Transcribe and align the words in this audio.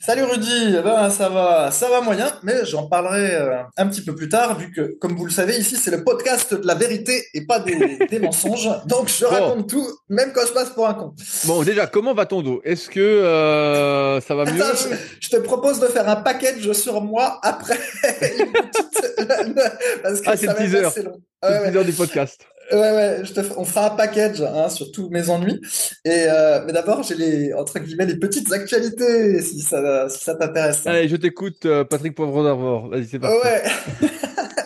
Salut 0.00 0.22
Rudy, 0.22 0.76
eh 0.78 0.82
ben, 0.82 1.10
ça 1.10 1.28
va, 1.28 1.70
ça 1.70 1.88
va 1.90 2.00
moyen, 2.00 2.32
mais 2.42 2.64
j'en 2.64 2.86
parlerai 2.88 3.34
euh, 3.34 3.56
un 3.76 3.86
petit 3.88 4.02
peu 4.02 4.14
plus 4.14 4.28
tard, 4.28 4.58
vu 4.58 4.72
que, 4.72 4.96
comme 4.98 5.14
vous 5.16 5.26
le 5.26 5.30
savez, 5.30 5.56
ici 5.58 5.76
c'est 5.76 5.90
le 5.90 6.02
podcast 6.02 6.54
de 6.54 6.66
la 6.66 6.74
vérité 6.74 7.26
et 7.34 7.44
pas 7.44 7.58
des, 7.60 7.98
des 8.10 8.18
mensonges. 8.18 8.68
Donc 8.86 9.08
je 9.08 9.24
raconte 9.26 9.68
tout, 9.68 9.86
même 10.08 10.32
quand 10.32 10.46
je 10.46 10.52
passe 10.52 10.70
pour 10.70 10.88
un 10.88 10.94
con. 10.94 11.14
Bon, 11.44 11.62
déjà, 11.62 11.86
comment 11.86 12.14
va 12.14 12.24
ton 12.26 12.40
dos 12.42 12.60
Est-ce 12.64 12.88
que 12.88 12.98
euh, 13.00 14.20
ça 14.22 14.34
va 14.34 14.46
mieux? 14.46 14.62
Attends, 14.62 14.76
je, 14.90 14.96
je 15.20 15.28
te 15.28 15.36
propose 15.36 15.78
de 15.80 15.86
faire 15.86 16.08
un 16.08 16.16
package 16.16 16.72
sur 16.72 17.00
moi 17.02 17.38
après. 17.42 17.78
une 18.38 18.52
petite- 18.52 19.16
Parce 20.02 20.20
que 20.20 20.30
Ah, 20.30 20.36
c'est 20.36 20.46
le 20.46 20.54
teaser. 20.54 20.88
C'est 20.94 21.02
le 21.04 21.70
teaser 21.72 21.84
du 21.84 21.92
podcast. 21.92 22.40
Ouais, 22.70 22.78
ouais, 22.78 23.20
je 23.24 23.32
te 23.32 23.40
f- 23.40 23.54
on 23.56 23.64
fera 23.64 23.92
un 23.92 23.96
package 23.96 24.42
hein, 24.42 24.68
sur 24.68 24.92
tous 24.92 25.08
mes 25.10 25.30
ennuis. 25.30 25.60
Et 26.04 26.26
euh, 26.28 26.60
mais 26.66 26.72
d'abord, 26.72 27.02
j'ai 27.02 27.14
les 27.14 27.54
entre 27.54 27.78
guillemets 27.78 28.04
les 28.06 28.16
petites 28.18 28.52
actualités, 28.52 29.40
si 29.40 29.60
ça 29.60 30.08
si 30.10 30.22
ça 30.22 30.34
t'intéresse. 30.34 30.86
Allez, 30.86 31.08
je 31.08 31.16
t'écoute, 31.16 31.64
euh, 31.64 31.84
Patrick 31.84 32.14
Poivre 32.14 32.44
d'Arvor. 32.44 32.88
Vas-y, 32.88 33.06
c'est 33.06 33.18
parti. 33.18 33.36
Ouais. 33.42 33.62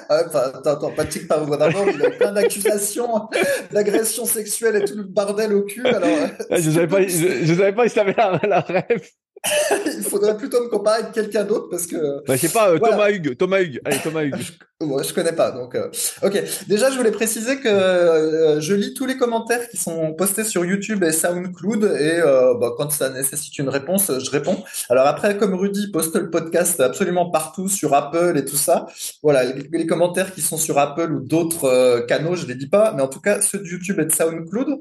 Attends, 0.08 0.58
attends, 0.70 0.90
Patrick 0.94 1.26
Pavlov, 1.26 1.58
d'abord, 1.58 1.86
il 1.88 2.04
a 2.04 2.10
plein 2.10 2.32
d'accusations 2.32 3.28
d'agression 3.72 4.26
sexuelle 4.26 4.76
et 4.76 4.84
tout 4.84 4.94
le 4.94 5.04
bordel 5.04 5.54
au 5.54 5.62
cul. 5.62 5.86
Alors, 5.86 6.02
euh, 6.04 6.26
Ah, 6.50 6.60
je 6.60 6.70
savais 6.70 6.86
pas, 6.86 7.00
je, 7.06 7.44
je 7.44 7.54
savais 7.54 7.72
pas 7.72 7.88
si 7.88 7.94
t'avais 7.94 8.14
la, 8.18 8.38
la 8.46 8.60
rêve. 8.60 9.08
il 9.86 10.02
faudrait 10.02 10.36
plutôt 10.36 10.62
me 10.62 10.68
comparer 10.68 11.02
avec 11.02 11.12
quelqu'un 11.12 11.44
d'autre 11.44 11.68
parce 11.68 11.86
que 11.86 12.24
Bah, 12.26 12.36
je 12.36 12.40
sais 12.42 12.48
pas, 12.48 12.70
euh, 12.70 12.76
Voilà. 12.78 12.96
Thomas 12.96 13.10
Hugues, 13.10 13.36
Thomas 13.36 13.60
Hugues. 13.60 13.80
Allez, 13.84 13.98
Thomas 13.98 14.22
Hugues. 14.22 14.36
Moi, 14.80 15.02
je 15.02 15.12
connais 15.12 15.32
pas. 15.32 15.52
Donc, 15.52 15.74
euh, 15.74 15.88
ok. 16.22 16.42
Déjà, 16.68 16.90
je 16.90 16.96
voulais 16.96 17.10
préciser 17.12 17.58
que 17.58 17.68
euh, 17.68 18.60
je 18.60 18.74
lis 18.74 18.94
tous 18.94 19.06
les 19.06 19.16
commentaires 19.16 19.68
qui 19.68 19.76
sont 19.76 20.12
postés 20.14 20.44
sur 20.44 20.64
YouTube 20.64 21.02
et 21.04 21.12
SoundCloud 21.12 21.84
et 21.84 22.20
euh, 22.20 22.54
bah, 22.60 22.72
quand 22.76 22.90
ça 22.90 23.10
nécessite 23.10 23.58
une 23.58 23.68
réponse, 23.68 24.10
je 24.18 24.30
réponds. 24.30 24.62
Alors 24.90 25.06
après, 25.06 25.36
comme 25.36 25.54
Rudy 25.54 25.90
poste 25.90 26.16
le 26.16 26.30
podcast 26.30 26.80
absolument 26.80 27.30
partout 27.30 27.68
sur 27.68 27.94
Apple 27.94 28.36
et 28.36 28.44
tout 28.44 28.56
ça, 28.56 28.86
voilà, 29.22 29.44
les, 29.44 29.68
les 29.70 29.86
commentaires 29.86 30.34
qui 30.34 30.40
sont 30.40 30.56
sur 30.56 30.78
Apple 30.78 31.12
ou 31.12 31.20
d'autres 31.20 32.04
canaux, 32.08 32.34
je 32.34 32.46
les 32.46 32.54
lis 32.54 32.68
pas, 32.68 32.92
mais 32.96 33.02
en 33.02 33.08
tout 33.08 33.20
cas 33.20 33.40
ceux 33.40 33.58
de 33.58 33.66
YouTube 33.66 34.00
et 34.00 34.04
de 34.04 34.12
SoundCloud, 34.12 34.80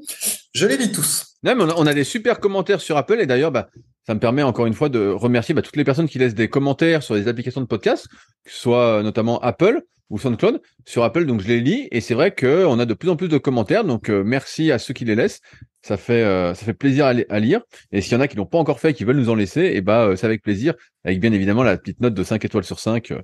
je 0.54 0.66
les 0.66 0.78
lis 0.78 0.92
tous. 0.92 1.31
Non, 1.44 1.56
mais 1.56 1.64
on 1.64 1.70
a, 1.70 1.74
on 1.78 1.88
a 1.88 1.94
des 1.94 2.04
super 2.04 2.40
commentaires 2.40 2.82
sur 2.82 2.98
Apple 2.98 3.20
et 3.20 3.26
d'ailleurs, 3.26 3.52
bah, 3.52 3.70
ça 4.06 4.14
me 4.14 4.20
permet 4.20 4.44
encore 4.44 4.66
une 4.68 4.74
fois 4.74 4.90
de 4.90 5.08
remercier 5.08 5.54
bah, 5.56 5.62
toutes 5.62 5.76
les 5.76 5.84
personnes 5.84 6.08
qui 6.08 6.20
laissent 6.20 6.36
des 6.36 6.50
commentaires 6.50 7.02
sur 7.04 7.16
les 7.16 7.28
applications 7.28 7.62
de 7.62 7.66
podcast, 7.68 8.08
que 8.44 8.52
ce 8.52 8.58
soit 8.58 9.00
euh, 9.00 9.04
notamment 9.04 9.40
Apple 9.40 9.82
ou 10.10 10.20
SoundCloud 10.20 10.62
sur 10.86 11.04
Apple. 11.04 11.26
Donc 11.26 11.42
je 11.42 11.48
les 11.48 11.62
lis 11.62 11.88
et 11.92 12.02
c'est 12.02 12.14
vrai 12.14 12.32
que 12.32 12.66
on 12.66 12.78
a 12.80 12.86
de 12.86 12.94
plus 12.94 13.10
en 13.10 13.16
plus 13.16 13.28
de 13.30 13.38
commentaires. 13.38 13.84
Donc 13.86 14.10
euh, 14.10 14.24
merci 14.26 14.72
à 14.72 14.78
ceux 14.78 14.94
qui 14.94 15.06
les 15.06 15.16
laissent. 15.16 15.40
Ça 15.84 15.98
fait 15.98 16.22
euh, 16.22 16.54
ça 16.54 16.64
fait 16.66 16.74
plaisir 16.76 17.06
à, 17.08 17.14
li- 17.14 17.26
à 17.30 17.40
lire. 17.40 17.62
Et 17.92 18.02
s'il 18.02 18.14
y 18.14 18.16
en 18.16 18.20
a 18.20 18.28
qui 18.28 18.36
l'ont 18.36 18.46
pas 18.46 18.58
encore 18.60 18.80
fait 18.80 18.92
et 18.92 18.94
qui 18.94 19.04
veulent 19.04 19.16
nous 19.18 19.30
en 19.30 19.36
laisser, 19.36 19.62
et 19.74 19.82
bah 19.82 20.04
euh, 20.06 20.16
c'est 20.16 20.26
avec 20.28 20.44
plaisir, 20.44 20.76
avec 21.06 21.20
bien 21.20 21.32
évidemment 21.32 21.64
la 21.64 21.76
petite 21.78 22.02
note 22.02 22.14
de 22.14 22.24
5 22.24 22.44
étoiles 22.46 22.64
sur 22.66 22.80
5 22.80 23.10
euh, 23.12 23.22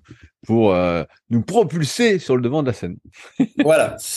pour 0.48 0.74
euh, 0.74 1.04
nous 1.30 1.44
propulser 1.44 2.18
sur 2.20 2.36
le 2.36 2.42
devant 2.42 2.62
de 2.64 2.68
la 2.68 2.74
scène. 2.74 2.96
Voilà. 3.64 3.96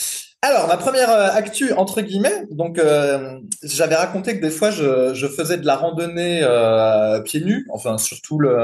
Alors, 0.43 0.67
ma 0.67 0.77
première 0.77 1.11
euh, 1.11 1.29
actu, 1.31 1.71
entre 1.73 2.01
guillemets, 2.01 2.47
donc 2.49 2.79
euh, 2.79 3.39
j'avais 3.61 3.93
raconté 3.93 4.35
que 4.35 4.41
des 4.41 4.49
fois 4.49 4.71
je, 4.71 5.27
faisais 5.27 5.57
de 5.57 5.67
la 5.67 5.75
randonnée 5.75 6.39
euh, 6.41 7.21
pieds 7.21 7.41
nus, 7.41 7.67
enfin 7.71 7.99
surtout 7.99 8.39
le, 8.39 8.57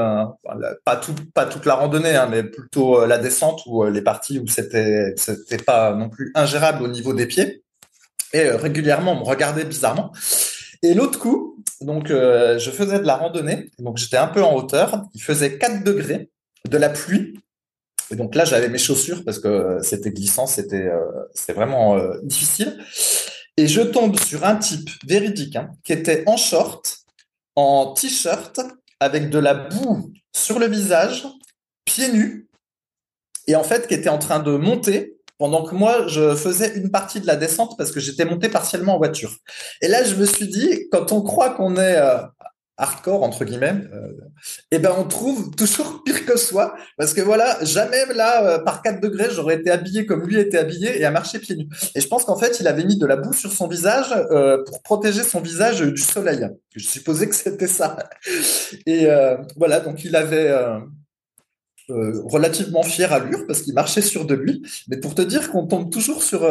pas 0.84 0.96
tout, 0.96 1.14
pas 1.34 1.46
toute 1.46 1.66
la 1.66 1.74
randonnée, 1.74 2.16
hein, 2.16 2.26
mais 2.28 2.42
plutôt 2.42 3.06
la 3.06 3.18
descente 3.18 3.62
ou 3.66 3.84
les 3.84 4.02
parties 4.02 4.40
où 4.40 4.48
c'était 4.48 5.14
c'était 5.16 5.62
pas 5.62 5.94
non 5.94 6.08
plus 6.08 6.32
ingérable 6.34 6.82
au 6.82 6.88
niveau 6.88 7.14
des 7.14 7.26
pieds. 7.26 7.62
Et 8.32 8.50
régulièrement, 8.50 9.12
on 9.12 9.20
me 9.20 9.24
regardait 9.24 9.64
bizarrement. 9.64 10.10
Et 10.82 10.94
l'autre 10.94 11.20
coup, 11.20 11.62
donc 11.80 12.08
je 12.08 12.70
faisais 12.72 12.98
de 12.98 13.06
la 13.06 13.14
randonnée, 13.14 13.70
donc 13.78 13.98
j'étais 13.98 14.16
un 14.16 14.26
peu 14.26 14.42
en 14.42 14.52
hauteur, 14.56 15.04
il 15.14 15.22
faisait 15.22 15.58
4 15.58 15.84
degrés, 15.84 16.28
de 16.68 16.76
la 16.76 16.88
pluie. 16.88 17.38
Et 18.10 18.16
donc 18.16 18.34
là, 18.34 18.44
j'avais 18.44 18.68
mes 18.68 18.78
chaussures 18.78 19.24
parce 19.24 19.38
que 19.38 19.78
c'était 19.82 20.10
glissant, 20.10 20.46
c'était 20.46 20.86
euh, 20.86 21.04
c'était 21.34 21.52
vraiment 21.52 21.96
euh, 21.96 22.18
difficile. 22.22 22.78
Et 23.56 23.66
je 23.66 23.80
tombe 23.80 24.18
sur 24.18 24.44
un 24.44 24.56
type 24.56 24.88
véridique 25.06 25.56
hein, 25.56 25.70
qui 25.84 25.92
était 25.92 26.22
en 26.26 26.36
short, 26.36 26.98
en 27.56 27.92
t-shirt, 27.92 28.60
avec 29.00 29.30
de 29.30 29.38
la 29.38 29.54
boue 29.54 30.12
sur 30.34 30.58
le 30.58 30.66
visage, 30.66 31.26
pieds 31.84 32.12
nus, 32.12 32.48
et 33.46 33.56
en 33.56 33.64
fait 33.64 33.88
qui 33.88 33.94
était 33.94 34.08
en 34.08 34.18
train 34.18 34.38
de 34.38 34.52
monter 34.52 35.18
pendant 35.38 35.64
que 35.64 35.74
moi 35.74 36.06
je 36.08 36.34
faisais 36.34 36.76
une 36.76 36.90
partie 36.90 37.20
de 37.20 37.26
la 37.26 37.36
descente 37.36 37.76
parce 37.78 37.92
que 37.92 38.00
j'étais 38.00 38.24
monté 38.24 38.48
partiellement 38.48 38.94
en 38.94 38.98
voiture. 38.98 39.36
Et 39.80 39.88
là, 39.88 40.04
je 40.04 40.14
me 40.16 40.26
suis 40.26 40.48
dit, 40.48 40.88
quand 40.90 41.12
on 41.12 41.22
croit 41.22 41.50
qu'on 41.50 41.76
est 41.76 41.96
euh, 41.96 42.18
hardcore 42.78 43.24
entre 43.24 43.44
guillemets, 43.44 43.74
euh, 43.92 44.12
eh 44.70 44.78
ben 44.78 44.94
on 44.96 45.04
trouve 45.04 45.50
toujours 45.54 46.02
pire 46.04 46.24
que 46.24 46.38
soi 46.38 46.74
parce 46.96 47.12
que 47.12 47.20
voilà, 47.20 47.58
jamais 47.64 48.06
là 48.14 48.44
euh, 48.44 48.58
par 48.60 48.82
4 48.82 49.00
degrés 49.00 49.28
j'aurais 49.32 49.56
été 49.56 49.70
habillé 49.70 50.06
comme 50.06 50.24
lui 50.24 50.38
était 50.38 50.58
habillé 50.58 51.00
et 51.00 51.04
à 51.04 51.10
marcher 51.10 51.40
pieds 51.40 51.56
nus. 51.56 51.68
Et 51.96 52.00
je 52.00 52.06
pense 52.06 52.24
qu'en 52.24 52.36
fait 52.36 52.60
il 52.60 52.68
avait 52.68 52.84
mis 52.84 52.96
de 52.96 53.04
la 53.04 53.16
boue 53.16 53.32
sur 53.32 53.52
son 53.52 53.66
visage 53.66 54.14
euh, 54.30 54.62
pour 54.64 54.82
protéger 54.82 55.24
son 55.24 55.40
visage 55.40 55.80
du 55.80 56.00
soleil. 56.00 56.48
Je 56.74 56.86
supposais 56.86 57.28
que 57.28 57.34
c'était 57.34 57.66
ça. 57.66 57.98
Et 58.86 59.06
euh, 59.06 59.36
voilà, 59.56 59.80
donc 59.80 60.04
il 60.04 60.14
avait 60.14 60.54
relativement 61.88 62.82
fière 62.82 63.12
allure 63.12 63.46
parce 63.46 63.62
qu'il 63.62 63.74
marchait 63.74 64.02
sur 64.02 64.26
de 64.26 64.34
lui. 64.34 64.62
Mais 64.88 64.98
pour 64.98 65.14
te 65.14 65.22
dire 65.22 65.50
qu'on 65.50 65.66
tombe 65.66 65.90
toujours 65.90 66.22
sur 66.22 66.46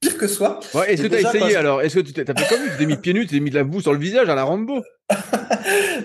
pire 0.00 0.16
que 0.16 0.26
soi. 0.26 0.60
Ouais, 0.74 0.92
est-ce 0.92 1.02
que 1.02 1.08
t'as 1.08 1.20
essayé 1.20 1.54
quand 1.54 1.58
alors? 1.58 1.82
Est-ce 1.82 1.96
que 1.96 2.00
tu 2.00 2.12
t'as 2.12 2.24
fait 2.24 2.48
comme 2.48 2.64
Tu 2.70 2.78
t'es 2.78 2.86
mis 2.86 2.96
pieds 2.96 3.12
nus, 3.12 3.26
tu 3.26 3.34
t'es 3.34 3.40
mis 3.40 3.50
de 3.50 3.56
la 3.56 3.64
boue 3.64 3.80
sur 3.80 3.92
le 3.92 3.98
visage 3.98 4.28
à 4.28 4.34
la 4.34 4.44
Rambo? 4.44 4.82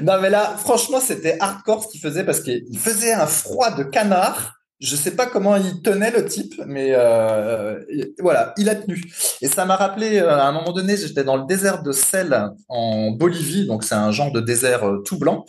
Non, 0.01 0.19
mais 0.21 0.29
là, 0.29 0.55
franchement, 0.57 0.99
c'était 0.99 1.37
hardcore 1.39 1.83
ce 1.83 1.89
qu'il 1.89 2.01
faisait 2.01 2.23
parce 2.23 2.41
qu'il 2.41 2.77
faisait 2.77 3.13
un 3.13 3.27
froid 3.27 3.71
de 3.71 3.83
canard. 3.83 4.55
Je 4.79 4.97
sais 4.97 5.11
pas 5.11 5.27
comment 5.27 5.55
il 5.55 5.81
tenait 5.81 6.11
le 6.11 6.25
type, 6.25 6.61
mais 6.67 6.89
euh, 6.91 7.79
voilà, 8.19 8.53
il 8.57 8.67
a 8.67 8.75
tenu. 8.75 9.01
Et 9.41 9.47
ça 9.47 9.63
m'a 9.63 9.77
rappelé, 9.77 10.19
euh, 10.19 10.35
à 10.35 10.45
un 10.45 10.51
moment 10.51 10.73
donné, 10.73 10.97
j'étais 10.97 11.23
dans 11.23 11.37
le 11.37 11.45
désert 11.45 11.83
de 11.83 11.93
sel 11.93 12.49
en 12.67 13.11
Bolivie, 13.11 13.65
donc 13.65 13.85
c'est 13.85 13.95
un 13.95 14.11
genre 14.11 14.33
de 14.33 14.41
désert 14.41 14.83
euh, 14.85 14.97
tout 15.05 15.17
blanc. 15.17 15.45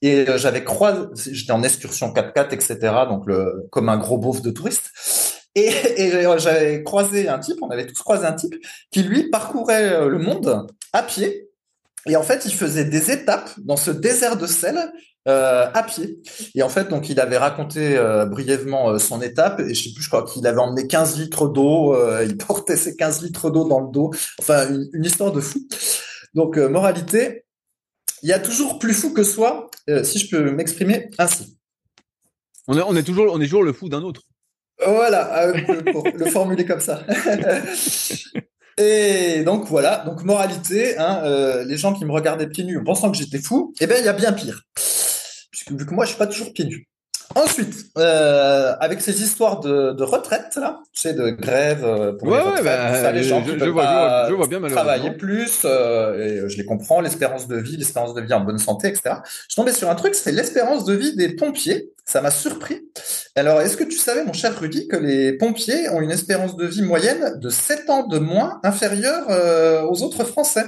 Et 0.00 0.24
j'avais 0.36 0.64
croisé, 0.64 1.00
j'étais 1.30 1.52
en 1.52 1.62
excursion 1.62 2.14
4x4, 2.14 2.54
etc., 2.54 2.78
donc 3.10 3.26
le, 3.26 3.66
comme 3.70 3.90
un 3.90 3.98
gros 3.98 4.16
beauf 4.16 4.40
de 4.40 4.50
touriste. 4.50 4.90
Et, 5.58 6.10
j'avais 6.38 6.82
croisé 6.82 7.28
un 7.28 7.38
type, 7.38 7.58
on 7.62 7.70
avait 7.70 7.86
tous 7.86 8.02
croisé 8.02 8.26
un 8.26 8.32
type 8.32 8.54
qui 8.90 9.02
lui 9.02 9.30
parcourait 9.30 9.92
euh, 9.92 10.08
le 10.08 10.18
monde 10.18 10.66
à 10.92 11.02
pied 11.02 11.48
Et 12.06 12.16
en 12.16 12.22
fait, 12.22 12.44
il 12.44 12.54
faisait 12.54 12.84
des 12.84 13.10
étapes 13.10 13.50
dans 13.58 13.76
ce 13.76 13.90
désert 13.90 14.36
de 14.36 14.46
sel 14.46 14.92
euh, 15.26 15.70
à 15.72 15.82
pied. 15.82 16.20
Et 16.54 16.62
en 16.62 16.68
fait, 16.68 16.88
donc 16.88 17.10
il 17.10 17.20
avait 17.20 17.36
raconté 17.36 17.96
euh, 17.96 18.24
brièvement 18.26 18.98
son 18.98 19.20
étape. 19.20 19.60
Et 19.60 19.74
je 19.74 19.84
sais 19.84 19.94
plus, 19.94 20.02
je 20.02 20.08
crois 20.08 20.24
qu'il 20.24 20.46
avait 20.46 20.60
emmené 20.60 20.86
15 20.86 21.18
litres 21.18 21.48
d'eau. 21.48 21.96
il 22.22 22.36
portait 22.46 22.76
ses 22.76 22.96
15 22.96 23.22
litres 23.22 23.50
d'eau 23.50 23.66
dans 23.66 23.80
le 23.80 23.90
dos. 23.90 24.10
Enfin, 24.38 24.68
une, 24.92 25.04
histoire 25.04 25.32
de 25.32 25.40
fou. 25.40 25.60
Donc, 26.34 26.56
moralité, 26.56 27.44
il 28.22 28.28
y 28.28 28.32
a 28.32 28.38
toujours 28.38 28.78
plus 28.78 28.94
fou 28.94 29.12
que 29.12 29.22
soi, 29.22 29.70
si 30.02 30.18
je 30.18 30.30
peux 30.30 30.50
m'exprimer 30.50 31.10
ainsi. 31.18 31.58
Est 32.68 33.02
toujours, 33.02 33.32
on 33.32 33.40
est 33.40 33.44
toujours 33.44 33.62
le 33.62 33.72
fou 33.72 33.88
d'un 33.88 34.02
autre. 34.02 34.22
Voilà, 34.84 35.52
pour 35.92 36.06
le 36.14 36.26
formuler 36.26 36.64
comme 36.64 36.80
ça. 36.80 37.02
Et 38.78 39.42
donc 39.42 39.66
voilà, 39.66 40.04
donc 40.06 40.22
moralité, 40.22 40.96
hein, 40.98 41.22
euh, 41.24 41.64
les 41.64 41.76
gens 41.76 41.92
qui 41.92 42.04
me 42.04 42.12
regardaient 42.12 42.46
pieds 42.46 42.62
nus 42.62 42.78
en 42.78 42.84
pensant 42.84 43.10
que 43.10 43.16
j'étais 43.16 43.40
fou, 43.40 43.74
eh 43.80 43.88
ben 43.88 43.96
il 43.98 44.04
y 44.04 44.08
a 44.08 44.12
bien 44.12 44.32
pire, 44.32 44.62
puisque 45.50 45.72
vu 45.72 45.84
que 45.84 45.92
moi 45.92 46.04
je 46.04 46.10
suis 46.10 46.18
pas 46.18 46.28
toujours 46.28 46.52
pieds 46.52 46.64
nus. 46.64 46.86
Ensuite, 47.34 47.86
euh, 47.98 48.74
avec 48.80 49.02
ces 49.02 49.22
histoires 49.22 49.60
de, 49.60 49.92
de 49.92 50.02
retraite 50.02 50.56
là, 50.56 50.80
tu 50.94 51.02
sais, 51.02 51.12
de 51.12 51.28
grève 51.28 51.84
euh, 51.84 52.12
pour 52.12 52.30
les 52.30 52.40
retraites, 52.40 52.64
bah, 52.64 52.94
ça, 52.94 53.12
les 53.12 53.22
gens 53.22 53.44
je, 53.44 53.52
qui 53.52 53.58
je, 53.58 53.64
vois, 53.66 53.82
pas 53.82 54.28
je, 54.28 54.34
vois, 54.34 54.46
bien 54.46 54.60
travailler 54.62 55.10
plus, 55.10 55.62
euh, 55.64 56.46
et 56.46 56.48
je 56.48 56.56
les 56.56 56.64
comprends, 56.64 57.00
l'espérance 57.00 57.46
de 57.46 57.56
vie, 57.56 57.76
l'espérance 57.76 58.14
de 58.14 58.22
vie 58.22 58.32
en 58.32 58.40
bonne 58.40 58.58
santé, 58.58 58.88
etc. 58.88 59.16
Je 59.50 59.56
tombais 59.56 59.72
sur 59.72 59.90
un 59.90 59.94
truc, 59.94 60.14
c'est 60.14 60.32
l'espérance 60.32 60.84
de 60.86 60.94
vie 60.94 61.16
des 61.16 61.36
pompiers. 61.36 61.90
Ça 62.08 62.22
m'a 62.22 62.30
surpris. 62.30 62.88
Alors, 63.36 63.60
est-ce 63.60 63.76
que 63.76 63.84
tu 63.84 63.98
savais, 63.98 64.24
mon 64.24 64.32
cher 64.32 64.58
Rudy, 64.58 64.88
que 64.88 64.96
les 64.96 65.34
pompiers 65.34 65.90
ont 65.90 66.00
une 66.00 66.10
espérance 66.10 66.56
de 66.56 66.64
vie 66.66 66.80
moyenne 66.80 67.38
de 67.38 67.50
7 67.50 67.90
ans 67.90 68.06
de 68.06 68.18
moins 68.18 68.60
inférieure 68.64 69.26
euh, 69.28 69.82
aux 69.82 70.02
autres 70.02 70.24
Français? 70.24 70.64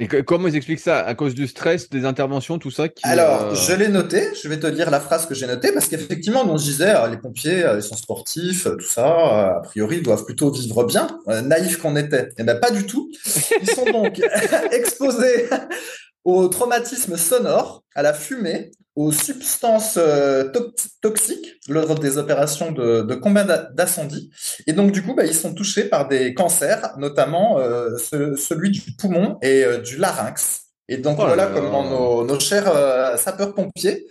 Et 0.00 0.08
comment 0.08 0.48
ils 0.48 0.56
expliquent 0.56 0.80
ça? 0.80 0.98
À 0.98 1.14
cause 1.14 1.36
du 1.36 1.46
stress, 1.46 1.88
des 1.88 2.04
interventions, 2.04 2.58
tout 2.58 2.72
ça 2.72 2.88
qui, 2.88 3.06
Alors, 3.06 3.42
euh, 3.42 3.54
je 3.54 3.74
l'ai 3.74 3.86
noté. 3.86 4.30
Je 4.42 4.48
vais 4.48 4.58
te 4.58 4.66
dire 4.66 4.90
la 4.90 4.98
phrase 4.98 5.26
que 5.26 5.36
j'ai 5.36 5.46
notée 5.46 5.70
parce 5.70 5.86
qu'effectivement, 5.86 6.42
on 6.44 6.56
disait, 6.56 6.96
euh, 6.96 7.06
les 7.06 7.16
pompiers, 7.16 7.64
euh, 7.64 7.76
ils 7.76 7.84
sont 7.84 7.94
sportifs, 7.94 8.64
tout 8.64 8.80
ça. 8.80 9.06
a 9.06 9.60
priori, 9.62 9.98
ils 9.98 10.02
doivent 10.02 10.24
plutôt 10.24 10.50
vivre 10.50 10.82
bien. 10.82 11.06
naïf 11.44 11.76
qu'on 11.76 11.94
était. 11.94 12.30
Eh 12.38 12.42
ben, 12.42 12.58
pas 12.58 12.72
du 12.72 12.86
tout. 12.86 13.08
Ils 13.60 13.70
sont 13.70 13.84
donc 13.84 14.20
exposés 14.72 15.48
au 16.24 16.48
traumatisme 16.48 17.16
sonore, 17.16 17.84
à 17.94 18.02
la 18.02 18.14
fumée, 18.14 18.70
aux 18.94 19.12
substances 19.12 19.96
euh, 19.96 20.50
toxiques 21.00 21.54
lors 21.68 21.94
des 21.94 22.18
opérations 22.18 22.72
de, 22.72 23.02
de 23.02 23.14
combat 23.14 23.44
d'incendie. 23.44 24.30
Et 24.66 24.74
donc, 24.74 24.92
du 24.92 25.02
coup, 25.02 25.14
bah, 25.14 25.24
ils 25.24 25.34
sont 25.34 25.54
touchés 25.54 25.84
par 25.84 26.08
des 26.08 26.34
cancers, 26.34 26.94
notamment 26.98 27.58
euh, 27.58 27.96
celui 27.98 28.70
du 28.70 28.82
poumon 28.98 29.38
et 29.40 29.64
euh, 29.64 29.78
du 29.78 29.96
larynx. 29.96 30.64
Et 30.88 30.98
donc, 30.98 31.18
oh 31.20 31.24
voilà, 31.24 31.46
comme 31.46 31.70
dans 31.70 31.88
nos, 31.88 32.24
nos 32.26 32.38
chers 32.38 32.70
sapeurs-pompiers, 33.16 34.06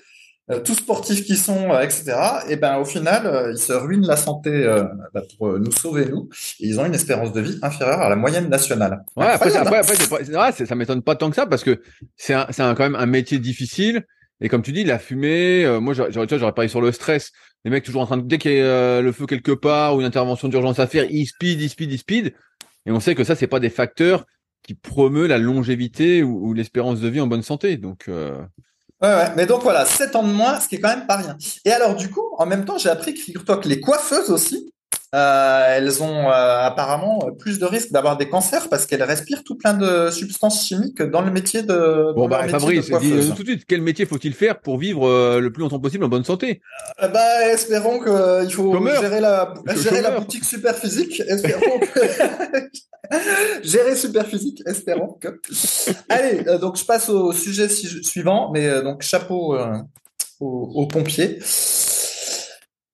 tous 0.60 0.76
sportifs 0.76 1.24
qui 1.24 1.36
sont, 1.36 1.80
etc. 1.80 2.14
Et 2.50 2.56
ben, 2.56 2.78
au 2.78 2.86
final, 2.86 3.52
ils 3.52 3.58
se 3.58 3.74
ruinent 3.74 4.06
la 4.06 4.18
santé 4.18 4.66
bah, 5.14 5.22
pour 5.38 5.60
nous 5.60 5.72
sauver 5.72 6.06
nous. 6.06 6.30
Et 6.60 6.68
ils 6.68 6.80
ont 6.80 6.86
une 6.86 6.96
espérance 6.96 7.34
de 7.34 7.42
vie 7.42 7.60
inférieure 7.62 8.02
à 8.02 8.10
la 8.10 8.16
moyenne 8.16 8.50
nationale. 8.50 9.04
Ouais, 9.16 9.28
après, 9.28 9.56
après, 9.56 9.80
après, 9.80 10.66
ça 10.66 10.76
m'étonne 10.76 11.02
pas 11.02 11.16
tant 11.16 11.30
que 11.30 11.36
ça 11.36 11.46
parce 11.46 11.64
que 11.64 11.82
c'est 12.16 12.34
quand 12.34 12.80
même 12.80 12.96
un 12.96 13.06
métier 13.06 13.40
difficile. 13.40 14.06
Et 14.42 14.50
comme 14.50 14.64
tu 14.64 14.72
dis, 14.72 14.84
la 14.84 15.00
fumée, 15.00 15.64
euh, 15.64 15.80
moi 15.80 15.94
j'aurais 15.94 16.12
j'aurais 16.12 16.52
parlé 16.52 16.68
sur 16.68 16.82
le 16.82 16.92
stress. 16.92 17.32
Les 17.64 17.70
mecs 17.70 17.84
toujours 17.84 18.02
en 18.02 18.08
train 18.08 18.18
de 18.18 18.24
dès 18.24 18.40
qu'il 18.40 18.54
y 18.54 18.60
a 18.60 18.64
euh, 18.64 19.02
le 19.02 19.12
feu 19.12 19.28
quelque 19.28 19.52
part 19.52 19.96
ou 19.96 20.00
une 20.00 20.06
intervention 20.06 20.48
d'urgence 20.48 20.80
à 20.80 20.88
faire, 20.88 21.06
ils 21.10 21.28
speed, 21.28 21.62
ils 21.62 21.70
speed, 21.70 21.92
ils 21.92 22.00
speed. 22.00 22.34
Et 22.88 22.92
on 22.92 23.00
sait 23.00 23.14
que 23.14 23.24
ça 23.24 23.36
c'est 23.36 23.48
pas 23.48 23.60
des 23.60 23.70
facteurs 23.70 24.26
qui 24.64 24.74
promeut 24.74 25.28
la 25.28 25.38
longévité 25.38 26.24
ou, 26.24 26.54
l'espérance 26.54 27.00
de 27.00 27.08
vie 27.08 27.22
en 27.22 27.28
bonne 27.28 27.44
santé. 27.44 27.78
Donc 27.78 28.06
euh... 28.10 28.36
Ouais, 29.02 29.34
mais 29.36 29.48
donc 29.48 29.64
voilà, 29.64 29.86
7 29.86 30.16
ans 30.16 30.24
de 30.24 30.32
moins, 30.32 30.60
ce 30.60 30.68
qui 30.68 30.76
est 30.76 30.80
quand 30.80 30.96
même 30.96 31.08
pas 31.08 31.18
rien. 31.18 31.36
Et 31.66 31.72
alors 31.72 31.96
du 31.96 32.10
coup, 32.12 32.22
en 32.38 32.46
même 32.46 32.66
temps, 32.66 32.78
j'ai 32.78 32.90
appris 32.90 33.16
que 33.16 33.20
figure-toi 33.20 33.58
que 33.58 33.68
les 33.68 33.80
coiffeuses 33.80 34.30
aussi, 34.30 34.72
euh, 35.14 35.76
elles 35.76 36.02
ont 36.02 36.30
euh, 36.30 36.66
apparemment 36.66 37.20
plus 37.38 37.60
de 37.60 37.66
risques 37.66 37.92
d'avoir 37.92 38.16
des 38.16 38.30
cancers 38.30 38.70
parce 38.70 38.86
qu'elles 38.86 39.04
respirent 39.04 39.44
tout 39.44 39.58
plein 39.58 39.74
de 39.74 40.10
substances 40.10 40.66
chimiques 40.66 41.02
dans 41.02 41.22
le 41.22 41.32
métier 41.32 41.64
de. 41.64 42.14
Bon 42.16 42.30
bah 42.30 42.48
Fabrice, 42.48 42.90
dis 42.90 43.34
tout 43.36 43.44
de 43.44 43.50
suite 43.50 43.66
quel 43.68 43.82
métier 43.82 44.06
faut-il 44.06 44.34
faire 44.34 44.62
pour 44.62 44.78
vivre 44.78 45.06
euh, 45.06 45.42
le 45.42 45.52
plus 45.52 45.64
longtemps 45.64 45.82
possible 45.82 46.06
en 46.06 46.08
bonne 46.08 46.24
santé? 46.24 46.62
Bah 46.98 47.46
espérons 47.52 48.00
que 48.00 48.46
il 48.46 48.54
faut 48.54 48.74
gérer 49.02 49.20
la 49.20 49.54
gérer 49.76 50.02
la 50.02 50.12
boutique 50.12 50.46
super 50.46 50.78
physique. 50.78 51.22
Espérons 51.28 51.80
que 51.80 52.00
gérer 53.64 53.98
super 53.98 54.26
physique. 54.26 54.64
Espérons 54.66 55.18
que. 55.20 55.42
Allez, 56.08 56.58
donc 56.58 56.78
je 56.78 56.86
passe 56.86 57.10
au 57.10 57.34
sujet 57.34 57.68
suivant, 57.68 58.50
mais 58.54 58.82
donc 58.82 59.02
chapeau 59.02 59.58
aux 60.40 60.88
pompiers. 60.88 61.40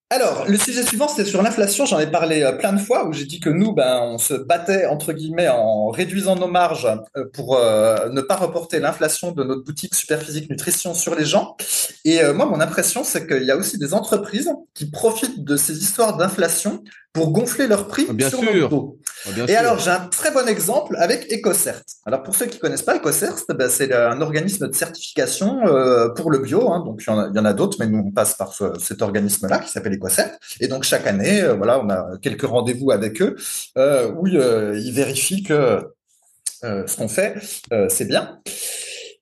Alors, 0.10 0.46
le 0.48 0.58
sujet 0.58 0.84
suivant, 0.84 1.10
c'est 1.10 1.26
sur 1.26 1.42
l'inflation. 1.42 1.86
J'en 1.86 2.00
ai 2.00 2.08
parlé 2.08 2.42
euh, 2.42 2.54
plein 2.54 2.72
de 2.72 2.80
fois 2.80 3.06
où 3.06 3.12
j'ai 3.12 3.26
dit 3.26 3.42
que 3.42 3.50
nous, 3.50 3.74
ben, 3.74 4.00
on 4.04 4.18
se 4.18 4.34
battait 4.34 4.86
entre 4.86 5.12
guillemets 5.12 5.50
en 5.50 5.90
réduisant 5.90 6.38
nos 6.38 6.48
marges 6.48 6.88
euh, 7.18 7.26
pour 7.34 7.58
euh, 7.58 8.08
ne 8.10 8.22
pas 8.22 8.38
reporter 8.38 8.80
l'inflation 8.80 9.34
de 9.34 9.44
notre 9.44 9.66
boutique 9.66 9.94
Superphysique 9.94 10.50
Nutrition 10.50 10.94
sur 10.94 11.14
les 11.14 11.26
gens. 11.26 11.58
Et 12.06 12.24
moi, 12.32 12.46
mon 12.46 12.62
impression, 12.62 13.04
c'est 13.04 13.28
qu'il 13.28 13.44
y 13.44 13.52
a 13.52 13.58
aussi 13.58 13.78
des 13.78 13.94
entreprises 13.94 14.50
qui 14.74 14.90
profitent 14.90 15.44
de 15.44 15.58
ces 15.58 15.78
histoires 15.80 16.16
d'inflation 16.16 16.84
pour 17.12 17.32
gonfler 17.32 17.68
leurs 17.68 17.88
prix 17.88 18.06
bien 18.14 18.30
sur 18.30 18.40
sûr. 18.40 18.70
dos. 18.70 18.98
Et 19.48 19.56
alors, 19.56 19.80
j'ai 19.80 19.92
un 19.92 20.08
très 20.08 20.32
bon 20.32 20.48
exemple 20.48 20.96
avec 20.98 21.32
EcoCert. 21.32 21.82
Alors, 22.06 22.24
pour 22.24 22.36
ceux 22.36 22.46
qui 22.46 22.60
connaissent 22.60 22.82
pas 22.82 22.96
EcoCert, 22.96 23.36
c'est 23.70 23.94
un 23.94 24.22
organisme 24.22 24.68
de 24.70 24.76
certification 24.76 25.62
pour 26.16 26.32
le 26.32 26.40
bio. 26.40 26.72
Hein. 26.72 26.84
donc, 26.86 27.04
il 27.06 27.10
y 27.10 27.40
en 27.40 27.46
a, 27.46 27.54
d'autres, 27.54 27.78
mais 27.80 27.88
nous, 27.88 28.04
on 28.08 28.12
passe 28.12 28.36
par 28.36 28.54
cet 28.80 29.02
organisme-là 29.02 29.60
qui 29.60 29.70
s'appelle 29.70 29.98
et 30.60 30.68
donc 30.68 30.84
chaque 30.84 31.08
année, 31.08 31.42
euh, 31.42 31.54
voilà, 31.56 31.80
on 31.80 31.90
a 31.90 32.18
quelques 32.22 32.46
rendez-vous 32.46 32.92
avec 32.92 33.22
eux 33.22 33.36
euh, 33.78 34.12
où 34.12 34.28
euh, 34.28 34.80
ils 34.82 34.94
vérifient 34.94 35.44
que 35.44 35.82
ce 36.64 36.98
qu'on 36.98 37.08
fait, 37.08 37.36
c'est 37.90 38.06
bien. 38.06 38.40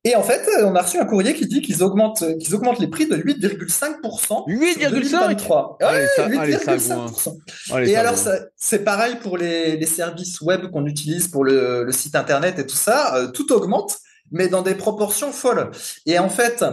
Et 0.07 0.15
en 0.15 0.21
fait, 0.21 0.47
on 0.63 0.75
a 0.75 0.83
reçu 0.83 0.99
un 0.99 1.05
courrier 1.05 1.33
qui 1.33 1.47
dit 1.47 1.61
qu'ils 1.63 1.81
augmentent, 1.81 2.23
qu'ils 2.37 2.53
augmentent 2.53 2.79
les 2.79 2.87
prix 2.87 3.07
de 3.07 3.17
8,5%. 3.17 4.47
8,5 4.47 5.35
ouais, 5.81 6.05
8,5%. 6.17 7.87
Et 7.87 7.97
alors, 7.97 8.13
c'est 8.55 8.83
pareil 8.83 9.15
pour 9.15 9.37
les, 9.37 9.77
les 9.77 9.85
services 9.87 10.39
web 10.41 10.69
qu'on 10.69 10.85
utilise 10.85 11.27
pour 11.27 11.43
le, 11.43 11.83
le, 11.83 11.91
site 11.91 12.15
internet 12.15 12.59
et 12.59 12.67
tout 12.67 12.75
ça. 12.75 13.29
tout 13.33 13.51
augmente, 13.51 13.97
mais 14.31 14.47
dans 14.47 14.61
des 14.61 14.75
proportions 14.75 15.31
folles. 15.31 15.71
Et 16.05 16.19
en 16.19 16.29
fait, 16.29 16.63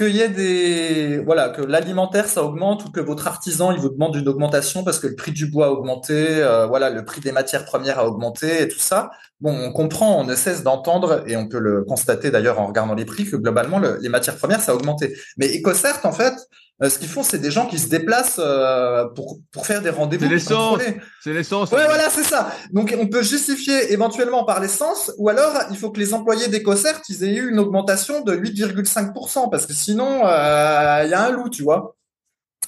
qu'il 0.00 0.16
y 0.16 0.20
ait 0.20 0.30
des 0.30 1.18
voilà 1.18 1.50
que 1.50 1.60
l'alimentaire 1.60 2.26
ça 2.26 2.42
augmente 2.42 2.86
ou 2.86 2.90
que 2.90 3.00
votre 3.00 3.26
artisan 3.26 3.70
il 3.70 3.78
vous 3.78 3.90
demande 3.90 4.16
une 4.16 4.28
augmentation 4.28 4.82
parce 4.82 4.98
que 4.98 5.06
le 5.06 5.14
prix 5.14 5.32
du 5.32 5.46
bois 5.46 5.66
a 5.66 5.70
augmenté, 5.70 6.14
euh, 6.42 6.66
voilà 6.66 6.88
le 6.88 7.04
prix 7.04 7.20
des 7.20 7.32
matières 7.32 7.66
premières 7.66 7.98
a 7.98 8.06
augmenté 8.06 8.62
et 8.62 8.68
tout 8.68 8.78
ça. 8.78 9.10
Bon, 9.40 9.52
on 9.52 9.72
comprend, 9.72 10.18
on 10.18 10.24
ne 10.24 10.34
cesse 10.34 10.62
d'entendre 10.62 11.22
et 11.26 11.36
on 11.36 11.48
peut 11.48 11.58
le 11.58 11.84
constater 11.84 12.30
d'ailleurs 12.30 12.58
en 12.60 12.66
regardant 12.66 12.94
les 12.94 13.04
prix 13.04 13.24
que 13.24 13.36
globalement 13.36 13.78
les 13.78 14.08
matières 14.08 14.36
premières 14.36 14.60
ça 14.60 14.72
a 14.72 14.74
augmenté. 14.74 15.14
Mais 15.36 15.48
EcoCert 15.58 16.00
en 16.04 16.12
fait, 16.12 16.34
euh, 16.82 16.88
ce 16.88 16.98
qu'ils 16.98 17.08
font, 17.08 17.22
c'est 17.22 17.38
des 17.38 17.50
gens 17.50 17.66
qui 17.66 17.78
se 17.78 17.88
déplacent 17.88 18.40
euh, 18.42 19.04
pour, 19.14 19.38
pour 19.52 19.66
faire 19.66 19.82
des 19.82 19.90
rendez-vous. 19.90 20.24
C'est 20.24 20.30
l'essence. 20.30 20.80
C'est 21.22 21.32
l'essence. 21.34 21.70
Ouais, 21.72 21.84
voilà, 21.84 22.08
c'est 22.08 22.22
ça. 22.22 22.52
Donc, 22.72 22.94
on 22.98 23.06
peut 23.06 23.22
justifier 23.22 23.92
éventuellement 23.92 24.44
par 24.44 24.60
l'essence, 24.60 25.12
ou 25.18 25.28
alors 25.28 25.52
il 25.70 25.76
faut 25.76 25.90
que 25.90 26.00
les 26.00 26.14
employés 26.14 26.48
d'EcoCert, 26.48 27.02
ils 27.10 27.24
aient 27.24 27.34
eu 27.34 27.50
une 27.50 27.58
augmentation 27.58 28.22
de 28.22 28.34
8,5%, 28.34 29.50
parce 29.50 29.66
que 29.66 29.74
sinon, 29.74 30.22
euh, 30.24 31.02
il 31.04 31.10
y 31.10 31.14
a 31.14 31.26
un 31.26 31.30
loup, 31.30 31.50
tu 31.50 31.62
vois. 31.62 31.96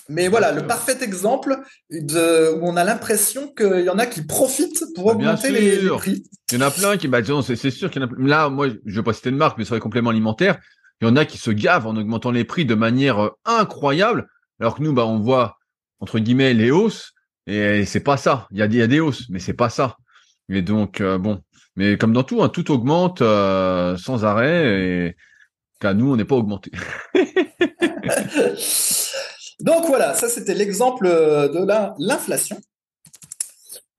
Mais 0.09 0.28
voilà, 0.28 0.52
le 0.52 0.66
parfait 0.66 0.99
exemple 1.00 1.61
de, 1.90 2.59
où 2.61 2.69
on 2.69 2.76
a 2.76 2.85
l'impression 2.85 3.49
qu'il 3.57 3.85
y 3.85 3.88
en 3.88 3.99
a 3.99 4.04
qui 4.04 4.23
profitent 4.23 4.85
pour 4.95 5.07
bah, 5.07 5.12
augmenter 5.12 5.50
les, 5.50 5.88
prix. 5.88 6.25
Il 6.50 6.59
y 6.59 6.62
en 6.62 6.66
a 6.66 6.71
plein 6.71 6.99
qui, 6.99 7.09
bah, 7.09 7.21
c'est 7.42 7.71
sûr 7.71 7.90
qu'il 7.90 8.02
y 8.02 8.04
en 8.04 8.09
a 8.09 8.11
Là, 8.19 8.50
moi, 8.50 8.66
je 8.85 8.97
vais 8.97 9.02
pas 9.02 9.14
citer 9.14 9.31
de 9.31 9.37
marque, 9.37 9.57
mais 9.57 9.64
sur 9.64 9.75
les 9.75 9.81
compléments 9.81 10.11
alimentaires, 10.11 10.59
il 11.02 11.09
y 11.09 11.11
en 11.11 11.16
a 11.16 11.25
qui 11.25 11.37
se 11.37 11.50
gavent 11.50 11.88
en 11.88 11.97
augmentant 11.97 12.30
les 12.30 12.44
prix 12.44 12.64
de 12.64 12.76
manière 12.76 13.18
euh, 13.18 13.30
incroyable, 13.44 14.28
alors 14.61 14.76
que 14.76 14.85
nous, 14.85 14.92
bah, 14.92 15.04
on 15.04 15.18
voit 15.18 15.59
entre 15.99 16.21
guillemets 16.21 16.54
les 16.54 16.71
hausses, 16.71 17.12
et 17.49 17.85
c'est 17.85 18.04
pas 18.04 18.16
ça. 18.16 18.47
Il 18.52 18.59
y 18.59 18.62
a, 18.62 18.68
des 18.68 19.00
hausses, 19.00 19.28
mais 19.28 19.40
c'est 19.40 19.52
pas 19.52 19.68
ça. 19.68 19.97
Et 20.49 20.62
donc 20.62 21.00
euh, 21.00 21.18
bon, 21.18 21.42
mais 21.75 21.99
comme 21.99 22.12
dans 22.12 22.23
tout, 22.23 22.40
hein, 22.42 22.49
tout 22.49 22.71
augmente 22.71 23.21
euh, 23.21 23.97
sans 23.97 24.25
arrêt, 24.25 25.09
et 25.09 25.16
qu'à 25.80 25.92
nous, 25.92 26.12
on 26.12 26.16
n'est 26.16 26.25
pas 26.25 26.37
augmenté. 26.37 26.71
donc 29.61 29.87
voilà, 29.87 30.14
ça 30.14 30.28
c'était 30.28 30.54
l'exemple 30.54 31.09
de 31.09 31.66
l'inflation. 31.99 32.61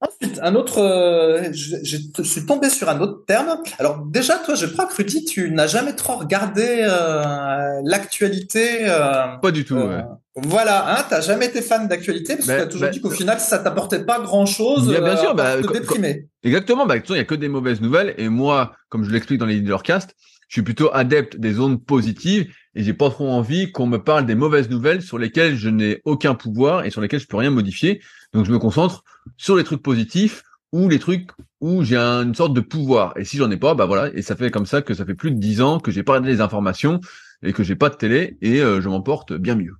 Ensuite, 0.06 0.38
un 0.42 0.54
autre, 0.54 0.78
euh, 0.78 1.52
je, 1.52 1.76
je, 1.82 2.22
suis 2.22 2.46
tombé 2.46 2.68
sur 2.68 2.88
un 2.88 3.00
autre 3.00 3.24
terme. 3.26 3.56
Alors 3.78 4.04
déjà, 4.04 4.36
toi, 4.38 4.54
je 4.54 4.66
crois 4.66 4.86
que 4.86 4.94
Rudy, 4.94 5.24
tu 5.24 5.50
n'as 5.50 5.66
jamais 5.66 5.94
trop 5.94 6.16
regardé 6.16 6.64
euh, 6.80 7.80
l'actualité. 7.84 8.86
Euh, 8.88 9.36
pas 9.40 9.50
du 9.50 9.64
tout. 9.64 9.76
Ouais. 9.76 10.02
Voilà, 10.36 10.98
hein, 10.98 11.04
t'as 11.08 11.20
jamais 11.20 11.46
été 11.46 11.62
fan 11.62 11.86
d'actualité 11.88 12.36
parce 12.36 12.48
que 12.48 12.52
t'as 12.52 12.66
toujours 12.66 12.88
dit 12.88 13.00
qu'au 13.00 13.10
final, 13.10 13.38
ça 13.40 13.58
t'apportait 13.58 14.04
pas 14.04 14.20
grand-chose. 14.20 14.88
Bien, 14.88 15.00
bien 15.00 15.16
sûr, 15.16 15.34
bah, 15.34 15.62
te 15.62 15.72
déprimer. 15.72 16.26
Exactement. 16.42 16.86
Bah, 16.86 16.96
il 16.96 17.16
y 17.16 17.18
a 17.18 17.24
que 17.24 17.34
des 17.34 17.48
mauvaises 17.48 17.80
nouvelles 17.80 18.14
et 18.18 18.28
moi, 18.28 18.72
comme 18.88 19.04
je 19.04 19.10
l'explique 19.10 19.38
dans 19.38 19.46
les 19.46 19.54
leadercast, 19.54 20.14
je 20.48 20.54
suis 20.56 20.62
plutôt 20.62 20.90
adepte 20.92 21.36
des 21.36 21.60
ondes 21.60 21.84
positives 21.84 22.52
et 22.74 22.82
j'ai 22.82 22.92
pas 22.92 23.10
trop 23.10 23.28
envie 23.28 23.72
qu'on 23.72 23.86
me 23.86 23.98
parle 23.98 24.26
des 24.26 24.34
mauvaises 24.34 24.68
nouvelles 24.68 25.02
sur 25.02 25.18
lesquelles 25.18 25.56
je 25.56 25.68
n'ai 25.68 26.00
aucun 26.04 26.34
pouvoir 26.34 26.84
et 26.84 26.90
sur 26.90 27.00
lesquelles 27.00 27.20
je 27.20 27.26
peux 27.26 27.36
rien 27.36 27.50
modifier. 27.50 28.00
Donc 28.34 28.44
je 28.44 28.50
me 28.50 28.58
concentre 28.58 29.04
sur 29.36 29.56
les 29.56 29.64
trucs 29.64 29.82
positifs 29.82 30.42
ou 30.72 30.88
les 30.88 30.98
trucs 30.98 31.30
où 31.60 31.84
j'ai 31.84 31.96
une 31.96 32.34
sorte 32.34 32.52
de 32.52 32.60
pouvoir. 32.60 33.14
Et 33.16 33.24
si 33.24 33.36
j'en 33.36 33.50
ai 33.50 33.56
pas, 33.56 33.74
bah 33.74 33.86
voilà. 33.86 34.10
Et 34.14 34.22
ça 34.22 34.34
fait 34.34 34.50
comme 34.50 34.66
ça 34.66 34.82
que 34.82 34.92
ça 34.92 35.06
fait 35.06 35.14
plus 35.14 35.30
de 35.30 35.38
dix 35.38 35.62
ans 35.62 35.78
que 35.78 35.92
j'ai 35.92 36.02
pas 36.02 36.12
regardé 36.14 36.32
les 36.32 36.40
informations 36.40 37.00
et 37.44 37.52
que 37.52 37.62
j'ai 37.62 37.76
pas 37.76 37.88
de 37.90 37.94
télé 37.94 38.36
et 38.42 38.60
euh, 38.60 38.80
je 38.80 38.88
m'en 38.88 39.00
porte 39.00 39.32
bien 39.32 39.54
mieux. 39.54 39.74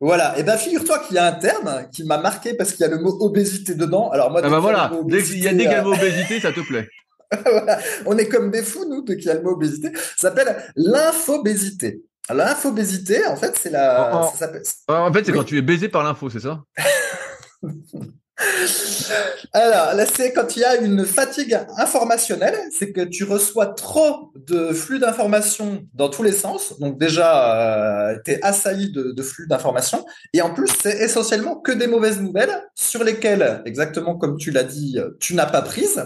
Voilà. 0.00 0.38
Et 0.38 0.42
ben 0.42 0.58
figure-toi 0.58 0.98
qu'il 0.98 1.16
y 1.16 1.18
a 1.18 1.26
un 1.26 1.32
terme 1.32 1.86
qui 1.90 2.04
m'a 2.04 2.18
marqué 2.18 2.54
parce 2.54 2.72
qu'il 2.72 2.80
y 2.80 2.88
a 2.88 2.94
le 2.94 2.98
mot 2.98 3.16
obésité 3.20 3.74
dedans. 3.74 4.10
Alors 4.10 4.30
moi, 4.30 4.42
ah 4.44 4.50
bah 4.50 4.58
voilà. 4.58 4.92
Dès 5.06 5.22
qu'il 5.22 5.38
y 5.38 5.48
a 5.48 5.52
dès 5.54 5.62
qu'il 5.62 5.70
y 5.70 5.74
a 5.74 5.78
le 5.78 5.84
mot 5.84 5.94
obésité, 5.94 6.40
ça 6.40 6.52
te 6.52 6.60
plaît. 6.60 6.88
voilà. 7.46 7.78
On 8.04 8.18
est 8.18 8.28
comme 8.28 8.50
des 8.50 8.62
fous, 8.62 8.84
nous, 8.90 9.02
dès 9.02 9.16
qu'il 9.16 9.26
y 9.26 9.30
a 9.30 9.34
le 9.34 9.42
mot 9.42 9.52
obésité. 9.52 9.92
Ça 9.94 10.28
s'appelle 10.28 10.62
l'infobésité. 10.76 12.02
L'infobésité, 12.28 13.26
en 13.26 13.36
fait, 13.36 13.58
c'est 13.58 13.70
la. 13.70 14.14
En, 14.14 14.22
en, 14.22 14.26
en 14.26 15.12
fait, 15.12 15.24
c'est 15.24 15.32
oui. 15.32 15.38
quand 15.38 15.44
tu 15.44 15.56
es 15.56 15.62
baisé 15.62 15.88
par 15.88 16.04
l'info, 16.04 16.28
c'est 16.28 16.40
ça? 16.40 16.62
Alors, 19.52 19.94
là, 19.94 20.06
c'est 20.06 20.32
quand 20.32 20.56
il 20.56 20.60
y 20.60 20.64
a 20.64 20.76
une 20.76 21.04
fatigue 21.04 21.58
informationnelle, 21.76 22.56
c'est 22.76 22.92
que 22.92 23.02
tu 23.02 23.24
reçois 23.24 23.66
trop 23.66 24.32
de 24.34 24.72
flux 24.72 24.98
d'informations 24.98 25.84
dans 25.94 26.08
tous 26.08 26.22
les 26.22 26.32
sens. 26.32 26.78
Donc 26.80 26.98
déjà, 26.98 28.10
euh, 28.10 28.18
tu 28.24 28.32
es 28.32 28.42
assailli 28.42 28.90
de, 28.90 29.22
flux 29.22 29.46
d'informations. 29.46 30.04
Et 30.32 30.42
en 30.42 30.52
plus, 30.52 30.68
c'est 30.82 30.98
essentiellement 31.02 31.56
que 31.56 31.72
des 31.72 31.86
mauvaises 31.86 32.20
nouvelles 32.20 32.62
sur 32.74 33.04
lesquelles, 33.04 33.62
exactement 33.66 34.16
comme 34.16 34.36
tu 34.38 34.50
l'as 34.50 34.64
dit, 34.64 34.98
tu 35.20 35.34
n'as 35.34 35.46
pas 35.46 35.62
prise. 35.62 36.02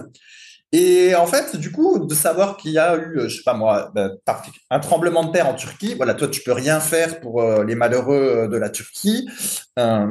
Et 0.73 1.15
en 1.15 1.27
fait, 1.27 1.57
du 1.57 1.71
coup, 1.71 2.05
de 2.05 2.15
savoir 2.15 2.57
qu'il 2.57 2.73
y 2.73 2.79
a 2.79 2.97
eu, 2.97 3.21
je 3.29 3.37
sais 3.37 3.45
pas 3.45 3.55
moi, 3.55 3.93
un 4.71 4.81
tremblement 4.81 5.25
de 5.25 5.33
terre 5.33 5.49
en 5.49 5.55
Turquie, 5.55 5.95
voilà, 5.95 6.15
toi, 6.15 6.27
tu 6.29 6.43
peux 6.43 6.53
rien 6.53 6.81
faire 6.81 7.21
pour 7.21 7.41
les 7.63 7.77
malheureux 7.77 8.49
de 8.51 8.57
la 8.57 8.69
Turquie. 8.69 9.29
Euh, 9.79 10.09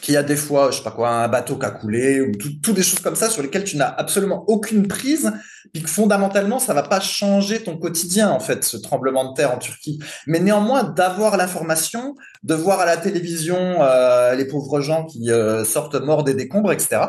qu'il 0.00 0.14
y 0.14 0.16
a 0.16 0.22
des 0.22 0.36
fois, 0.36 0.70
je 0.70 0.78
sais 0.78 0.82
pas 0.82 0.90
quoi, 0.90 1.10
un 1.10 1.28
bateau 1.28 1.56
qui 1.56 1.66
a 1.66 1.70
coulé 1.70 2.20
ou 2.20 2.32
toutes 2.32 2.60
tout 2.62 2.72
des 2.72 2.82
choses 2.82 3.00
comme 3.00 3.16
ça 3.16 3.30
sur 3.30 3.42
lesquelles 3.42 3.64
tu 3.64 3.76
n'as 3.76 3.88
absolument 3.88 4.44
aucune 4.48 4.86
prise, 4.86 5.32
puis 5.72 5.82
que 5.82 5.88
fondamentalement 5.88 6.58
ça 6.58 6.74
va 6.74 6.82
pas 6.82 7.00
changer 7.00 7.62
ton 7.62 7.76
quotidien 7.76 8.30
en 8.30 8.40
fait, 8.40 8.64
ce 8.64 8.76
tremblement 8.76 9.30
de 9.30 9.34
terre 9.34 9.52
en 9.52 9.58
Turquie. 9.58 9.98
Mais 10.26 10.40
néanmoins 10.40 10.84
d'avoir 10.84 11.36
l'information, 11.36 12.14
de 12.42 12.54
voir 12.54 12.80
à 12.80 12.86
la 12.86 12.96
télévision 12.96 13.56
euh, 13.80 14.34
les 14.34 14.46
pauvres 14.46 14.80
gens 14.80 15.04
qui 15.04 15.30
euh, 15.30 15.64
sortent 15.64 15.96
morts 15.96 16.24
des 16.24 16.34
décombres, 16.34 16.72
etc. 16.72 17.06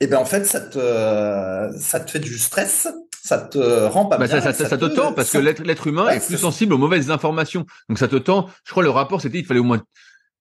Et 0.00 0.06
ben 0.06 0.18
en 0.18 0.24
fait 0.24 0.44
ça 0.46 0.60
te 0.60 1.70
ça 1.78 2.00
te 2.00 2.10
fait 2.10 2.20
du 2.20 2.38
stress, 2.38 2.88
ça 3.22 3.38
te 3.38 3.58
rend 3.86 4.06
pas 4.06 4.16
bah 4.16 4.26
bien. 4.26 4.40
Ça, 4.40 4.52
ça, 4.52 4.78
te, 4.78 4.86
te 4.86 4.94
tend 4.94 5.12
parce 5.12 5.30
que 5.30 5.38
l'être 5.38 5.86
humain 5.86 6.06
ouais, 6.06 6.16
est 6.16 6.26
plus 6.26 6.38
sensible 6.38 6.72
aux 6.72 6.78
mauvaises 6.78 7.10
informations. 7.10 7.66
Donc 7.88 7.98
ça 7.98 8.08
te 8.08 8.16
tend. 8.16 8.48
Je 8.64 8.70
crois 8.70 8.82
le 8.82 8.90
rapport 8.90 9.20
c'était 9.20 9.38
il 9.38 9.44
fallait 9.44 9.60
au 9.60 9.64
moins 9.64 9.82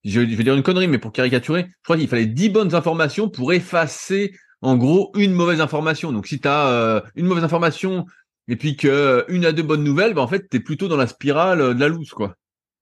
je, 0.03 0.19
vais 0.21 0.43
dire 0.43 0.55
une 0.55 0.63
connerie, 0.63 0.87
mais 0.87 0.97
pour 0.97 1.11
caricaturer, 1.11 1.67
je 1.67 1.83
crois 1.83 1.97
qu'il 1.97 2.07
fallait 2.07 2.25
10 2.25 2.49
bonnes 2.49 2.75
informations 2.75 3.29
pour 3.29 3.53
effacer, 3.53 4.33
en 4.61 4.77
gros, 4.77 5.11
une 5.15 5.33
mauvaise 5.33 5.61
information. 5.61 6.11
Donc, 6.11 6.27
si 6.27 6.39
tu 6.39 6.47
as 6.47 6.67
euh, 6.67 7.01
une 7.15 7.25
mauvaise 7.25 7.43
information 7.43 8.05
et 8.47 8.55
puis 8.55 8.75
que 8.75 8.87
euh, 8.87 9.23
une 9.27 9.45
à 9.45 9.51
deux 9.51 9.63
bonnes 9.63 9.83
nouvelles, 9.83 10.13
bah, 10.13 10.21
en 10.21 10.27
fait, 10.27 10.49
tu 10.49 10.57
es 10.57 10.59
plutôt 10.59 10.87
dans 10.87 10.97
la 10.97 11.07
spirale 11.07 11.61
euh, 11.61 11.73
de 11.73 11.79
la 11.79 11.87
loose, 11.87 12.11
quoi. 12.11 12.35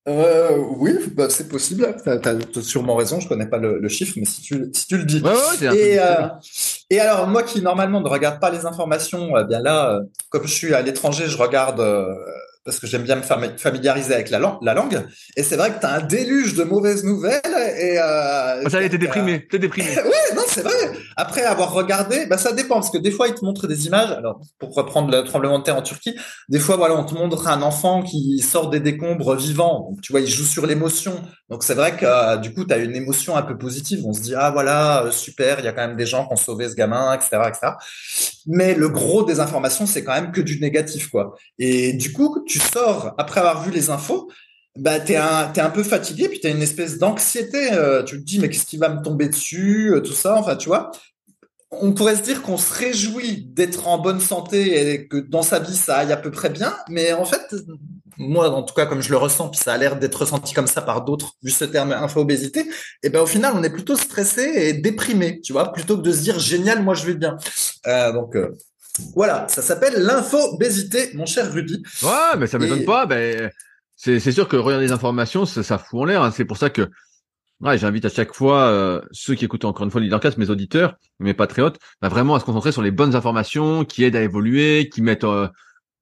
Euh, 0.07 0.57
oui, 0.77 0.93
bah, 1.13 1.29
c'est 1.29 1.50
possible. 1.50 1.93
Tu 2.03 2.09
as, 2.09 2.62
sûrement 2.62 2.95
raison. 2.95 3.19
Je 3.19 3.27
connais 3.27 3.47
pas 3.47 3.57
le, 3.57 3.79
le, 3.79 3.89
chiffre, 3.89 4.13
mais 4.15 4.25
si 4.25 4.41
tu, 4.41 4.69
si 4.74 4.88
tu 4.88 4.97
le 4.97 5.03
dis. 5.03 5.21
Ouais, 5.21 5.31
ouais, 5.31 5.77
et, 5.77 6.00
euh, 6.00 6.27
et 6.89 7.00
alors, 7.00 7.27
moi 7.27 7.43
qui 7.43 7.62
normalement 7.62 8.00
ne 8.00 8.07
regarde 8.07 8.39
pas 8.39 8.50
les 8.50 8.65
informations, 8.65 9.38
eh 9.38 9.43
bien 9.43 9.62
là, 9.62 10.00
comme 10.29 10.47
je 10.47 10.53
suis 10.53 10.74
à 10.74 10.81
l'étranger, 10.81 11.27
je 11.27 11.38
regarde 11.38 11.83
parce 12.67 12.81
que 12.81 12.86
j'aime 12.86 13.03
bien 13.03 13.15
me 13.15 13.21
familiariser 13.21 14.13
avec 14.13 14.29
la, 14.29 14.39
lang 14.39 14.57
la 14.62 14.74
langue. 14.74 15.01
Et 15.38 15.43
c'est 15.43 15.55
vrai 15.55 15.71
que 15.71 15.79
tu 15.79 15.86
as 15.86 15.93
un 15.93 16.01
déluge 16.01 16.53
de 16.53 16.65
mauvaises 16.65 17.05
nouvelles. 17.05 17.39
Et, 17.79 17.97
euh, 17.97 18.67
ça, 18.67 18.79
t'es 18.89 18.97
déprimé. 18.97 19.47
T'es 19.50 19.57
déprimé. 19.57 19.88
oui, 20.03 20.36
non, 20.36 20.41
c'est 20.50 20.63
vrai. 20.63 20.74
Après 21.15 21.43
avoir 21.43 21.71
regardé, 21.71 22.25
bah, 22.25 22.38
ça 22.38 22.51
dépend. 22.51 22.75
Parce 22.75 22.89
que 22.89 22.97
des 22.97 23.09
fois, 23.09 23.29
ils 23.29 23.36
te 23.36 23.45
montrent 23.45 23.67
des 23.67 23.88
images. 23.88 24.12
Alors, 24.12 24.41
pour 24.59 24.75
reprendre 24.75 25.09
le 25.09 25.24
tremblement 25.24 25.59
de 25.59 25.63
terre 25.63 25.77
en 25.77 25.81
Turquie, 25.81 26.13
des 26.50 26.59
fois, 26.59 26.75
voilà, 26.75 26.95
on 26.95 27.05
te 27.05 27.13
montre 27.13 27.47
un 27.47 27.62
enfant 27.62 28.03
qui 28.03 28.39
sort 28.39 28.69
des 28.69 28.81
décombres 28.81 29.38
vivant. 29.38 29.88
Donc, 29.89 30.01
tu 30.01 30.12
vois, 30.12 30.19
il 30.19 30.27
joue 30.27 30.43
sur 30.43 30.65
l'émotion. 30.65 31.21
Donc, 31.50 31.63
c'est 31.63 31.74
vrai 31.74 31.95
que 31.95 32.05
euh, 32.05 32.36
du 32.36 32.53
coup, 32.53 32.65
tu 32.65 32.74
as 32.74 32.79
une 32.79 32.97
émotion 32.97 33.38
un 33.38 33.43
peu 33.43 33.57
positive. 33.57 34.01
On 34.05 34.12
se 34.12 34.19
dit, 34.19 34.36
ah 34.36 34.51
voilà, 34.51 35.05
euh, 35.05 35.12
super, 35.12 35.59
il 35.59 35.65
y 35.65 35.69
a 35.69 35.71
quand 35.71 35.88
même 35.88 35.95
des 35.95 36.05
gens 36.05 36.27
qui 36.27 36.33
ont 36.33 36.36
sauvé 36.36 36.67
ce 36.67 36.75
gamin, 36.75 37.13
etc., 37.13 37.38
etc. 37.47 37.71
Mais 38.48 38.74
le 38.75 38.89
gros 38.89 39.24
des 39.24 39.39
informations, 39.39 39.86
c'est 39.86 40.04
quand 40.04 40.13
même 40.13 40.32
que 40.32 40.42
du 40.42 40.60
négatif, 40.60 41.10
quoi. 41.10 41.36
Et 41.60 41.94
du 41.94 42.13
coup, 42.13 42.44
tu 42.48 42.60
sors 42.60 43.13
après 43.18 43.42
avoir 43.42 43.63
vu 43.63 43.72
les 43.72 43.89
infos, 43.89 44.30
bah 44.77 45.00
t'es 45.00 45.16
un 45.18 45.48
t'es 45.50 45.62
un 45.62 45.70
peu 45.70 45.84
fatigué, 45.84 46.30
puis 46.30 46.39
t'as 46.39 46.51
une 46.51 46.62
espèce 46.62 46.98
d'anxiété. 46.98 47.74
Euh, 47.74 48.04
tu 48.04 48.18
te 48.20 48.24
dis 48.24 48.39
mais 48.39 48.50
qu'est-ce 48.50 48.66
qui 48.66 48.77
va 48.77 48.89
me 48.89 49.01
tomber 49.04 49.27
dessus, 49.30 49.92
euh, 49.94 50.01
tout 50.01 50.13
ça. 50.13 50.36
Enfin, 50.38 50.56
tu 50.56 50.70
vois. 50.70 50.92
On 51.81 51.93
pourrait 51.93 52.15
se 52.15 52.22
dire 52.22 52.41
qu'on 52.41 52.57
se 52.57 52.74
réjouit 52.74 53.46
d'être 53.46 53.88
en 53.88 53.98
bonne 53.98 54.19
santé 54.19 54.91
et 54.91 55.07
que 55.07 55.17
dans 55.17 55.41
sa 55.41 55.60
vie 55.60 55.75
ça 55.75 55.98
aille 55.98 56.12
à 56.12 56.17
peu 56.17 56.31
près 56.31 56.50
bien, 56.50 56.75
mais 56.89 57.13
en 57.13 57.25
fait, 57.25 57.55
moi 58.17 58.50
en 58.50 58.63
tout 58.63 58.74
cas 58.74 58.86
comme 58.86 59.01
je 59.01 59.10
le 59.10 59.17
ressens, 59.17 59.50
puis 59.50 59.60
ça 59.60 59.74
a 59.74 59.77
l'air 59.77 59.98
d'être 59.98 60.15
ressenti 60.15 60.53
comme 60.53 60.67
ça 60.67 60.81
par 60.81 61.03
d'autres, 61.03 61.34
vu 61.43 61.51
ce 61.51 61.65
terme 61.65 61.91
info-obésité, 61.91 62.62
et 62.62 62.65
eh 63.03 63.10
ben 63.10 63.22
au 63.22 63.25
final 63.25 63.53
on 63.55 63.63
est 63.63 63.69
plutôt 63.69 63.96
stressé 63.96 64.41
et 64.55 64.74
déprimé, 64.74 65.41
tu 65.41 65.53
vois, 65.53 65.72
plutôt 65.72 65.98
que 65.98 66.01
de 66.03 66.12
se 66.12 66.22
dire 66.22 66.39
génial, 66.39 66.84
moi 66.84 66.93
je 66.93 67.05
vais 67.05 67.15
bien. 67.15 67.38
Euh, 67.86 68.12
donc 68.12 68.36
euh, 68.36 68.50
voilà, 69.15 69.48
ça 69.50 69.62
s'appelle 69.62 70.01
l'infobésité, 70.01 71.12
mon 71.13 71.25
cher 71.25 71.51
Rudy. 71.51 71.84
Ouais, 72.03 72.38
mais 72.38 72.48
ça 72.48 72.57
m'étonne 72.57 72.81
et... 72.81 72.86
pas. 72.86 73.05
Ben, 73.05 73.51
c'est 73.96 74.31
sûr 74.31 74.48
que 74.48 74.55
regarder 74.55 74.86
les 74.86 74.91
informations, 74.91 75.46
ça, 75.46 75.63
ça 75.63 75.77
fout 75.77 76.01
en 76.01 76.05
l'air. 76.05 76.22
Hein. 76.22 76.31
C'est 76.36 76.46
pour 76.46 76.57
ça 76.57 76.69
que 76.69 76.89
j'invite 77.61 78.05
à 78.05 78.09
chaque 78.09 78.33
fois 78.33 78.67
euh, 78.67 79.01
ceux 79.11 79.35
qui 79.35 79.45
écoutent 79.45 79.65
encore 79.65 79.85
une 79.85 79.91
fois 79.91 80.01
Leadercast, 80.01 80.37
mes 80.37 80.49
auditeurs, 80.49 80.95
mes 81.19 81.33
patriotes, 81.33 81.79
ben, 82.01 82.09
vraiment 82.09 82.35
à 82.35 82.39
se 82.39 82.45
concentrer 82.45 82.71
sur 82.71 82.81
les 82.81 82.91
bonnes 82.91 83.15
informations 83.15 83.85
qui 83.85 84.03
aident 84.03 84.15
à 84.15 84.21
évoluer, 84.21 84.89
qui 84.89 85.01
mettent 85.01 85.23
euh, 85.23 85.47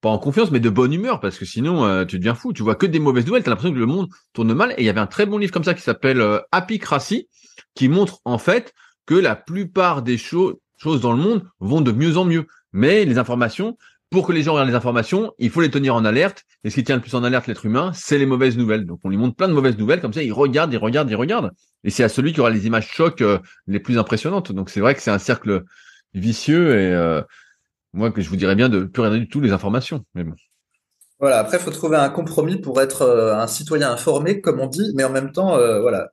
pas 0.06 0.12
en 0.12 0.20
confiance, 0.20 0.52
mais 0.52 0.60
de 0.60 0.70
bonne 0.70 0.94
humeur, 0.94 1.20
parce 1.20 1.40
que 1.40 1.46
sinon 1.46 1.84
euh, 1.84 2.06
tu 2.06 2.20
deviens 2.20 2.36
fou. 2.36 2.54
Tu 2.54 2.62
vois 2.62 2.76
que 2.76 2.86
des 2.86 3.00
mauvaises 3.00 3.26
nouvelles. 3.26 3.42
T'as 3.42 3.50
l'impression 3.50 3.74
que 3.74 3.80
le 3.80 3.88
monde 3.88 4.08
tourne 4.34 4.54
mal. 4.54 4.74
Et 4.78 4.84
il 4.84 4.86
y 4.86 4.90
avait 4.90 5.00
un 5.00 5.08
très 5.08 5.26
bon 5.26 5.40
livre 5.40 5.52
comme 5.52 5.64
ça 5.64 5.74
qui 5.74 5.82
s'appelle 5.82 6.22
euh, 6.22 6.40
Apicratie, 6.52 7.28
qui 7.74 7.90
montre 7.90 8.20
en 8.24 8.38
fait 8.38 8.76
que 9.08 9.16
la 9.16 9.36
plupart 9.36 10.04
des 10.04 10.20
choses 10.20 10.58
dans 11.02 11.12
le 11.12 11.18
monde 11.18 11.44
vont 11.60 11.82
de 11.82 11.92
mieux 11.92 12.18
en 12.18 12.26
mieux. 12.26 12.46
Mais 12.72 13.04
les 13.04 13.18
informations, 13.18 13.78
pour 14.16 14.26
que 14.26 14.32
les 14.32 14.44
gens 14.44 14.54
regardent 14.54 14.70
les 14.70 14.76
informations, 14.76 15.34
il 15.40 15.50
faut 15.50 15.60
les 15.60 15.70
tenir 15.70 15.94
en 15.94 16.06
alerte. 16.06 16.46
Et 16.64 16.70
ce 16.70 16.76
qui 16.76 16.86
tient 16.86 16.96
le 16.96 17.02
plus 17.02 17.16
en 17.16 17.24
alerte 17.26 17.48
l'être 17.48 17.66
humain, 17.66 17.92
c'est 17.94 18.18
les 18.18 18.26
mauvaises 18.26 18.58
nouvelles. 18.58 18.86
Donc 18.86 19.02
on 19.04 19.10
lui 19.10 19.18
montre 19.18 19.36
plein 19.36 19.50
de 19.50 19.54
mauvaises 19.54 19.78
nouvelles, 19.78 20.00
comme 20.00 20.14
ça 20.14 20.24
il 20.24 20.32
regarde, 20.32 20.72
il 20.72 20.78
regarde, 20.78 21.10
il 21.10 21.18
regarde. 21.18 21.52
Et 21.84 21.90
c'est 21.90 22.06
à 22.06 22.08
celui 22.08 22.32
qui 22.32 22.40
aura 22.40 22.50
les 22.50 22.66
images 22.66 22.88
chocs 22.88 23.20
euh, 23.20 23.40
les 23.68 23.82
plus 23.82 23.98
impressionnantes. 23.98 24.54
Donc 24.54 24.70
c'est 24.70 24.80
vrai 24.80 24.96
que 24.96 25.02
c'est 25.02 25.12
un 25.12 25.20
cercle 25.20 25.64
vicieux 26.14 26.80
et 26.80 26.94
euh, 26.94 27.22
moi 27.92 28.10
que 28.10 28.22
je 28.22 28.30
vous 28.30 28.38
dirais 28.38 28.56
bien 28.56 28.70
de 28.70 28.86
plus 28.86 29.02
regarder 29.02 29.20
du 29.20 29.28
tout 29.28 29.42
les 29.42 29.52
informations. 29.52 30.06
Mais 30.14 30.24
bon. 30.24 30.36
Voilà, 31.26 31.40
après, 31.40 31.58
il 31.58 31.64
faut 31.64 31.72
trouver 31.72 31.98
un 31.98 32.10
compromis 32.10 32.58
pour 32.58 32.80
être 32.84 33.02
euh, 33.02 33.34
un 33.36 33.48
citoyen 33.48 33.90
informé, 33.90 34.42
comme 34.42 34.60
on 34.60 34.68
dit, 34.68 34.92
mais 34.94 35.04
en 35.04 35.10
même 35.10 35.32
temps, 35.32 35.58
euh, 35.58 35.82
voilà, 35.82 36.12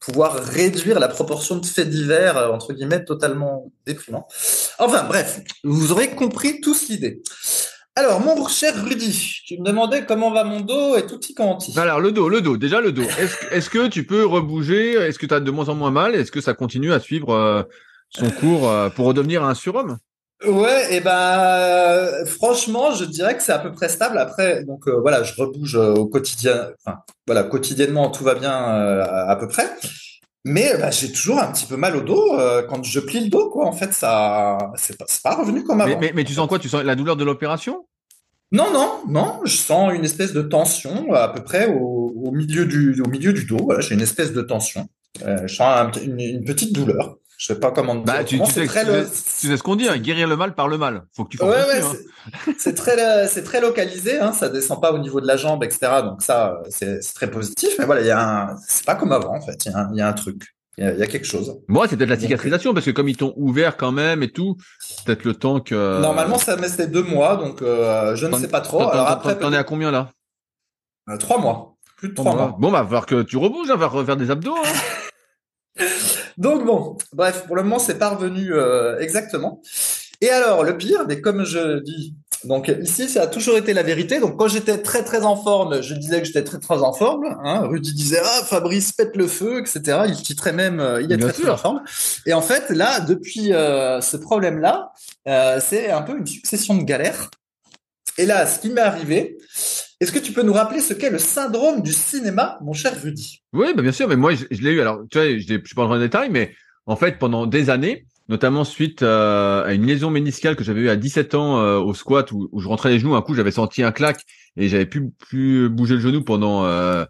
pouvoir 0.00 0.36
réduire 0.36 1.00
la 1.00 1.08
proportion 1.08 1.56
de 1.56 1.66
faits 1.66 1.90
divers, 1.90 2.36
euh, 2.36 2.52
entre 2.52 2.72
guillemets, 2.72 3.04
totalement 3.04 3.72
déprimants. 3.84 4.28
Enfin, 4.78 5.02
bref, 5.08 5.40
vous 5.64 5.90
aurez 5.90 6.10
compris 6.10 6.60
tous 6.60 6.88
l'idée. 6.88 7.20
Alors, 7.96 8.20
mon 8.20 8.46
cher 8.46 8.80
Rudy, 8.84 9.40
tu 9.44 9.58
me 9.58 9.64
demandais 9.64 10.04
comment 10.06 10.30
va 10.30 10.44
mon 10.44 10.60
dos 10.60 10.96
et 10.96 11.04
tout 11.04 11.18
y 11.28 11.34
quanti. 11.34 11.76
Alors, 11.76 11.98
le 11.98 12.12
dos, 12.12 12.28
le 12.28 12.40
dos, 12.40 12.56
déjà 12.56 12.80
le 12.80 12.92
dos. 12.92 13.02
Est-ce 13.02 13.56
est 13.56 13.68
que 13.68 13.88
tu 13.88 14.06
peux 14.06 14.24
rebouger? 14.24 14.92
Est-ce 14.92 15.18
que 15.18 15.26
tu 15.26 15.34
as 15.34 15.40
de 15.40 15.50
moins 15.50 15.68
en 15.68 15.74
moins 15.74 15.90
mal? 15.90 16.14
Est-ce 16.14 16.30
que 16.30 16.40
ça 16.40 16.54
continue 16.54 16.92
à 16.92 17.00
suivre 17.00 17.66
son 18.10 18.30
cours 18.30 18.72
pour 18.94 19.06
redevenir 19.06 19.42
un 19.42 19.54
surhomme? 19.54 19.98
Ouais, 20.46 20.94
et 20.94 21.00
ben 21.00 22.24
franchement, 22.26 22.92
je 22.94 23.04
dirais 23.04 23.36
que 23.36 23.42
c'est 23.42 23.52
à 23.52 23.58
peu 23.58 23.72
près 23.72 23.88
stable. 23.88 24.18
Après, 24.18 24.62
donc 24.62 24.86
euh, 24.86 25.00
voilà, 25.00 25.24
je 25.24 25.34
rebouge 25.34 25.74
euh, 25.74 25.94
au 25.94 26.06
quotidien. 26.06 26.70
Enfin, 26.84 27.00
voilà, 27.26 27.42
quotidiennement, 27.42 28.08
tout 28.10 28.22
va 28.22 28.36
bien 28.36 28.52
euh, 28.52 29.02
à, 29.02 29.30
à, 29.30 29.36
peu 29.36 29.48
près. 29.48 29.68
Mais 30.44 30.78
bah, 30.78 30.92
j'ai 30.92 31.10
toujours 31.10 31.40
un 31.40 31.50
petit 31.50 31.66
peu 31.66 31.76
mal 31.76 31.96
au 31.96 32.02
dos 32.02 32.38
quand 32.68 32.84
je 32.84 33.00
plie 33.00 33.24
le 33.24 33.30
dos, 33.30 33.50
quoi. 33.50 33.66
En 33.66 33.72
fait, 33.72 33.92
ça, 33.92 34.56
c'est 34.76 34.96
pas, 34.96 35.06
pas 35.24 35.34
revenu 35.34 35.64
comme 35.64 35.80
avant. 35.80 35.90
Mais, 35.90 36.06
mais, 36.06 36.12
mais, 36.14 36.24
tu 36.24 36.34
sens 36.34 36.46
quoi? 36.46 36.60
Tu 36.60 36.68
sens 36.68 36.84
la 36.84 36.94
douleur 36.94 37.16
de 37.16 37.24
l'opération? 37.24 37.86
Non, 38.52 38.72
non, 38.72 39.00
non. 39.08 39.40
Je 39.44 39.56
sens 39.56 39.92
une 39.92 40.04
espèce 40.04 40.32
de 40.32 40.42
tension 40.42 41.12
à 41.12 41.28
peu 41.28 41.42
près 41.42 41.66
au, 41.66 42.14
au 42.14 42.30
milieu 42.30 42.64
du, 42.64 43.02
au 43.04 43.08
milieu 43.08 43.32
du 43.32 43.44
dos. 43.44 43.58
Voilà, 43.64 43.80
j'ai 43.80 43.94
une 43.94 44.00
espèce 44.00 44.32
de 44.32 44.42
tension. 44.42 44.86
je 45.20 45.52
sens 45.52 45.60
un, 45.60 45.90
une, 46.00 46.20
une 46.20 46.44
petite 46.44 46.72
douleur. 46.72 47.18
Je 47.38 47.46
sais 47.46 47.60
pas 47.60 47.70
comment 47.70 47.94
bah, 47.94 48.24
tu, 48.24 48.40
tu, 48.40 48.50
sais, 48.50 48.66
très 48.66 48.84
tu, 48.84 48.90
sais, 49.06 49.56
ce 49.56 49.62
qu'on 49.62 49.76
dit, 49.76 49.88
hein, 49.88 49.96
guérir 49.96 50.26
le 50.26 50.36
mal 50.36 50.56
par 50.56 50.66
le 50.66 50.76
mal. 50.76 51.04
Faut 51.16 51.24
que 51.24 51.36
tu 51.36 51.42
ouais, 51.42 51.48
ouais, 51.48 51.80
hein. 51.80 52.52
C'est 52.58 52.74
très, 52.74 53.28
c'est 53.28 53.44
très 53.44 53.60
localisé. 53.60 54.18
Hein, 54.18 54.32
ça 54.32 54.48
descend 54.48 54.82
pas 54.82 54.92
au 54.92 54.98
niveau 54.98 55.20
de 55.20 55.26
la 55.26 55.36
jambe, 55.36 55.62
etc. 55.62 56.02
Donc 56.02 56.20
ça, 56.20 56.60
c'est 56.68 56.98
très 57.14 57.30
positif. 57.30 57.76
Mais 57.78 57.84
voilà, 57.84 58.00
il 58.00 58.08
y 58.08 58.10
a 58.10 58.20
un, 58.20 58.56
c'est 58.66 58.84
pas 58.84 58.96
comme 58.96 59.12
avant 59.12 59.36
en 59.36 59.40
fait. 59.40 59.66
Il 59.66 59.72
y, 59.94 59.98
y, 59.98 60.00
a 60.00 60.08
un 60.08 60.12
truc. 60.14 60.48
Il 60.78 60.84
y, 60.84 61.02
a 61.02 61.06
quelque 61.06 61.26
chose. 61.26 61.60
Moi, 61.68 61.86
c'est 61.88 61.96
peut-être 61.96 62.10
la 62.10 62.18
cicatrisation 62.18 62.74
parce 62.74 62.86
que 62.86 62.90
comme 62.90 63.08
ils 63.08 63.16
t'ont 63.16 63.34
ouvert 63.36 63.76
quand 63.76 63.92
même 63.92 64.24
et 64.24 64.30
tout, 64.30 64.56
peut-être 65.06 65.24
le 65.24 65.34
temps 65.34 65.60
que. 65.60 66.00
Normalement, 66.00 66.38
ça 66.38 66.56
met 66.56 66.68
deux 66.88 67.04
mois, 67.04 67.36
donc 67.36 67.62
euh, 67.62 68.16
je 68.16 68.26
ne 68.26 68.36
sais 68.36 68.48
pas 68.48 68.62
trop. 68.62 68.82
Alors 68.82 69.06
après, 69.08 69.38
t'en 69.38 69.52
es 69.52 69.56
à 69.56 69.64
combien 69.64 69.92
là? 69.92 70.10
Euh, 71.08 71.16
Trois 71.18 71.38
mois. 71.38 71.76
Plus 71.96 72.08
de 72.08 72.14
trois 72.14 72.34
mois. 72.34 72.56
Bon, 72.58 72.72
bah, 72.72 72.82
va 72.82 72.84
falloir 72.84 73.06
que 73.06 73.22
tu 73.22 73.36
rebouges, 73.36 73.70
hein, 73.70 73.76
va 73.76 73.86
refaire 73.86 74.16
des 74.16 74.30
abdos. 74.32 74.56
Donc 76.38 76.64
bon, 76.64 76.96
bref, 77.12 77.44
pour 77.46 77.56
le 77.56 77.62
moment, 77.62 77.78
c'est 77.78 77.98
pas 77.98 78.10
revenu 78.10 78.52
euh, 78.52 78.98
exactement. 78.98 79.60
Et 80.20 80.30
alors, 80.30 80.64
le 80.64 80.76
pire, 80.76 81.04
mais 81.06 81.20
comme 81.20 81.44
je 81.44 81.80
dis, 81.80 82.14
donc 82.44 82.72
ici, 82.82 83.08
ça 83.08 83.22
a 83.22 83.26
toujours 83.26 83.56
été 83.56 83.72
la 83.72 83.82
vérité. 83.82 84.20
Donc 84.20 84.38
quand 84.38 84.48
j'étais 84.48 84.78
très 84.78 85.04
très 85.04 85.24
en 85.24 85.36
forme, 85.36 85.82
je 85.82 85.94
disais 85.94 86.20
que 86.20 86.26
j'étais 86.26 86.44
très 86.44 86.58
très 86.58 86.78
en 86.78 86.92
forme. 86.92 87.24
Hein. 87.44 87.66
Rudy 87.66 87.92
disait 87.94 88.20
ah 88.22 88.42
Fabrice 88.44 88.92
pète 88.92 89.16
le 89.16 89.26
feu, 89.26 89.60
etc. 89.60 90.02
Il 90.08 90.22
titrait 90.22 90.52
même, 90.52 90.80
euh, 90.80 91.02
il 91.02 91.12
est 91.12 91.18
très 91.18 91.32
très 91.32 91.50
en 91.50 91.56
forme. 91.56 91.82
Et 92.26 92.34
en 92.34 92.42
fait, 92.42 92.70
là, 92.70 93.00
depuis 93.00 93.52
euh, 93.52 94.00
ce 94.00 94.16
problème-là, 94.16 94.92
c'est 95.60 95.90
un 95.90 96.02
peu 96.02 96.16
une 96.16 96.26
succession 96.26 96.76
de 96.76 96.82
galères. 96.82 97.30
Et 98.18 98.26
là, 98.26 98.46
ce 98.46 98.58
qui 98.58 98.70
m'est 98.70 98.80
arrivé, 98.80 99.38
est-ce 100.00 100.12
que 100.12 100.18
tu 100.18 100.32
peux 100.32 100.42
nous 100.42 100.52
rappeler 100.52 100.80
ce 100.80 100.94
qu'est 100.94 101.10
le 101.10 101.18
syndrome 101.18 101.82
du 101.82 101.92
cinéma, 101.92 102.58
mon 102.62 102.72
cher 102.72 102.92
Rudy? 103.02 103.42
Oui, 103.52 103.74
bah 103.74 103.82
bien 103.82 103.92
sûr, 103.92 104.08
mais 104.08 104.16
moi 104.16 104.32
je, 104.34 104.44
l'ai 104.50 104.70
eu. 104.70 104.80
Alors, 104.80 105.00
tu 105.10 105.18
vois, 105.18 105.26
je 105.26 105.54
ne 105.54 105.64
suis 105.64 105.74
pas 105.74 105.92
le 105.92 106.00
détail, 106.00 106.30
mais 106.30 106.54
en 106.86 106.94
fait, 106.94 107.18
pendant 107.18 107.46
des 107.46 107.68
années, 107.68 108.06
notamment 108.28 108.62
suite 108.62 109.02
euh, 109.02 109.64
à 109.64 109.72
une 109.74 109.86
lésion 109.86 110.10
méniscale 110.10 110.54
que 110.54 110.62
j'avais 110.62 110.82
eue 110.82 110.88
à 110.88 110.96
17 110.96 111.34
ans 111.34 111.58
euh, 111.58 111.78
au 111.78 111.94
squat 111.94 112.30
où, 112.30 112.48
je 112.60 112.68
rentrais 112.68 112.90
les 112.90 113.00
genoux, 113.00 113.16
un 113.16 113.22
coup 113.22 113.34
j'avais 113.34 113.50
senti 113.50 113.82
un 113.82 113.90
claque 113.90 114.20
et 114.56 114.68
j'avais 114.68 114.86
plus 114.86 115.10
plus 115.10 115.68
bouger 115.68 115.94
le 115.94 116.00
genou 116.00 116.22
pendant 116.22 116.64
euh, 116.64 117.04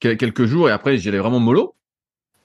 quelques 0.00 0.46
jours 0.46 0.68
et 0.68 0.72
après 0.72 0.98
j'y 0.98 1.08
allais 1.08 1.18
vraiment 1.18 1.40
mollo. 1.40 1.76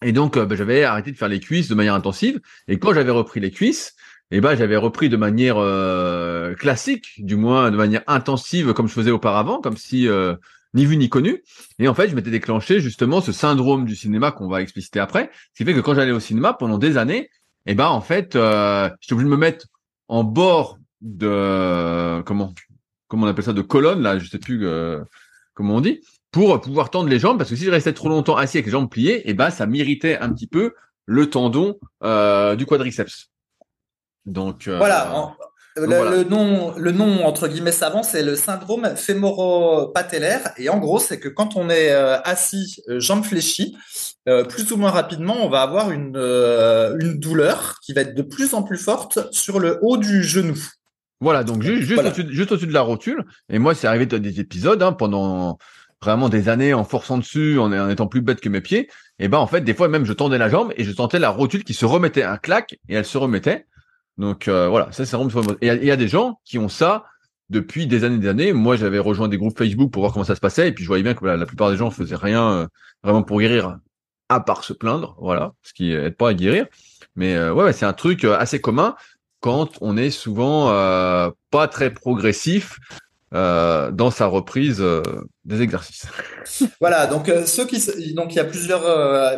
Et 0.04 0.12
donc 0.12 0.38
bah, 0.38 0.56
j'avais 0.56 0.84
arrêté 0.84 1.12
de 1.12 1.18
faire 1.18 1.30
les 1.30 1.40
cuisses 1.40 1.68
de 1.68 1.76
manière 1.76 1.96
intensive 1.96 2.40
et 2.68 2.78
quand 2.78 2.94
j'avais 2.94 3.12
repris 3.12 3.40
les 3.40 3.52
cuisses, 3.52 3.96
eh 4.32 4.42
ben 4.42 4.56
j'avais 4.56 4.78
repris 4.78 5.10
de 5.10 5.18
manière 5.18 5.58
euh, 5.58 6.54
classique, 6.56 7.14
du 7.18 7.36
moins 7.36 7.72
de 7.72 7.78
manière 7.78 8.04
intensive 8.08 8.74
comme 8.74 8.88
je 8.88 8.94
faisais 8.94 9.12
auparavant, 9.12 9.60
comme 9.60 9.78
si 9.78 10.08
euh, 10.08 10.36
ni 10.74 10.86
vu 10.86 10.98
ni 10.98 11.10
connu. 11.10 11.44
Et 11.80 11.88
en 11.88 11.94
fait, 11.96 12.10
je 12.10 12.16
m'étais 12.16 12.30
déclenché 12.30 12.80
justement 12.80 13.22
ce 13.22 13.32
syndrome 13.32 13.86
du 13.86 13.96
cinéma 13.96 14.32
qu'on 14.32 14.48
va 14.48 14.62
expliciter 14.62 15.00
après, 15.00 15.32
ce 15.54 15.58
qui 15.58 15.66
fait 15.66 15.74
que 15.74 15.80
quand 15.80 15.96
j'allais 15.96 16.12
au 16.12 16.20
cinéma 16.20 16.54
pendant 16.54 16.78
des 16.78 16.98
années, 16.98 17.30
eh 17.66 17.74
ben 17.74 17.88
en 17.88 18.02
fait, 18.02 18.36
euh, 18.36 18.90
j'étais 19.02 19.14
obligé 19.14 19.26
de 19.26 19.32
me 19.32 19.38
mettre 19.38 19.66
en 20.08 20.24
bord 20.24 20.78
de 21.02 22.22
comment 22.26 22.54
comment 23.08 23.26
on 23.26 23.30
appelle 23.30 23.46
ça 23.46 23.54
de 23.54 23.62
colonne 23.62 24.02
là, 24.02 24.20
je 24.20 24.30
sais 24.30 24.38
plus 24.38 24.68
euh, 24.68 25.02
comment 25.56 25.78
on 25.78 25.82
dit, 25.82 26.02
pour 26.32 26.62
pouvoir 26.62 26.92
tendre 26.92 27.10
les 27.10 27.18
jambes 27.18 27.40
parce 27.40 27.50
que 27.50 27.56
si 27.56 27.66
je 27.66 27.72
restais 27.72 27.94
trop 27.94 28.10
longtemps 28.10 28.36
assis 28.36 28.58
avec 28.58 28.68
les 28.68 28.72
jambes 28.74 28.90
pliées, 28.90 29.24
eh 29.26 29.34
ben 29.34 29.50
ça 29.50 29.66
m'irritait 29.66 30.20
un 30.20 30.32
petit 30.32 30.48
peu 30.48 30.74
le 31.08 31.30
tendon 31.30 31.80
du 32.02 32.66
quadriceps. 32.68 33.32
Donc 34.30 34.68
euh, 34.68 34.78
voilà. 34.78 35.36
le, 35.76 36.24
nom, 36.24 36.74
le 36.78 36.92
nom 36.92 37.26
entre 37.26 37.48
guillemets 37.48 37.72
savant, 37.72 38.04
c'est 38.04 38.24
le 38.24 38.36
syndrome 38.36 38.96
fémoro-patellaire. 38.96 40.52
Et 40.58 40.70
en 40.70 40.78
gros, 40.78 41.00
c'est 41.00 41.20
que 41.20 41.30
quand 41.30 41.56
on 41.56 41.70
est 41.70 41.92
euh, 41.92 42.20
assis, 42.22 42.82
euh, 42.90 43.00
jambes 43.00 43.24
fléchies, 43.24 43.76
plus 44.48 44.72
ou 44.72 44.78
moins 44.78 44.92
rapidement, 44.92 45.38
on 45.44 45.50
va 45.50 45.64
avoir 45.64 45.90
une, 45.90 46.16
une 46.16 47.18
douleur 47.18 47.80
qui 47.82 47.94
va 47.94 48.02
être 48.02 48.14
de 48.14 48.22
plus 48.22 48.54
en 48.54 48.62
plus 48.62 48.78
forte 48.78 49.18
sur 49.32 49.60
le 49.60 49.80
haut 49.82 49.98
du 49.98 50.24
genou. 50.24 50.56
Voilà, 51.20 51.44
donc 51.44 51.64
juste, 51.64 52.30
juste 52.30 52.52
au-dessus 52.52 52.68
de 52.68 52.74
la 52.74 52.82
rotule. 52.82 53.26
Et 53.50 53.58
moi, 53.58 53.74
c'est 53.74 53.88
arrivé 53.88 54.06
dans 54.06 54.20
des 54.20 54.40
épisodes 54.40 54.84
hein, 54.84 54.94
pendant 54.94 55.58
vraiment 56.00 56.30
des 56.30 56.48
années 56.48 56.76
en 56.76 56.84
forçant 56.84 57.18
dessus, 57.18 57.58
en, 57.58 57.72
en, 57.74 57.90
étant 57.90 58.06
plus 58.06 58.22
bête 58.22 58.40
que 58.40 58.50
mes 58.50 58.62
pieds. 58.62 58.88
Et 59.18 59.28
ben 59.28 59.40
en 59.40 59.48
fait, 59.48 59.62
des 59.62 59.74
fois 59.74 59.88
même, 59.88 60.06
je 60.06 60.14
tendais 60.14 60.38
la 60.38 60.48
jambe 60.50 60.72
et 60.78 60.84
je 60.84 60.92
sentais 60.92 61.18
la 61.18 61.30
rotule 61.30 61.64
qui 61.64 61.74
se 61.74 61.86
remettait 61.86 62.24
un 62.24 62.38
claque 62.38 62.78
et 62.88 62.96
elle 62.96 63.06
se 63.06 63.18
remettait. 63.18 63.66
Donc 64.20 64.50
euh, 64.50 64.68
voilà, 64.68 64.92
ça 64.92 65.06
c'est 65.06 65.16
vraiment. 65.16 65.54
Et 65.62 65.68
il 65.68 65.86
y, 65.86 65.92
a 65.92 65.96
des 65.96 66.10
gens 66.10 66.42
qui 66.44 66.60
ont 66.60 66.68
ça 66.68 67.06
depuis 67.50 67.88
des 67.88 68.04
années 68.04 68.18
et 68.18 68.20
des 68.20 68.28
années. 68.28 68.54
Moi, 68.54 68.76
j'avais 68.76 69.00
rejoint 69.00 69.30
des 69.30 69.38
groupes 69.38 69.58
Facebook 69.58 69.92
pour 69.92 70.02
voir 70.02 70.12
comment 70.12 70.26
ça 70.26 70.36
se 70.36 70.42
passait, 70.42 70.68
et 70.68 70.72
puis 70.74 70.84
je 70.84 70.90
voyais 70.90 71.04
bien 71.04 71.14
que 71.14 71.26
la 71.26 71.46
plupart 71.46 71.72
des 71.72 71.78
gens 71.78 71.90
faisaient 71.90 72.18
rien 72.18 72.52
euh, 72.52 72.68
vraiment 73.02 73.24
pour 73.24 73.40
guérir, 73.40 73.80
à 74.28 74.42
part 74.42 74.66
se 74.66 74.74
plaindre, 74.74 75.16
voilà, 75.22 75.54
ce 75.64 75.72
qui 75.74 75.94
aide 75.94 76.18
pas 76.18 76.30
à 76.30 76.34
guérir. 76.34 76.68
Mais 77.16 77.34
euh, 77.36 77.54
ouais, 77.54 77.72
c'est 77.72 77.86
un 77.86 77.94
truc 77.94 78.26
assez 78.26 78.60
commun 78.60 78.96
quand 79.40 79.78
on 79.80 79.96
est 79.96 80.12
souvent 80.12 80.66
pas 81.50 81.68
très 81.70 81.94
progressif 81.94 82.78
euh, 83.36 83.92
dans 83.92 84.10
sa 84.10 84.26
reprise 84.26 84.82
euh, 84.82 85.04
des 85.46 85.62
exercices. 85.62 86.08
voilà, 86.82 87.06
donc 87.06 87.30
euh, 87.30 87.46
ceux 87.46 87.64
qui 87.68 87.78
donc 88.16 88.34
il 88.34 88.38
y 88.38 88.40
a 88.40 88.44
plusieurs 88.44 88.82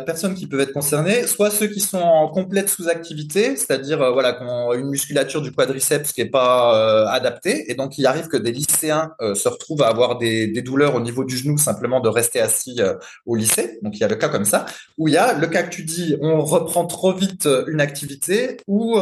personnes 0.06 0.34
qui 0.34 0.46
peuvent 0.46 0.60
être 0.60 0.72
concernées, 0.72 1.26
soit 1.26 1.50
ceux 1.50 1.66
qui 1.66 1.80
sont 1.80 1.98
en 1.98 2.28
complète 2.28 2.70
sous-activité, 2.70 3.54
c'est-à-dire 3.54 3.98
voilà 4.12 4.32
qui 4.32 4.44
ont 4.44 4.72
une 4.72 4.88
musculature 4.88 5.42
du 5.42 5.52
quadriceps 5.52 6.12
qui 6.12 6.22
est 6.22 6.30
pas 6.30 7.06
adaptée 7.10 7.70
et 7.70 7.74
donc 7.74 7.98
il 7.98 8.06
arrive 8.06 8.28
que 8.28 8.38
des 8.38 8.52
lycéens 8.52 9.12
se 9.20 9.48
retrouvent 9.48 9.82
à 9.82 9.88
avoir 9.88 10.16
des, 10.16 10.46
des, 10.46 10.62
douleurs 10.62 10.94
au 10.94 11.00
niveau 11.00 11.24
du 11.24 11.36
genou 11.36 11.58
simplement 11.58 12.00
de 12.00 12.08
rester 12.08 12.40
assis 12.40 12.80
au 13.26 13.36
lycée. 13.36 13.78
Donc 13.82 13.96
il 13.96 14.00
y 14.00 14.04
a 14.04 14.08
le 14.08 14.16
cas 14.16 14.28
comme 14.28 14.46
ça, 14.46 14.64
où 14.96 15.08
il 15.08 15.14
y 15.14 15.18
a 15.18 15.34
le 15.34 15.46
cas 15.48 15.62
que 15.62 15.70
tu 15.70 15.84
dis, 15.84 16.16
on 16.20 16.40
reprend 16.40 16.86
trop 16.86 17.12
vite 17.12 17.46
une 17.66 17.80
activité 17.80 18.56
ou 18.66 18.98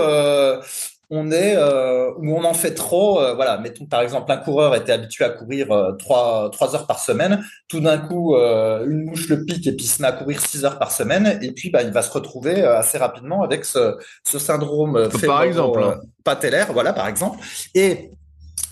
on 1.11 1.33
est 1.33 1.57
euh, 1.57 2.13
où 2.19 2.37
on 2.37 2.45
en 2.45 2.55
fait 2.55 2.73
trop. 2.73 3.21
Euh, 3.21 3.35
voilà, 3.35 3.59
mettons 3.59 3.85
par 3.85 4.01
exemple 4.01 4.31
un 4.31 4.37
coureur 4.37 4.77
était 4.77 4.93
habitué 4.93 5.25
à 5.25 5.31
courir 5.31 5.73
euh, 5.73 5.93
trois 5.93 6.51
trois 6.51 6.75
heures 6.75 6.87
par 6.87 7.01
semaine. 7.01 7.45
Tout 7.69 7.81
d'un 7.81 7.99
coup, 7.99 8.37
euh, 8.37 8.87
une 8.87 9.05
mouche 9.05 9.29
le 9.29 9.45
pique 9.45 9.67
et 9.67 9.73
puis 9.73 9.87
se 9.87 10.01
met 10.01 10.09
à 10.09 10.13
courir 10.13 10.41
six 10.41 10.65
heures 10.65 10.79
par 10.79 10.93
semaine. 10.93 11.39
Et 11.43 11.53
puis, 11.53 11.71
bah, 11.71 11.83
il 11.83 11.91
va 11.91 12.03
se 12.03 12.13
retrouver 12.13 12.63
assez 12.63 12.97
rapidement 12.97 13.43
avec 13.43 13.65
ce, 13.65 13.97
ce 14.25 14.39
syndrome 14.39 15.09
par 15.27 15.43
exemple 15.43 15.83
hein. 15.83 16.01
patellaire. 16.25 16.73
Voilà, 16.73 16.93
par 16.93 17.09
exemple. 17.09 17.39
Et 17.75 18.13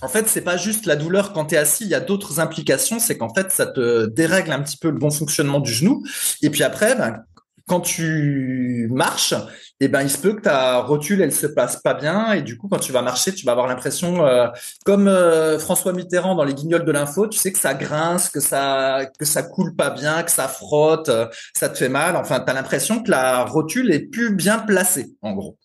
en 0.00 0.08
fait, 0.08 0.28
c'est 0.28 0.42
pas 0.42 0.56
juste 0.56 0.86
la 0.86 0.94
douleur 0.94 1.32
quand 1.32 1.46
tu 1.46 1.56
es 1.56 1.58
assis, 1.58 1.84
il 1.84 1.90
y 1.90 1.94
a 1.94 2.00
d'autres 2.00 2.38
implications, 2.38 3.00
c'est 3.00 3.18
qu'en 3.18 3.34
fait, 3.34 3.50
ça 3.50 3.66
te 3.66 4.06
dérègle 4.06 4.52
un 4.52 4.62
petit 4.62 4.76
peu 4.76 4.90
le 4.90 4.98
bon 4.98 5.10
fonctionnement 5.10 5.58
du 5.58 5.72
genou. 5.72 6.04
Et 6.40 6.50
puis 6.50 6.62
après, 6.62 6.94
ben, 6.94 7.24
quand 7.68 7.80
tu 7.80 8.88
marches, 8.90 9.34
eh 9.78 9.88
ben 9.88 10.02
il 10.02 10.10
se 10.10 10.18
peut 10.18 10.32
que 10.32 10.40
ta 10.40 10.78
rotule 10.78 11.20
elle 11.20 11.32
se 11.32 11.46
passe 11.46 11.76
pas 11.76 11.94
bien 11.94 12.32
et 12.32 12.42
du 12.42 12.56
coup 12.56 12.66
quand 12.66 12.78
tu 12.78 12.90
vas 12.90 13.02
marcher, 13.02 13.32
tu 13.32 13.44
vas 13.44 13.52
avoir 13.52 13.68
l'impression 13.68 14.26
euh, 14.26 14.48
comme 14.84 15.06
euh, 15.06 15.58
François 15.58 15.92
Mitterrand 15.92 16.34
dans 16.34 16.44
les 16.44 16.54
Guignols 16.54 16.84
de 16.84 16.90
l'info, 16.90 17.28
tu 17.28 17.38
sais 17.38 17.52
que 17.52 17.58
ça 17.58 17.74
grince, 17.74 18.30
que 18.30 18.40
ça 18.40 19.06
que 19.18 19.24
ça 19.24 19.42
coule 19.42 19.76
pas 19.76 19.90
bien, 19.90 20.22
que 20.22 20.30
ça 20.30 20.48
frotte, 20.48 21.10
euh, 21.10 21.26
ça 21.54 21.68
te 21.68 21.76
fait 21.76 21.90
mal. 21.90 22.16
Enfin, 22.16 22.40
tu 22.40 22.50
as 22.50 22.54
l'impression 22.54 23.02
que 23.02 23.10
la 23.10 23.44
rotule 23.44 23.92
est 23.92 24.00
plus 24.10 24.34
bien 24.34 24.58
placée 24.58 25.10
en 25.22 25.32
gros. 25.32 25.58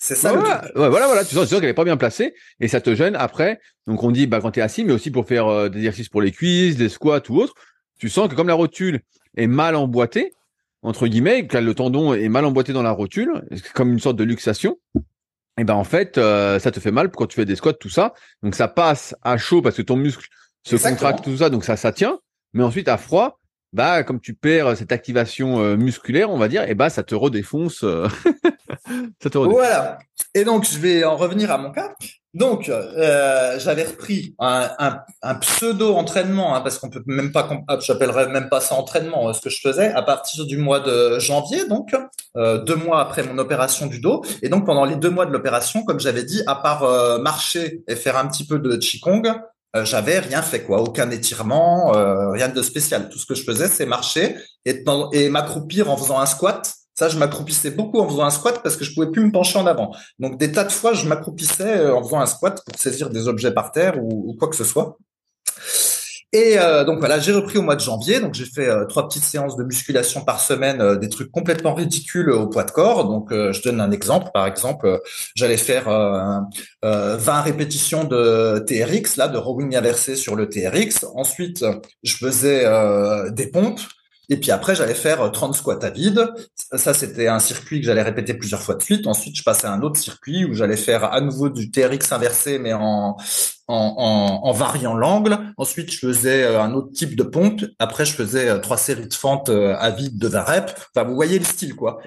C'est 0.00 0.16
ça. 0.16 0.34
Ouais, 0.34 0.40
voilà, 0.74 1.06
voilà, 1.06 1.24
tu 1.24 1.34
sens, 1.34 1.48
qu'elle 1.48 1.64
est 1.64 1.74
pas 1.74 1.84
bien 1.84 1.96
placée 1.96 2.34
et 2.60 2.68
ça 2.68 2.80
te 2.80 2.94
gêne 2.94 3.14
après. 3.14 3.60
Donc 3.86 4.02
on 4.02 4.10
dit 4.10 4.26
bah 4.26 4.40
quand 4.40 4.50
tu 4.50 4.60
es 4.60 4.62
assis, 4.62 4.84
mais 4.84 4.92
aussi 4.92 5.10
pour 5.10 5.26
faire 5.26 5.70
des 5.70 5.78
exercices 5.78 6.08
pour 6.08 6.22
les 6.22 6.32
cuisses, 6.32 6.76
des 6.76 6.88
squats 6.88 7.22
ou 7.28 7.40
autre, 7.40 7.54
tu 7.98 8.08
sens 8.08 8.28
que 8.28 8.34
comme 8.34 8.48
la 8.48 8.54
rotule 8.54 9.00
est 9.36 9.46
mal 9.46 9.76
emboîtée, 9.76 10.32
entre 10.86 11.08
guillemets, 11.08 11.48
quand 11.48 11.60
le 11.60 11.74
tendon 11.74 12.14
est 12.14 12.28
mal 12.28 12.44
emboîté 12.44 12.72
dans 12.72 12.82
la 12.82 12.92
rotule, 12.92 13.42
comme 13.74 13.92
une 13.92 13.98
sorte 13.98 14.16
de 14.16 14.22
luxation, 14.22 14.78
et 15.58 15.64
ben 15.64 15.74
en 15.74 15.82
fait, 15.82 16.16
euh, 16.16 16.60
ça 16.60 16.70
te 16.70 16.78
fait 16.78 16.92
mal 16.92 17.10
quand 17.10 17.26
tu 17.26 17.34
fais 17.34 17.44
des 17.44 17.56
squats, 17.56 17.72
tout 17.72 17.88
ça. 17.88 18.14
Donc 18.44 18.54
ça 18.54 18.68
passe 18.68 19.16
à 19.22 19.36
chaud 19.36 19.62
parce 19.62 19.76
que 19.76 19.82
ton 19.82 19.96
muscle 19.96 20.28
se 20.64 20.76
contracte, 20.76 21.24
tout 21.24 21.38
ça, 21.38 21.50
donc 21.50 21.64
ça, 21.64 21.76
ça 21.76 21.90
tient. 21.90 22.20
Mais 22.52 22.62
ensuite 22.62 22.86
à 22.86 22.98
froid, 22.98 23.40
bah 23.72 24.04
comme 24.04 24.20
tu 24.20 24.34
perds 24.34 24.76
cette 24.76 24.92
activation 24.92 25.60
euh, 25.60 25.76
musculaire, 25.76 26.30
on 26.30 26.38
va 26.38 26.46
dire, 26.46 26.68
et 26.68 26.76
bah 26.76 26.88
ça 26.88 27.02
te 27.02 27.16
redéfonce. 27.16 27.82
Euh, 27.82 28.06
ça 29.20 29.28
te 29.28 29.38
redéfonce. 29.38 29.58
Voilà. 29.58 29.98
Et 30.34 30.44
donc 30.44 30.64
je 30.70 30.78
vais 30.78 31.02
en 31.02 31.16
revenir 31.16 31.50
à 31.50 31.58
mon 31.58 31.72
cas. 31.72 31.94
Donc, 32.36 32.68
euh, 32.68 33.58
j'avais 33.58 33.84
repris 33.84 34.34
un, 34.38 34.98
un 35.22 35.34
pseudo-entraînement, 35.36 36.54
hein, 36.54 36.60
parce 36.60 36.78
qu'on 36.78 36.90
peut 36.90 37.02
même 37.06 37.32
pas, 37.32 37.48
ah, 37.66 37.78
j'appellerais 37.80 38.28
même 38.28 38.50
pas 38.50 38.60
ça 38.60 38.74
entraînement, 38.74 39.30
euh, 39.30 39.32
ce 39.32 39.40
que 39.40 39.48
je 39.48 39.58
faisais, 39.58 39.90
à 39.92 40.02
partir 40.02 40.44
du 40.44 40.58
mois 40.58 40.80
de 40.80 41.18
janvier, 41.18 41.66
donc 41.66 41.96
euh, 42.36 42.58
deux 42.62 42.76
mois 42.76 43.00
après 43.00 43.22
mon 43.22 43.38
opération 43.38 43.86
du 43.86 44.00
dos. 44.00 44.22
Et 44.42 44.50
donc, 44.50 44.66
pendant 44.66 44.84
les 44.84 44.96
deux 44.96 45.08
mois 45.08 45.24
de 45.24 45.32
l'opération, 45.32 45.82
comme 45.82 45.98
j'avais 45.98 46.24
dit, 46.24 46.42
à 46.46 46.56
part 46.56 46.82
marcher 47.20 47.82
et 47.88 47.96
faire 47.96 48.18
un 48.18 48.28
petit 48.28 48.46
peu 48.46 48.58
de 48.58 48.76
qigong, 48.76 49.22
j'avais 49.84 50.18
rien 50.18 50.42
fait, 50.42 50.62
quoi, 50.62 50.82
aucun 50.82 51.10
étirement, 51.10 51.92
rien 52.32 52.48
de 52.48 52.62
spécial. 52.62 53.08
Tout 53.08 53.18
ce 53.18 53.24
que 53.24 53.34
je 53.34 53.44
faisais, 53.44 53.68
c'est 53.68 53.86
marcher 53.86 54.36
et 54.66 55.28
m'accroupir 55.30 55.90
en 55.90 55.96
faisant 55.96 56.20
un 56.20 56.26
squat 56.26 56.70
ça, 56.98 57.08
je 57.08 57.18
m'accroupissais 57.18 57.70
beaucoup 57.70 58.00
en 58.00 58.08
faisant 58.08 58.24
un 58.24 58.30
squat 58.30 58.62
parce 58.62 58.76
que 58.76 58.84
je 58.84 58.94
pouvais 58.94 59.10
plus 59.10 59.24
me 59.24 59.30
pencher 59.30 59.58
en 59.58 59.66
avant. 59.66 59.94
Donc, 60.18 60.38
des 60.38 60.50
tas 60.50 60.64
de 60.64 60.72
fois, 60.72 60.94
je 60.94 61.06
m'accroupissais 61.06 61.78
euh, 61.78 61.94
en 61.94 62.02
faisant 62.02 62.20
un 62.20 62.26
squat 62.26 62.62
pour 62.64 62.80
saisir 62.80 63.10
des 63.10 63.28
objets 63.28 63.52
par 63.52 63.70
terre 63.70 64.02
ou, 64.02 64.34
quoi 64.38 64.48
que 64.48 64.56
ce 64.56 64.64
soit. 64.64 64.96
Et 66.32 66.58
euh, 66.58 66.84
donc 66.84 66.98
voilà, 66.98 67.18
j'ai 67.18 67.32
repris 67.32 67.58
au 67.58 67.62
mois 67.62 67.76
de 67.76 67.80
janvier. 67.80 68.20
Donc 68.20 68.34
j'ai 68.34 68.44
fait 68.44 68.68
euh, 68.68 68.84
trois 68.86 69.08
petites 69.08 69.22
séances 69.24 69.56
de 69.56 69.64
musculation 69.64 70.22
par 70.22 70.40
semaine, 70.40 70.80
euh, 70.80 70.96
des 70.96 71.08
trucs 71.08 71.30
complètement 71.30 71.72
ridicules 71.72 72.30
au 72.30 72.46
poids 72.48 72.64
de 72.64 72.70
corps. 72.70 73.04
Donc 73.04 73.28
je 73.30 73.62
donne 73.62 73.80
un 73.80 73.90
exemple. 73.90 74.30
Par 74.34 74.46
exemple, 74.46 75.00
j'allais 75.34 75.56
faire 75.56 75.88
20 76.82 77.40
répétitions 77.42 78.04
de 78.04 78.58
TRX, 78.66 79.16
là, 79.16 79.28
de 79.28 79.38
rowing 79.38 79.76
inversé 79.76 80.16
sur 80.16 80.34
le 80.34 80.48
TRX. 80.48 81.06
Ensuite, 81.14 81.64
je 82.02 82.14
faisais 82.14 82.64
des 83.30 83.48
pompes. 83.48 83.80
Et 84.28 84.38
puis 84.38 84.50
après, 84.50 84.74
j'allais 84.74 84.94
faire 84.94 85.30
30 85.30 85.54
squats 85.54 85.78
à 85.82 85.90
vide. 85.90 86.28
Ça, 86.54 86.94
c'était 86.94 87.28
un 87.28 87.38
circuit 87.38 87.80
que 87.80 87.86
j'allais 87.86 88.02
répéter 88.02 88.34
plusieurs 88.34 88.60
fois 88.60 88.74
de 88.74 88.82
suite. 88.82 89.06
Ensuite, 89.06 89.36
je 89.36 89.42
passais 89.44 89.66
à 89.66 89.72
un 89.72 89.82
autre 89.82 89.98
circuit 89.98 90.44
où 90.44 90.54
j'allais 90.54 90.76
faire 90.76 91.04
à 91.04 91.20
nouveau 91.20 91.48
du 91.48 91.70
TRX 91.70 92.10
inversé, 92.10 92.58
mais 92.58 92.72
en, 92.72 93.16
en, 93.68 94.40
en, 94.42 94.52
variant 94.52 94.94
l'angle. 94.94 95.38
Ensuite, 95.56 95.92
je 95.92 95.98
faisais 95.98 96.44
euh, 96.44 96.60
un 96.60 96.72
autre 96.72 96.92
type 96.92 97.16
de 97.16 97.22
pompe. 97.22 97.62
Après, 97.78 98.04
je 98.04 98.14
faisais 98.14 98.48
euh, 98.48 98.58
trois 98.58 98.76
séries 98.76 99.06
de 99.08 99.14
fentes 99.14 99.48
euh, 99.48 99.76
à 99.78 99.90
vide 99.90 100.18
de 100.18 100.28
20 100.28 100.42
reps. 100.42 100.74
Enfin, 100.94 101.06
vous 101.06 101.14
voyez 101.14 101.38
le 101.38 101.44
style, 101.44 101.74
quoi. 101.74 102.00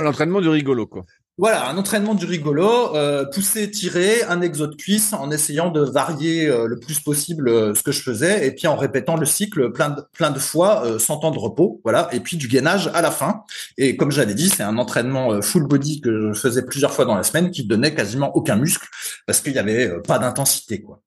l'entraînement 0.00 0.40
du 0.40 0.48
rigolo, 0.48 0.86
quoi. 0.86 1.04
Voilà, 1.40 1.68
un 1.68 1.78
entraînement 1.78 2.16
du 2.16 2.26
rigolo, 2.26 2.96
euh, 2.96 3.24
pousser, 3.24 3.70
tirer, 3.70 4.24
un 4.24 4.40
exo 4.40 4.66
de 4.66 4.74
cuisse 4.74 5.12
en 5.12 5.30
essayant 5.30 5.70
de 5.70 5.80
varier 5.80 6.48
euh, 6.48 6.66
le 6.66 6.80
plus 6.80 6.98
possible 6.98 7.48
euh, 7.48 7.74
ce 7.76 7.84
que 7.84 7.92
je 7.92 8.02
faisais 8.02 8.44
et 8.44 8.50
puis 8.50 8.66
en 8.66 8.74
répétant 8.74 9.14
le 9.14 9.24
cycle 9.24 9.70
plein 9.70 9.90
de, 9.90 10.02
plein 10.12 10.32
de 10.32 10.40
fois 10.40 10.98
sans 10.98 11.18
temps 11.18 11.30
de 11.30 11.38
repos, 11.38 11.80
voilà, 11.84 12.08
et 12.10 12.18
puis 12.18 12.36
du 12.38 12.48
gainage 12.48 12.90
à 12.92 13.02
la 13.02 13.12
fin. 13.12 13.44
Et 13.76 13.96
comme 13.96 14.10
j'avais 14.10 14.34
dit, 14.34 14.48
c'est 14.48 14.64
un 14.64 14.78
entraînement 14.78 15.40
full 15.40 15.68
body 15.68 16.00
que 16.00 16.32
je 16.32 16.40
faisais 16.40 16.66
plusieurs 16.66 16.92
fois 16.92 17.04
dans 17.04 17.14
la 17.14 17.22
semaine 17.22 17.52
qui 17.52 17.64
donnait 17.64 17.94
quasiment 17.94 18.34
aucun 18.34 18.56
muscle 18.56 18.88
parce 19.24 19.40
qu'il 19.40 19.52
y 19.52 19.58
avait 19.60 20.02
pas 20.02 20.18
d'intensité, 20.18 20.82
quoi. 20.82 21.02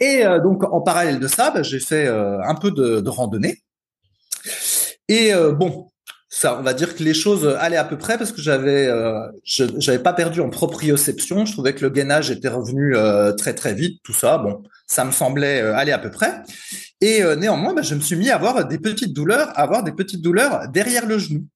Et 0.00 0.24
donc 0.42 0.64
en 0.64 0.80
parallèle 0.80 1.20
de 1.20 1.28
ça, 1.28 1.52
bah, 1.52 1.62
j'ai 1.62 1.80
fait 1.80 2.08
un 2.08 2.54
peu 2.56 2.72
de 2.72 3.08
randonnée. 3.08 3.62
Et 5.08 5.32
bon, 5.52 5.86
ça, 6.38 6.58
on 6.58 6.62
va 6.62 6.74
dire 6.74 6.94
que 6.94 7.02
les 7.02 7.14
choses 7.14 7.46
allaient 7.58 7.78
à 7.78 7.84
peu 7.84 7.96
près 7.96 8.18
parce 8.18 8.30
que 8.30 8.42
j'avais, 8.42 8.86
euh, 8.88 9.26
je 9.42 9.64
j'avais 9.78 9.98
pas 9.98 10.12
perdu 10.12 10.42
en 10.42 10.50
proprioception. 10.50 11.46
Je 11.46 11.52
trouvais 11.52 11.74
que 11.74 11.82
le 11.82 11.88
gainage 11.88 12.30
était 12.30 12.48
revenu 12.48 12.94
euh, 12.94 13.32
très 13.32 13.54
très 13.54 13.72
vite, 13.72 14.02
tout 14.04 14.12
ça. 14.12 14.36
Bon, 14.36 14.62
ça 14.86 15.06
me 15.06 15.12
semblait 15.12 15.62
euh, 15.62 15.74
aller 15.74 15.92
à 15.92 15.98
peu 15.98 16.10
près. 16.10 16.42
Et 17.00 17.22
néanmoins, 17.38 17.72
bah, 17.72 17.80
je 17.80 17.94
me 17.94 18.00
suis 18.00 18.16
mis 18.16 18.28
à 18.28 18.34
avoir 18.34 18.66
des 18.66 18.78
petites 18.78 19.14
douleurs, 19.14 19.48
à 19.58 19.62
avoir 19.62 19.82
des 19.82 19.92
petites 19.92 20.20
douleurs 20.20 20.68
derrière 20.68 21.06
le 21.06 21.18
genou. 21.18 21.46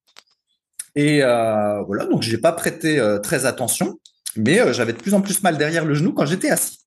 Et 0.94 1.20
voilà, 1.20 2.06
donc 2.10 2.22
j'ai 2.22 2.38
pas 2.38 2.52
prêté 2.52 3.02
très 3.22 3.46
attention, 3.46 3.98
mais 4.36 4.72
j'avais 4.74 4.92
de 4.92 4.98
plus 4.98 5.14
en 5.14 5.22
plus 5.22 5.42
mal 5.42 5.56
derrière 5.56 5.84
le 5.84 5.94
genou 5.94 6.12
quand 6.12 6.26
j'étais 6.26 6.50
assis. 6.50 6.78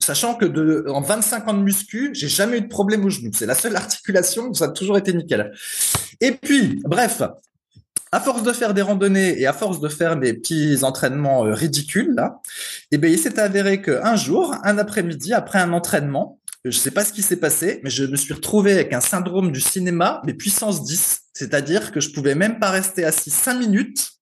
Sachant 0.00 0.34
que 0.34 0.44
de, 0.44 0.84
en 0.88 1.00
25 1.00 1.48
ans 1.48 1.54
de 1.54 1.62
muscu, 1.62 2.10
j'ai 2.12 2.28
jamais 2.28 2.58
eu 2.58 2.60
de 2.62 2.68
problème 2.68 3.04
au 3.04 3.10
genou. 3.10 3.30
C'est 3.34 3.46
la 3.46 3.54
seule 3.54 3.76
articulation 3.84 4.48
où 4.48 4.54
ça 4.54 4.66
a 4.66 4.68
toujours 4.68 4.98
été 4.98 5.12
nickel. 5.12 5.52
Et 6.20 6.32
puis, 6.32 6.80
bref, 6.84 7.22
à 8.12 8.20
force 8.20 8.42
de 8.42 8.52
faire 8.52 8.74
des 8.74 8.82
randonnées 8.82 9.40
et 9.40 9.46
à 9.46 9.52
force 9.52 9.80
de 9.80 9.88
faire 9.88 10.16
des 10.16 10.34
petits 10.34 10.84
entraînements 10.84 11.46
euh, 11.46 11.54
ridicules, 11.54 12.14
là, 12.14 12.40
eh 12.92 12.98
bien, 12.98 13.10
il 13.10 13.18
s'est 13.18 13.40
avéré 13.40 13.82
qu'un 13.82 14.16
jour, 14.16 14.54
un 14.62 14.78
après-midi, 14.78 15.32
après 15.32 15.58
un 15.58 15.72
entraînement, 15.72 16.38
je 16.64 16.78
sais 16.78 16.90
pas 16.90 17.04
ce 17.04 17.12
qui 17.12 17.22
s'est 17.22 17.36
passé, 17.36 17.80
mais 17.82 17.90
je 17.90 18.04
me 18.04 18.16
suis 18.16 18.32
retrouvé 18.32 18.72
avec 18.72 18.92
un 18.92 19.00
syndrome 19.00 19.52
du 19.52 19.60
cinéma, 19.60 20.22
mais 20.24 20.32
puissance 20.32 20.84
10. 20.84 21.20
C'est-à-dire 21.34 21.92
que 21.92 22.00
je 22.00 22.10
pouvais 22.10 22.34
même 22.34 22.58
pas 22.58 22.70
rester 22.70 23.04
assis 23.04 23.30
5 23.30 23.58
minutes. 23.58 24.12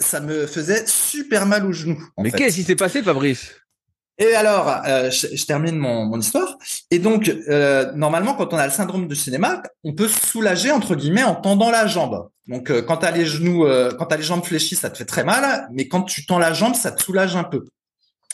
Ça 0.00 0.20
me 0.20 0.46
faisait 0.46 0.84
super 0.86 1.46
mal 1.46 1.64
au 1.64 1.72
genou. 1.72 2.02
Mais 2.18 2.32
qu'est-ce 2.32 2.56
qui 2.56 2.64
s'est 2.64 2.76
passé, 2.76 3.02
Fabrice? 3.02 3.52
Et 4.18 4.34
alors, 4.34 4.82
euh, 4.86 5.10
je, 5.10 5.44
termine 5.44 5.76
mon, 5.76 6.06
mon, 6.06 6.18
histoire. 6.18 6.56
Et 6.90 6.98
donc, 6.98 7.28
euh, 7.28 7.92
normalement, 7.92 8.34
quand 8.34 8.54
on 8.54 8.56
a 8.56 8.66
le 8.66 8.72
syndrome 8.72 9.08
du 9.08 9.14
cinéma, 9.14 9.62
on 9.84 9.92
peut 9.92 10.08
soulager 10.08 10.70
entre 10.70 10.94
guillemets 10.94 11.22
en 11.22 11.34
tendant 11.34 11.70
la 11.70 11.86
jambe. 11.86 12.28
Donc, 12.48 12.70
euh, 12.70 12.80
quand 12.80 12.98
t'as 12.98 13.10
les 13.10 13.26
genoux, 13.26 13.66
euh, 13.66 13.92
quand 13.98 14.06
t'as 14.06 14.16
les 14.16 14.22
jambes 14.22 14.44
fléchies, 14.44 14.74
ça 14.74 14.88
te 14.88 14.96
fait 14.96 15.04
très 15.04 15.22
mal, 15.22 15.68
mais 15.70 15.86
quand 15.86 16.02
tu 16.02 16.24
tends 16.24 16.38
la 16.38 16.54
jambe, 16.54 16.74
ça 16.74 16.92
te 16.92 17.02
soulage 17.02 17.36
un 17.36 17.44
peu. 17.44 17.66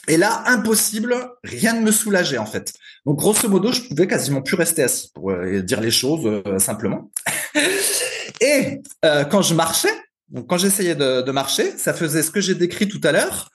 Et 0.07 0.17
là, 0.17 0.45
impossible, 0.47 1.15
rien 1.43 1.75
ne 1.75 1.81
me 1.81 1.91
soulageait 1.91 2.39
en 2.39 2.47
fait. 2.47 2.73
Donc, 3.05 3.19
grosso 3.19 3.49
modo, 3.49 3.73
je 3.73 3.81
pouvais 3.81 4.07
quasiment 4.07 4.43
plus 4.43 4.57
rester 4.57 4.85
assis 4.85 5.11
pour 5.13 5.33
dire 5.63 5.81
les 5.81 5.93
choses 5.93 6.43
simplement. 6.59 7.11
Et 8.41 8.83
quand 9.03 9.43
je 9.43 9.55
marchais, 9.55 9.95
donc 10.29 10.49
quand 10.49 10.59
j'essayais 10.59 10.97
de, 10.97 11.23
de 11.23 11.31
marcher, 11.31 11.79
ça 11.79 11.95
faisait 11.95 12.25
ce 12.25 12.33
que 12.33 12.41
j'ai 12.41 12.57
décrit 12.57 12.89
tout 12.89 13.01
à 13.05 13.13
l'heure 13.13 13.52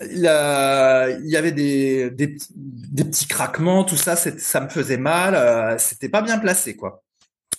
il, 0.00 0.20
y 0.20 1.36
avait 1.36 1.52
des, 1.52 2.10
petits 2.96 3.26
craquements, 3.26 3.84
tout 3.84 3.96
ça, 3.96 4.16
ça 4.16 4.60
me 4.60 4.68
faisait 4.68 4.98
mal, 4.98 5.34
euh, 5.34 5.76
c'était 5.78 6.08
pas 6.08 6.22
bien 6.22 6.38
placé, 6.38 6.76
quoi. 6.76 7.02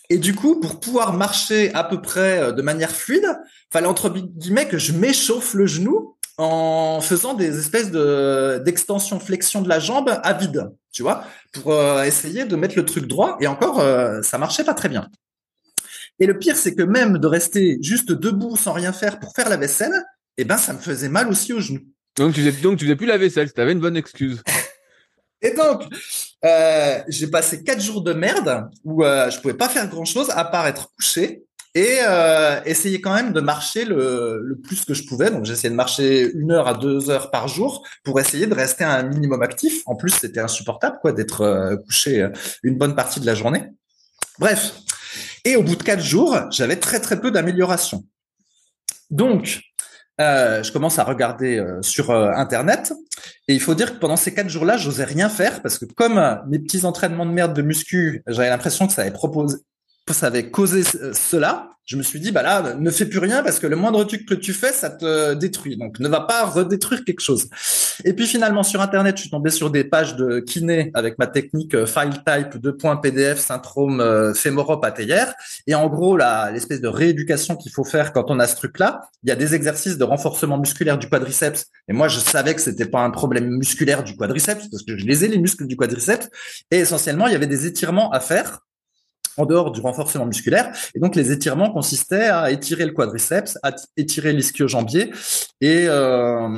Et 0.10 0.19
du 0.19 0.36
coup, 0.36 0.60
pour 0.60 0.80
pouvoir 0.80 1.13
marcher 1.13 1.73
à 1.73 1.84
peu 1.84 2.02
près 2.02 2.39
euh, 2.39 2.52
de 2.52 2.62
manière 2.62 2.91
fluide, 2.91 3.28
fallait 3.71 3.88
entre 3.88 4.10
guillemets 4.10 4.67
que 4.67 4.78
je 4.78 4.93
m'échauffe 4.93 5.54
le 5.54 5.67
genou 5.67 6.15
en 6.38 7.02
faisant 7.02 7.34
des 7.34 7.58
espèces 7.60 7.91
de 7.91 8.62
d'extension 8.63 9.19
flexion 9.19 9.62
de 9.62 9.67
la 9.67 9.80
jambe 9.80 10.17
à 10.23 10.34
vide, 10.34 10.71
tu 10.93 11.02
vois, 11.02 11.26
pour 11.52 11.73
euh, 11.73 12.04
essayer 12.04 12.45
de 12.45 12.56
mettre 12.56 12.78
le 12.78 12.86
truc 12.86 13.08
droit. 13.08 13.38
Et 13.41 13.47
encore, 13.47 13.84
ça 14.23 14.38
marchait 14.38 14.63
pas 14.63 14.76
très 14.76 14.88
bien. 14.88 15.10
Et 16.19 16.26
le 16.26 16.38
pire, 16.38 16.56
c'est 16.56 16.73
que 16.73 16.84
même 16.84 17.17
de 17.17 17.28
rester 17.28 17.78
juste 17.82 18.12
debout 18.12 18.56
sans 18.56 18.73
rien 18.73 18.93
faire 18.93 19.19
pour 19.19 19.34
faire 19.34 19.50
la 19.50 19.58
vaisselle, 19.58 19.93
eh 20.38 20.45
ben, 20.45 20.58
ça 20.58 20.73
me 20.73 20.80
faisait 20.80 21.10
mal 21.10 21.28
aussi 21.28 21.54
au 21.54 21.60
genou. 21.60 21.82
Donc 22.17 22.34
tu 22.34 22.41
faisais, 22.41 22.62
donc 22.62 22.77
tu 22.77 22.86
faisais 22.86 22.95
plus 22.95 23.06
la 23.06 23.17
vaisselle, 23.17 23.51
tu 23.51 23.62
avais 23.62 23.71
une 23.71 23.80
bonne 23.80 23.97
excuse. 23.97 24.43
Et 25.41 25.51
donc, 25.51 25.84
euh, 26.45 26.99
j'ai 27.08 27.27
passé 27.27 27.63
quatre 27.63 27.80
jours 27.82 28.01
de 28.01 28.12
merde 28.13 28.69
où 28.84 29.03
euh, 29.03 29.30
je 29.30 29.39
pouvais 29.39 29.53
pas 29.53 29.69
faire 29.69 29.88
grand 29.88 30.06
chose 30.06 30.32
à 30.32 30.43
part 30.43 30.65
être 30.65 30.89
couché 30.95 31.47
et 31.77 31.99
euh, 32.01 32.60
essayer 32.65 33.01
quand 33.01 33.13
même 33.13 33.34
de 33.34 33.39
marcher 33.39 33.86
le, 33.86 34.41
le 34.43 34.58
plus 34.58 34.84
que 34.84 34.95
je 34.95 35.03
pouvais. 35.03 35.30
Donc 35.30 35.45
j'essayais 35.45 35.69
de 35.69 35.75
marcher 35.75 36.32
une 36.34 36.51
heure 36.51 36.67
à 36.67 36.73
deux 36.73 37.12
heures 37.12 37.30
par 37.30 37.47
jour 37.47 37.86
pour 38.03 38.19
essayer 38.19 38.47
de 38.47 38.56
rester 38.56 38.84
un 38.84 39.03
minimum 39.03 39.43
actif. 39.43 39.84
En 39.86 39.95
plus, 39.95 40.10
c'était 40.10 40.39
insupportable 40.39 40.97
quoi 41.01 41.12
d'être 41.12 41.41
euh, 41.41 41.77
couché 41.77 42.23
euh, 42.23 42.30
une 42.63 42.80
bonne 42.80 42.95
partie 42.95 43.19
de 43.19 43.27
la 43.27 43.36
journée. 43.36 43.63
Bref. 44.39 44.73
Et 45.45 45.56
au 45.56 45.62
bout 45.62 45.75
de 45.75 45.84
quatre 45.84 46.03
jours, 46.03 46.36
j'avais 46.49 46.77
très 46.77 46.99
très 46.99 47.21
peu 47.21 47.30
d'amélioration. 47.30 48.06
Donc, 49.12 49.62
euh, 50.19 50.63
je 50.63 50.71
commence 50.71 50.97
à 50.97 51.03
regarder 51.03 51.58
euh, 51.58 51.82
sur 51.82 52.10
euh, 52.10 52.32
Internet. 52.32 52.93
Et 53.47 53.53
il 53.53 53.62
faut 53.62 53.75
dire 53.75 53.93
que 53.93 53.99
pendant 53.99 54.15
ces 54.15 54.34
quatre 54.34 54.49
jours-là, 54.49 54.77
j'osais 54.77 55.03
rien 55.03 55.30
faire 55.30 55.62
parce 55.62 55.77
que 55.77 55.86
comme 55.86 56.21
mes 56.47 56.60
petits 56.60 56.86
entraînements 56.86 57.25
de 57.25 57.32
merde 57.32 57.53
de 57.53 57.62
muscu, 57.62 58.23
j'avais 58.27 58.49
l'impression 58.49 58.88
que 58.88 58.93
ça 58.93 59.03
avait 59.03 59.12
proposé, 59.12 59.58
ça 60.13 60.27
avait 60.27 60.49
causé 60.49 60.83
cela 61.13 61.77
je 61.87 61.95
me 61.95 62.03
suis 62.03 62.19
dit, 62.19 62.33
bah 62.33 62.43
là, 62.43 62.75
ne 62.77 62.91
fais 62.91 63.05
plus 63.05 63.19
rien 63.19 63.41
parce 63.43 63.59
que 63.59 63.65
le 63.65 63.77
moindre 63.77 64.03
truc 64.03 64.25
que 64.25 64.33
tu 64.33 64.51
fais, 64.51 64.73
ça 64.73 64.89
te 64.89 65.33
détruit. 65.35 65.77
Donc, 65.77 65.99
ne 65.99 66.09
va 66.09 66.19
pas 66.19 66.45
redétruire 66.45 67.05
quelque 67.05 67.21
chose. 67.21 67.47
Et 68.03 68.11
puis, 68.11 68.27
finalement, 68.27 68.61
sur 68.61 68.81
Internet, 68.81 69.15
je 69.15 69.21
suis 69.21 69.29
tombé 69.29 69.49
sur 69.51 69.71
des 69.71 69.85
pages 69.85 70.17
de 70.17 70.41
kiné 70.41 70.91
avec 70.93 71.17
ma 71.17 71.27
technique 71.27 71.73
euh, 71.75 71.85
file 71.85 72.11
type 72.11 72.61
2.pdf 72.61 73.39
syndrome 73.39 74.01
euh, 74.01 74.33
fémoro-patellaire. 74.33 75.33
Et 75.65 75.75
en 75.75 75.87
gros, 75.87 76.17
là, 76.17 76.51
l'espèce 76.51 76.81
de 76.81 76.89
rééducation 76.89 77.55
qu'il 77.55 77.71
faut 77.71 77.85
faire 77.85 78.11
quand 78.11 78.29
on 78.29 78.37
a 78.39 78.47
ce 78.47 78.57
truc-là, 78.57 79.09
il 79.23 79.29
y 79.29 79.31
a 79.31 79.37
des 79.37 79.55
exercices 79.55 79.97
de 79.97 80.03
renforcement 80.03 80.57
musculaire 80.57 80.97
du 80.97 81.07
quadriceps. 81.07 81.67
Et 81.87 81.93
moi, 81.93 82.09
je 82.09 82.19
savais 82.19 82.53
que 82.53 82.59
c'était 82.59 82.87
pas 82.87 82.99
un 82.99 83.11
problème 83.11 83.47
musculaire 83.47 84.03
du 84.03 84.17
quadriceps 84.17 84.67
parce 84.69 84.83
que 84.83 84.97
je 84.97 85.05
les 85.05 85.23
ai, 85.23 85.29
les 85.29 85.39
muscles 85.39 85.65
du 85.65 85.77
quadriceps. 85.77 86.27
Et 86.69 86.79
essentiellement, 86.79 87.27
il 87.27 87.31
y 87.31 87.35
avait 87.35 87.47
des 87.47 87.65
étirements 87.65 88.11
à 88.11 88.19
faire 88.19 88.66
en 89.38 89.45
dehors 89.45 89.71
du 89.71 89.82
renforcement 89.82 90.26
musculaire. 90.26 90.76
Et 90.95 91.00
donc, 91.00 91.15
les 91.15 91.32
étirements 91.32 91.71
consistaient 91.71 92.28
à 92.28 92.52
étirer 92.52 92.86
le 92.86 92.91
quadriceps, 92.91 93.58
à 93.63 93.71
étirer 93.95 94.34
l'ischio-jambier. 94.34 95.12
Et 95.62 95.86
euh, 95.88 96.50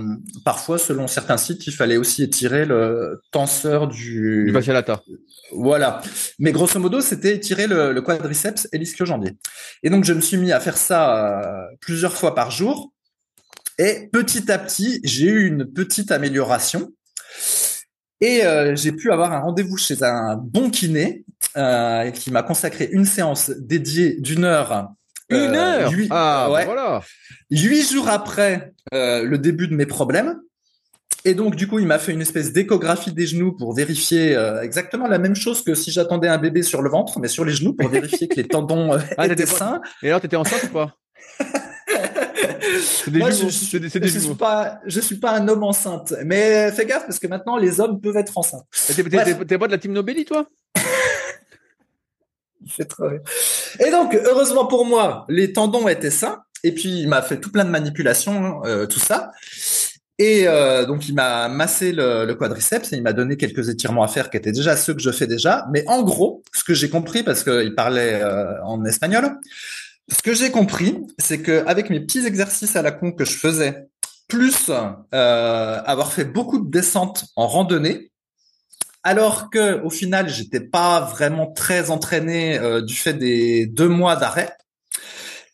parfois, 0.45 0.77
selon 0.77 1.07
certains 1.07 1.37
sites, 1.37 1.67
il 1.67 1.73
fallait 1.73 1.97
aussi 1.97 2.23
étirer 2.23 2.65
le 2.65 3.21
tenseur 3.31 3.87
du... 3.87 4.45
Du 4.47 4.53
fascia 4.53 4.73
lata. 4.73 5.01
Voilà. 5.51 6.01
Mais 6.39 6.51
grosso 6.51 6.79
modo, 6.79 7.01
c'était 7.01 7.35
étirer 7.35 7.67
le, 7.67 7.99
quadriceps 8.01 8.67
et 8.71 8.77
l'ischio-jambier. 8.77 9.33
Et 9.83 9.89
donc, 9.89 10.05
je 10.05 10.13
me 10.13 10.21
suis 10.21 10.37
mis 10.37 10.51
à 10.51 10.59
faire 10.59 10.77
ça 10.77 11.43
euh, 11.43 11.65
plusieurs 11.81 12.15
fois 12.15 12.33
par 12.33 12.51
jour. 12.51 12.93
Et 13.77 14.09
petit 14.11 14.51
à 14.51 14.57
petit, 14.57 14.99
j'ai 15.03 15.27
eu 15.27 15.47
une 15.47 15.65
petite 15.65 16.11
amélioration. 16.11 16.91
Et 18.21 18.43
euh, 18.43 18.75
j'ai 18.75 18.91
pu 18.91 19.11
avoir 19.11 19.31
un 19.31 19.39
rendez-vous 19.39 19.77
chez 19.77 20.03
un 20.03 20.35
bon 20.35 20.69
kiné 20.69 21.23
euh, 21.55 22.11
qui 22.11 22.31
m'a 22.31 22.43
consacré 22.43 22.89
une 22.91 23.05
séance 23.05 23.49
dédiée 23.49 24.17
d'une 24.19 24.43
heure. 24.43 24.89
Une 25.29 25.37
euh, 25.37 25.55
heure? 25.55 25.91
huit, 25.91 26.07
Ah, 26.11 26.47
bah 26.51 26.65
voilà. 26.65 27.01
Huit 27.49 27.89
jours 27.89 28.09
après 28.09 28.73
euh, 28.93 29.23
le 29.23 29.37
début 29.37 29.67
de 29.67 29.75
mes 29.75 29.85
problèmes. 29.85 30.37
Et 31.25 31.33
donc, 31.33 31.55
du 31.55 31.67
coup, 31.67 31.79
il 31.79 31.87
m'a 31.87 31.99
fait 31.99 32.11
une 32.11 32.21
espèce 32.21 32.51
d'échographie 32.51 33.13
des 33.13 33.27
genoux 33.27 33.53
pour 33.53 33.73
vérifier 33.73 34.37
exactement 34.61 35.05
la 35.07 35.19
même 35.19 35.35
chose 35.35 35.61
que 35.63 35.75
si 35.75 35.91
j'attendais 35.91 36.29
un 36.29 36.37
bébé 36.37 36.63
sur 36.63 36.81
le 36.81 36.89
ventre, 36.89 37.19
mais 37.19 37.27
sur 37.27 37.43
les 37.43 37.51
genoux 37.51 37.73
pour 37.73 37.89
vérifier 37.89 38.29
que 38.29 38.35
les 38.35 38.47
tendons 38.47 38.97
ah, 39.17 39.27
étaient 39.27 39.45
sains. 39.45 39.81
Et 40.01 40.07
alors, 40.07 40.21
t'étais 40.21 40.37
enceinte 40.37 40.63
ou 40.63 40.73
pas? 40.73 40.95
Jumeaux. 42.81 43.31
Je, 43.31 43.49
je 43.49 44.19
suis 44.19 44.35
pas, 44.35 44.79
je 44.85 44.99
suis 44.99 45.17
pas 45.17 45.31
un 45.31 45.47
homme 45.47 45.63
enceinte. 45.63 46.13
Mais 46.25 46.71
fais 46.71 46.85
gaffe 46.85 47.05
parce 47.05 47.19
que 47.19 47.27
maintenant 47.27 47.57
les 47.57 47.79
hommes 47.79 47.99
peuvent 47.99 48.17
être 48.17 48.37
enceintes. 48.37 48.65
T'es 48.95 49.57
pas 49.57 49.67
de 49.67 49.71
la 49.71 49.77
team 49.77 49.93
Nobelli, 49.93 50.25
toi? 50.25 50.47
Trop 52.89 53.09
Et 53.79 53.91
donc, 53.91 54.15
heureusement 54.15 54.67
pour 54.67 54.85
moi, 54.85 55.25
les 55.29 55.53
tendons 55.53 55.87
étaient 55.87 56.11
sains. 56.11 56.43
Et 56.63 56.73
puis, 56.73 57.01
il 57.01 57.07
m'a 57.07 57.21
fait 57.21 57.39
tout 57.39 57.51
plein 57.51 57.63
de 57.63 57.69
manipulations, 57.69 58.45
hein, 58.45 58.61
euh, 58.65 58.85
tout 58.85 58.99
ça. 58.99 59.31
Et 60.17 60.47
euh, 60.47 60.85
donc, 60.85 61.07
il 61.07 61.15
m'a 61.15 61.47
massé 61.47 61.93
le, 61.93 62.33
quadriceps 62.33 62.91
et 62.91 62.97
il 62.97 63.01
m'a 63.01 63.13
donné 63.13 63.37
quelques 63.37 63.69
étirements 63.69 64.03
à 64.03 64.09
faire 64.09 64.29
qui 64.29 64.35
étaient 64.35 64.51
déjà 64.51 64.75
ceux 64.75 64.93
que 64.93 65.01
je 65.01 65.11
fais 65.11 65.27
déjà. 65.27 65.65
Mais 65.71 65.85
en 65.87 66.03
gros, 66.03 66.43
ce 66.53 66.65
que 66.65 66.73
j'ai 66.73 66.89
compris, 66.89 67.23
parce 67.23 67.43
qu'il 67.43 67.73
parlait 67.75 68.21
euh, 68.21 68.61
en 68.63 68.83
espagnol, 68.83 69.37
ce 70.11 70.21
que 70.21 70.33
j'ai 70.33 70.51
compris, 70.51 70.97
c'est 71.17 71.41
que 71.41 71.65
avec 71.67 71.89
mes 71.89 71.99
petits 71.99 72.25
exercices 72.25 72.75
à 72.75 72.81
la 72.81 72.91
con 72.91 73.11
que 73.11 73.25
je 73.25 73.37
faisais, 73.37 73.87
plus 74.27 74.69
avoir 75.11 76.11
fait 76.11 76.25
beaucoup 76.25 76.59
de 76.59 76.69
descentes 76.69 77.25
en 77.35 77.47
randonnée, 77.47 78.11
alors 79.03 79.49
que 79.49 79.81
au 79.81 79.89
final, 79.89 80.29
j'étais 80.29 80.59
pas 80.59 81.01
vraiment 81.01 81.51
très 81.51 81.89
entraîné 81.89 82.59
du 82.83 82.95
fait 82.95 83.13
des 83.13 83.65
deux 83.65 83.87
mois 83.87 84.15
d'arrêt 84.15 84.55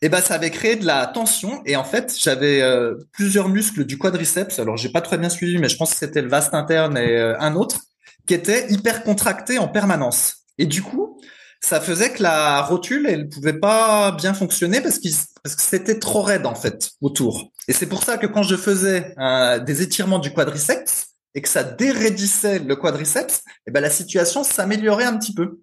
et 0.02 0.06
eh 0.06 0.08
ben 0.10 0.20
ça 0.20 0.34
avait 0.34 0.50
créé 0.50 0.76
de 0.76 0.84
la 0.84 1.06
tension 1.06 1.62
et 1.64 1.74
en 1.74 1.84
fait 1.84 2.14
j'avais 2.18 2.60
euh, 2.60 2.96
plusieurs 3.12 3.48
muscles 3.48 3.86
du 3.86 3.96
quadriceps. 3.96 4.58
Alors 4.58 4.76
j'ai 4.76 4.90
pas 4.90 5.00
très 5.00 5.16
bien 5.16 5.30
suivi 5.30 5.56
mais 5.56 5.70
je 5.70 5.76
pense 5.78 5.92
que 5.92 5.98
c'était 5.98 6.20
le 6.20 6.28
vaste 6.28 6.52
interne 6.52 6.98
et 6.98 7.16
euh, 7.16 7.34
un 7.40 7.56
autre 7.56 7.80
qui 8.26 8.34
étaient 8.34 8.70
hyper 8.70 9.04
contractés 9.04 9.58
en 9.58 9.68
permanence. 9.68 10.44
Et 10.58 10.66
du 10.66 10.82
coup 10.82 11.18
ça 11.60 11.80
faisait 11.80 12.10
que 12.10 12.22
la 12.22 12.62
rotule 12.62 13.06
elle 13.08 13.28
pouvait 13.28 13.58
pas 13.58 14.12
bien 14.12 14.34
fonctionner 14.34 14.80
parce, 14.80 14.98
parce 15.42 15.56
que 15.56 15.62
c'était 15.62 15.98
trop 15.98 16.22
raide 16.22 16.46
en 16.46 16.54
fait 16.54 16.90
autour 17.00 17.50
et 17.68 17.72
c'est 17.72 17.86
pour 17.86 18.02
ça 18.02 18.18
que 18.18 18.26
quand 18.26 18.42
je 18.42 18.56
faisais 18.56 19.14
euh, 19.18 19.58
des 19.58 19.82
étirements 19.82 20.18
du 20.18 20.32
quadriceps 20.32 21.06
et 21.34 21.42
que 21.42 21.48
ça 21.48 21.62
déraidissait 21.62 22.60
le 22.60 22.76
quadriceps, 22.76 23.34
et 23.34 23.40
eh 23.66 23.70
ben 23.70 23.80
la 23.80 23.90
situation 23.90 24.42
s'améliorait 24.42 25.04
un 25.04 25.18
petit 25.18 25.34
peu. 25.34 25.60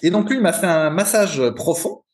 Et 0.00 0.10
donc 0.10 0.30
lui, 0.30 0.36
il 0.36 0.40
m'a 0.40 0.54
fait 0.54 0.66
un 0.66 0.88
massage 0.88 1.42
profond 1.56 2.04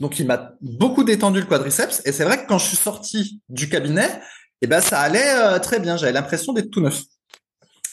donc 0.00 0.18
il 0.20 0.26
m'a 0.26 0.52
beaucoup 0.60 1.04
détendu 1.04 1.40
le 1.40 1.46
quadriceps 1.46 2.02
et 2.04 2.12
c'est 2.12 2.24
vrai 2.24 2.42
que 2.42 2.46
quand 2.46 2.58
je 2.58 2.66
suis 2.66 2.76
sorti 2.76 3.40
du 3.48 3.68
cabinet, 3.68 4.20
eh 4.62 4.66
ben 4.66 4.80
ça 4.80 5.00
allait 5.00 5.34
euh, 5.34 5.58
très 5.58 5.80
bien. 5.80 5.96
J'avais 5.96 6.12
l'impression 6.12 6.52
d'être 6.52 6.70
tout 6.70 6.80
neuf. 6.80 7.02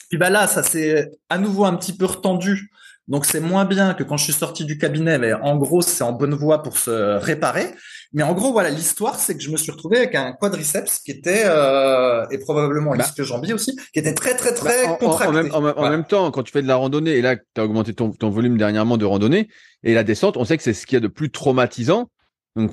Puis 0.10 0.18
bah 0.18 0.30
là, 0.30 0.48
ça 0.48 0.62
s'est 0.62 1.12
à 1.30 1.38
nouveau 1.38 1.66
un 1.66 1.76
petit 1.76 1.94
peu 1.94 2.06
retendu. 2.06 2.70
Donc 3.08 3.26
c'est 3.26 3.40
moins 3.40 3.66
bien 3.66 3.94
que 3.94 4.04
quand 4.04 4.18
je 4.18 4.24
suis 4.24 4.34
sorti 4.34 4.66
du 4.66 4.80
cabinet, 4.80 5.20
mais 5.20 5.34
en 5.34 5.58
gros 5.58 5.82
c'est 5.82 6.04
en 6.04 6.12
bonne 6.12 6.34
voie 6.34 6.64
pour 6.64 6.78
se 6.78 7.18
réparer. 7.18 7.76
Mais 8.14 8.24
en 8.24 8.34
gros 8.34 8.52
voilà 8.52 8.70
l'histoire, 8.72 9.20
c'est 9.20 9.36
que 9.36 9.44
je 9.44 9.52
me 9.52 9.58
suis 9.58 9.72
retrouvé 9.72 9.98
avec 9.98 10.16
un 10.16 10.34
quadriceps 10.34 11.00
qui 11.00 11.12
était 11.12 11.44
euh, 11.46 12.26
et 12.32 12.40
probablement 12.40 12.96
bah, 12.96 13.06
jambier 13.18 13.54
aussi, 13.54 13.76
qui 13.94 14.00
était 14.00 14.16
très 14.16 14.36
très 14.36 14.56
très 14.56 14.88
bah, 14.88 14.98
contracté. 15.00 15.52
En, 15.52 15.90
même, 15.90 16.06
temps, 16.06 16.32
quand 16.32 16.42
tu 16.42 16.52
fais 16.52 16.64
de 16.64 16.68
la 16.68 16.78
randonnée 16.78 17.12
et 17.12 17.22
là 17.22 17.36
tu 17.36 17.62
as 17.62 17.64
augmenté 17.64 17.94
ton, 17.94 18.12
ton 18.12 18.32
volume 18.32 18.58
dernièrement 18.58 18.98
de 18.98 19.06
randonnée 19.06 19.50
et 19.84 19.94
la 19.94 20.04
descente, 20.04 20.36
on 20.38 20.46
sait 20.46 20.58
que 20.58 20.64
c'est 20.64 20.74
ce 20.74 20.88
qu'il 20.88 20.96
y 20.96 20.98
a 20.98 21.02
de 21.02 21.08
plus 21.08 21.30
traumatisant. 21.30 22.10
Donc 22.56 22.72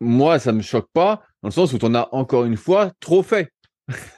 moi 0.00 0.38
ça 0.38 0.52
me 0.52 0.62
choque 0.62 0.88
pas 0.94 1.22
dans 1.42 1.48
le 1.48 1.52
sens 1.54 1.74
où 1.74 1.78
tu 1.78 1.84
en 1.84 1.94
as 1.94 2.08
encore 2.12 2.44
une 2.44 2.56
fois 2.56 2.92
trop 3.00 3.22
fait. 3.22 3.52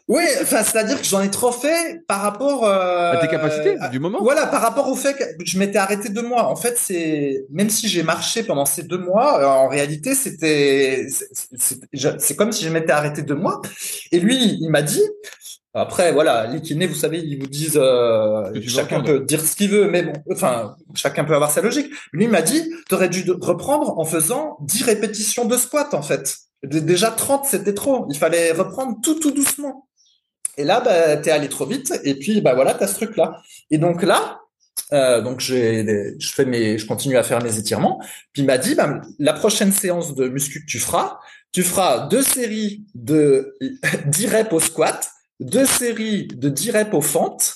Oui, 0.08 0.24
enfin, 0.42 0.64
c'est-à-dire 0.64 1.00
que 1.00 1.06
j'en 1.06 1.22
ai 1.22 1.30
trop 1.30 1.52
fait 1.52 2.04
par 2.08 2.20
rapport 2.20 2.64
euh, 2.64 3.12
à 3.12 3.18
tes 3.18 3.28
capacités 3.28 3.76
du 3.92 4.00
moment. 4.00 4.18
Voilà, 4.20 4.46
par 4.46 4.60
rapport 4.60 4.88
au 4.88 4.96
fait 4.96 5.14
que 5.14 5.24
je 5.44 5.58
m'étais 5.58 5.78
arrêté 5.78 6.08
deux 6.08 6.26
mois. 6.26 6.48
En 6.48 6.56
fait, 6.56 6.76
c'est 6.76 7.46
même 7.50 7.70
si 7.70 7.88
j'ai 7.88 8.02
marché 8.02 8.42
pendant 8.42 8.64
ces 8.64 8.82
deux 8.82 8.98
mois, 8.98 9.40
euh, 9.40 9.46
en 9.46 9.68
réalité, 9.68 10.14
c'était 10.14 11.06
c'est 11.08 12.36
comme 12.36 12.50
si 12.50 12.64
je 12.64 12.70
m'étais 12.70 12.92
arrêté 12.92 13.22
deux 13.22 13.36
mois. 13.36 13.62
Et 14.10 14.18
lui, 14.18 14.58
il 14.60 14.68
m'a 14.70 14.82
dit. 14.82 15.02
Après, 15.72 16.10
voilà, 16.10 16.48
les 16.48 16.60
kinés, 16.60 16.88
vous 16.88 16.96
savez, 16.96 17.20
ils 17.20 17.38
vous 17.38 17.46
disent, 17.46 17.78
euh, 17.80 18.50
chacun 18.66 19.02
peut 19.02 19.20
dire 19.20 19.40
ce 19.40 19.54
qu'il 19.54 19.70
veut, 19.70 19.88
mais 19.88 20.02
bon, 20.02 20.12
enfin, 20.32 20.74
chacun 20.96 21.22
peut 21.22 21.34
avoir 21.36 21.52
sa 21.52 21.60
logique. 21.60 21.92
Lui, 22.12 22.24
il 22.24 22.30
m'a 22.30 22.42
dit, 22.42 22.68
tu 22.88 22.94
aurais 22.96 23.08
dû 23.08 23.24
reprendre 23.40 23.96
en 23.96 24.04
faisant 24.04 24.56
10 24.62 24.82
répétitions 24.82 25.44
de 25.44 25.56
squat, 25.56 25.94
en 25.94 26.02
fait. 26.02 26.49
Déjà 26.62 27.10
30, 27.10 27.46
c'était 27.46 27.74
trop. 27.74 28.06
Il 28.10 28.18
fallait 28.18 28.52
reprendre 28.52 28.98
tout, 29.02 29.18
tout 29.18 29.30
doucement. 29.30 29.88
Et 30.56 30.64
là, 30.64 30.80
bah, 30.80 31.16
t'es 31.16 31.30
allé 31.30 31.48
trop 31.48 31.66
vite. 31.66 31.92
Et 32.04 32.14
puis, 32.14 32.40
bah 32.40 32.54
voilà, 32.54 32.74
t'as 32.74 32.86
ce 32.86 32.94
truc-là. 32.94 33.40
Et 33.70 33.78
donc 33.78 34.02
là, 34.02 34.40
euh, 34.92 35.20
donc 35.20 35.40
je 35.40 35.54
fais 35.54 36.78
je 36.78 36.86
continue 36.86 37.16
à 37.16 37.22
faire 37.22 37.42
mes 37.42 37.58
étirements. 37.58 37.98
Puis 38.32 38.42
il 38.42 38.46
m'a 38.46 38.58
dit, 38.58 38.74
bah, 38.74 39.00
la 39.18 39.32
prochaine 39.32 39.72
séance 39.72 40.14
de 40.14 40.28
muscu 40.28 40.60
que 40.60 40.66
tu 40.66 40.78
feras, 40.78 41.18
tu 41.52 41.62
feras 41.62 42.08
deux 42.08 42.22
séries 42.22 42.84
de 42.94 43.56
10 44.06 44.26
reps 44.26 44.52
au 44.52 44.60
squat, 44.60 45.08
deux 45.40 45.66
séries 45.66 46.28
de 46.28 46.48
10 46.48 46.70
reps 46.72 46.94
aux 46.94 47.00
fentes, 47.00 47.54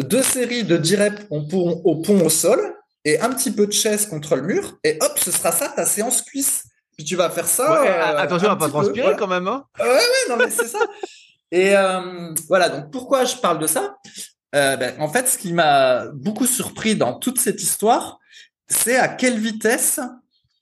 deux 0.00 0.22
séries 0.22 0.64
de 0.64 0.76
10 0.76 0.96
reps 0.96 1.22
au 1.30 1.42
pont, 1.42 1.82
au 1.84 1.96
pont 2.00 2.24
au 2.24 2.30
sol 2.30 2.74
et 3.04 3.20
un 3.20 3.30
petit 3.30 3.50
peu 3.50 3.66
de 3.66 3.72
chaise 3.72 4.06
contre 4.06 4.36
le 4.36 4.42
mur. 4.42 4.78
Et 4.84 4.98
hop, 5.00 5.18
ce 5.18 5.30
sera 5.30 5.52
ça 5.52 5.68
ta 5.68 5.84
séance 5.84 6.22
cuisse. 6.22 6.64
Puis 6.96 7.04
tu 7.04 7.16
vas 7.16 7.30
faire 7.30 7.46
ça. 7.46 7.82
Euh, 7.82 8.18
attention 8.18 8.50
à 8.50 8.56
pas 8.56 8.68
transpirer 8.68 9.16
quand 9.16 9.26
même. 9.26 9.48
Hein 9.48 9.64
ouais, 9.78 9.86
ouais, 9.86 10.28
non, 10.28 10.36
mais 10.36 10.50
c'est 10.50 10.68
ça. 10.68 10.80
Et 11.50 11.76
euh, 11.76 12.34
voilà, 12.48 12.70
donc 12.70 12.90
pourquoi 12.90 13.24
je 13.24 13.36
parle 13.36 13.58
de 13.58 13.66
ça? 13.66 13.96
Euh, 14.54 14.76
ben, 14.76 14.94
En 15.00 15.08
fait, 15.08 15.28
ce 15.28 15.36
qui 15.38 15.52
m'a 15.52 16.06
beaucoup 16.06 16.46
surpris 16.46 16.96
dans 16.96 17.14
toute 17.14 17.38
cette 17.38 17.62
histoire, 17.62 18.18
c'est 18.68 18.96
à 18.96 19.08
quelle 19.08 19.38
vitesse 19.38 20.00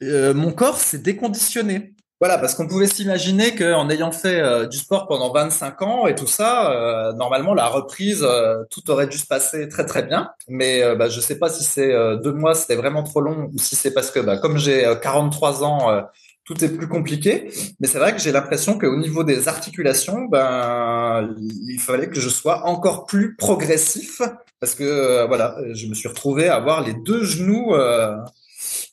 euh, 0.02 0.34
mon 0.34 0.52
corps 0.52 0.78
s'est 0.78 0.98
déconditionné. 0.98 1.94
Voilà, 2.20 2.36
parce 2.38 2.54
qu'on 2.54 2.66
pouvait 2.66 2.86
s'imaginer 2.86 3.54
qu'en 3.54 3.88
ayant 3.88 4.12
fait 4.12 4.40
euh, 4.40 4.66
du 4.66 4.76
sport 4.76 5.06
pendant 5.06 5.32
25 5.32 5.82
ans 5.82 6.06
et 6.06 6.14
tout 6.14 6.26
ça, 6.26 6.70
euh, 6.70 7.12
normalement 7.14 7.54
la 7.54 7.66
reprise, 7.66 8.26
tout 8.70 8.90
aurait 8.90 9.06
dû 9.06 9.16
se 9.16 9.26
passer 9.26 9.68
très 9.68 9.86
très 9.86 10.02
bien. 10.02 10.30
Mais 10.48 10.96
bah, 10.96 11.08
je 11.08 11.20
sais 11.20 11.38
pas 11.38 11.48
si 11.48 11.64
c'est 11.64 11.92
deux 12.22 12.32
mois, 12.32 12.54
c'était 12.54 12.76
vraiment 12.76 13.02
trop 13.02 13.20
long, 13.20 13.50
ou 13.54 13.58
si 13.58 13.74
c'est 13.74 13.92
parce 13.92 14.10
que 14.10 14.20
bah, 14.20 14.36
comme 14.36 14.58
j'ai 14.58 14.94
43 15.02 15.64
ans, 15.64 16.04
tout 16.44 16.64
est 16.64 16.68
plus 16.68 16.88
compliqué. 16.88 17.50
Mais 17.78 17.86
c'est 17.86 17.98
vrai 17.98 18.12
que 18.12 18.20
j'ai 18.20 18.32
l'impression 18.32 18.76
qu'au 18.76 18.96
niveau 18.96 19.22
des 19.24 19.48
articulations, 19.48 20.24
ben, 20.24 21.34
il 21.38 21.78
fallait 21.78 22.08
que 22.08 22.20
je 22.20 22.28
sois 22.28 22.66
encore 22.66 23.06
plus 23.06 23.36
progressif 23.36 24.20
parce 24.60 24.74
que 24.74 24.84
euh, 24.84 25.26
voilà, 25.26 25.56
je 25.72 25.86
me 25.86 25.94
suis 25.94 26.08
retrouvé 26.08 26.48
à 26.48 26.56
avoir 26.56 26.82
les 26.82 26.92
deux 26.92 27.24
genoux. 27.24 27.74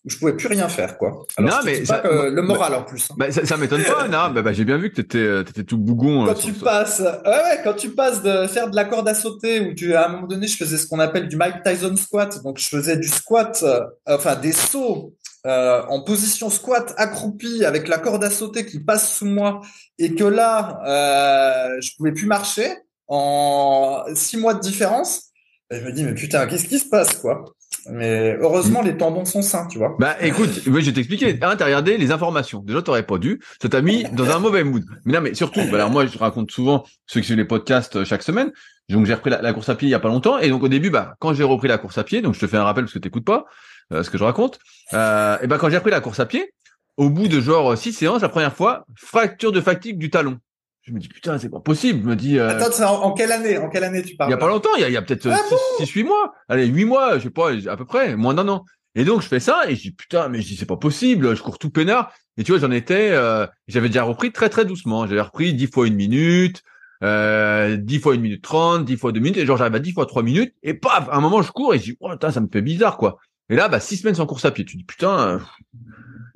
Euh, 0.07 0.09
je 0.09 0.17
pouvais 0.17 0.35
plus 0.35 0.47
rien 0.47 0.69
faire 0.69 0.97
quoi. 0.97 1.25
Alors, 1.37 1.51
non 1.51 1.57
mais 1.65 1.79
le 1.81 2.41
moral 2.41 2.75
en 2.75 2.83
plus. 2.83 3.07
Hein. 3.11 3.15
Bah, 3.17 3.31
ça, 3.31 3.45
ça 3.45 3.57
m'étonne 3.57 3.83
pas, 3.83 4.07
non 4.09 4.33
bah, 4.33 4.41
bah, 4.41 4.53
j'ai 4.53 4.65
bien 4.65 4.77
vu 4.77 4.89
que 4.89 4.95
t'étais 4.95 5.17
euh, 5.19 5.41
étais 5.41 5.63
tout 5.63 5.77
bougon. 5.77 6.25
Quand 6.25 6.33
tu 6.33 6.53
passes, 6.53 6.99
ouais, 7.01 7.61
quand 7.63 7.73
tu 7.73 7.89
passes 7.89 8.21
de 8.23 8.47
faire 8.47 8.69
de 8.69 8.75
la 8.75 8.85
corde 8.85 9.07
à 9.07 9.13
sauter 9.13 9.61
où 9.61 9.73
tu 9.73 9.93
à 9.95 10.07
un 10.07 10.09
moment 10.09 10.27
donné 10.27 10.47
je 10.47 10.57
faisais 10.57 10.77
ce 10.77 10.87
qu'on 10.87 10.99
appelle 10.99 11.27
du 11.27 11.35
Mike 11.35 11.63
Tyson 11.63 11.95
squat, 11.95 12.43
donc 12.43 12.57
je 12.59 12.67
faisais 12.67 12.97
du 12.97 13.07
squat, 13.07 13.63
enfin 14.07 14.35
des 14.35 14.53
sauts 14.53 15.13
euh, 15.47 15.81
en 15.87 16.01
position 16.01 16.49
squat 16.49 16.93
accroupi 16.97 17.63
avec 17.63 17.87
la 17.87 17.99
corde 17.99 18.23
à 18.23 18.29
sauter 18.29 18.65
qui 18.65 18.79
passe 18.79 19.13
sous 19.13 19.25
moi 19.25 19.61
et 19.97 20.13
que 20.13 20.25
là 20.25 20.81
euh, 20.85 21.77
je 21.79 21.95
pouvais 21.95 22.11
plus 22.11 22.25
marcher 22.25 22.69
en 23.07 24.03
six 24.13 24.35
mois 24.35 24.55
de 24.55 24.59
différence 24.59 25.31
je 25.71 25.79
me 25.79 25.93
dis 25.93 26.03
mais 26.03 26.15
putain 26.15 26.47
qu'est-ce 26.47 26.65
qui 26.65 26.79
se 26.79 26.89
passe 26.89 27.15
quoi? 27.17 27.45
Mais 27.91 28.37
heureusement 28.41 28.81
les 28.81 28.97
tendons 28.97 29.25
sont 29.25 29.41
sains 29.41 29.67
tu 29.67 29.77
vois. 29.77 29.95
Bah 29.99 30.15
écoute 30.21 30.49
je 30.65 30.69
vais 30.69 30.93
t'expliquer. 30.93 31.39
Un 31.41 31.55
t'as 31.55 31.65
regardé 31.65 31.97
les 31.97 32.11
informations. 32.11 32.59
Déjà 32.59 32.81
t'aurais 32.81 33.03
pas 33.03 33.17
dû. 33.17 33.41
Ça 33.61 33.69
t'a 33.69 33.81
mis 33.81 34.03
dans 34.13 34.29
un 34.29 34.39
mauvais 34.39 34.63
mood. 34.63 34.83
Mais 35.05 35.13
non 35.13 35.21
mais 35.21 35.33
surtout 35.33 35.61
bah, 35.71 35.75
alors 35.75 35.89
moi 35.89 36.05
je 36.05 36.17
raconte 36.17 36.51
souvent 36.51 36.83
ceux 37.05 37.21
qui 37.21 37.27
suivent 37.27 37.37
les 37.37 37.45
podcasts 37.45 37.97
euh, 37.97 38.05
chaque 38.05 38.23
semaine. 38.23 38.51
Donc 38.89 39.05
j'ai 39.05 39.13
repris 39.13 39.29
la, 39.29 39.53
course 39.53 39.69
à 39.69 39.75
pied 39.75 39.87
il 39.87 39.91
y 39.91 39.95
a 39.95 39.99
pas 39.99 40.09
longtemps. 40.09 40.39
Et 40.39 40.49
donc 40.49 40.63
au 40.63 40.69
début 40.69 40.89
bah 40.89 41.15
quand 41.19 41.33
j'ai 41.33 41.43
repris 41.43 41.67
la 41.67 41.77
course 41.77 41.97
à 41.97 42.03
pied 42.03 42.21
donc 42.21 42.35
je 42.35 42.39
te 42.39 42.47
fais 42.47 42.57
un 42.57 42.63
rappel 42.63 42.85
parce 42.85 42.93
que 42.93 42.99
t'écoutes 42.99 43.25
pas 43.25 43.45
euh, 43.91 44.03
ce 44.03 44.09
que 44.09 44.17
je 44.17 44.23
raconte. 44.23 44.59
Euh, 44.93 45.37
et 45.41 45.47
ben 45.47 45.57
quand 45.57 45.69
j'ai 45.69 45.77
repris 45.77 45.91
la 45.91 46.01
course 46.01 46.19
à 46.19 46.25
pied, 46.25 46.53
au 46.97 47.09
bout 47.09 47.27
de 47.27 47.39
genre 47.39 47.77
six 47.77 47.93
séances, 47.93 48.21
la 48.21 48.29
première 48.29 48.55
fois, 48.55 48.85
fracture 48.95 49.51
de 49.51 49.61
fatigue 49.61 49.97
du 49.97 50.09
talon. 50.09 50.39
Je 50.87 50.93
me 50.93 50.99
dis 50.99 51.09
putain, 51.09 51.37
c'est 51.37 51.49
pas 51.49 51.59
possible. 51.59 52.01
Je 52.03 52.07
me 52.07 52.15
dis. 52.15 52.39
Euh, 52.39 52.47
Attends, 52.47 53.03
en, 53.03 53.11
quelle 53.11 53.33
année 53.33 53.57
En 53.57 53.69
quelle 53.69 53.83
année 53.83 54.01
tu 54.03 54.15
parles 54.15 54.29
Il 54.29 54.31
y 54.31 54.35
a 54.35 54.37
pas 54.37 54.47
longtemps. 54.47 54.69
Il 54.77 54.89
y 54.89 54.95
a, 54.95 55.01
peut-être 55.01 55.27
ah 55.29 55.37
six, 55.77 55.89
huit 55.91 56.05
mois. 56.05 56.33
Allez, 56.47 56.65
huit 56.65 56.85
mois, 56.85 57.17
je 57.17 57.23
sais 57.23 57.29
pas, 57.29 57.51
à 57.51 57.75
peu 57.75 57.83
près, 57.83 58.15
moins 58.15 58.33
d'un 58.33 58.47
an. 58.47 58.63
Et 58.95 59.03
donc 59.03 59.21
je 59.21 59.27
fais 59.27 59.41
ça 59.41 59.63
et 59.67 59.75
je 59.75 59.81
dis 59.81 59.91
putain, 59.91 60.29
mais 60.29 60.41
je 60.41 60.47
dis 60.47 60.55
c'est 60.55 60.65
pas 60.65 60.77
possible. 60.77 61.35
Je 61.35 61.43
cours 61.43 61.59
tout 61.59 61.69
peinard. 61.69 62.13
Et 62.37 62.43
tu 62.43 62.53
vois, 62.53 62.61
j'en 62.61 62.71
étais, 62.71 63.11
euh, 63.11 63.45
j'avais 63.67 63.89
déjà 63.89 64.03
repris 64.03 64.31
très 64.31 64.47
très 64.47 64.63
doucement. 64.63 65.05
J'avais 65.07 65.21
repris 65.21 65.53
dix 65.53 65.67
fois 65.67 65.87
une 65.87 65.95
minute, 65.95 66.63
euh, 67.03 67.75
10 67.75 67.99
fois 67.99 68.15
une 68.15 68.21
minute 68.21 68.41
trente, 68.41 68.85
dix 68.85 68.95
fois 68.95 69.11
deux 69.11 69.19
minutes. 69.19 69.37
Et 69.37 69.45
genre 69.45 69.57
j'arrive 69.57 69.75
à 69.75 69.79
dix 69.79 69.91
fois 69.91 70.05
trois 70.05 70.23
minutes. 70.23 70.55
Et 70.63 70.73
paf, 70.73 71.09
à 71.09 71.17
un 71.17 71.21
moment 71.21 71.41
je 71.41 71.51
cours 71.51 71.75
et 71.75 71.79
je 71.79 71.83
dis 71.83 71.97
oh, 71.99 72.09
putain, 72.11 72.31
ça 72.31 72.39
me 72.39 72.47
fait 72.51 72.61
bizarre 72.61 72.97
quoi. 72.97 73.17
Et 73.49 73.55
là, 73.55 73.67
bah, 73.69 73.79
six 73.79 73.97
semaines 73.97 74.15
sans 74.15 74.25
course 74.25 74.45
à 74.45 74.51
pied. 74.51 74.65
Tu 74.65 74.77
dis, 74.77 74.83
putain, 74.83 75.19
euh, 75.19 75.39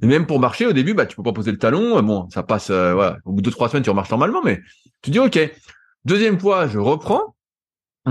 et 0.02 0.08
même 0.08 0.26
pour 0.26 0.40
marcher, 0.40 0.66
au 0.66 0.74
début, 0.74 0.94
bah, 0.94 1.06
tu 1.06 1.16
peux 1.16 1.24
pas 1.24 1.34
poser 1.34 1.52
le 1.52 1.58
talon. 1.58 2.02
Bon, 2.02 2.30
ça 2.30 2.44
passe, 2.44 2.70
euh, 2.70 2.94
voilà. 2.94 3.18
Au 3.26 3.32
bout 3.32 3.42
de 3.42 3.50
trois 3.50 3.70
semaines, 3.70 3.84
tu 3.84 3.90
remarches 3.90 4.10
normalement, 4.10 4.42
mais 4.44 4.62
tu 5.02 5.12
dis, 5.12 5.20
OK. 5.20 5.40
Deuxième 6.06 6.40
fois, 6.40 6.68
je 6.68 6.80
reprends. 6.80 7.36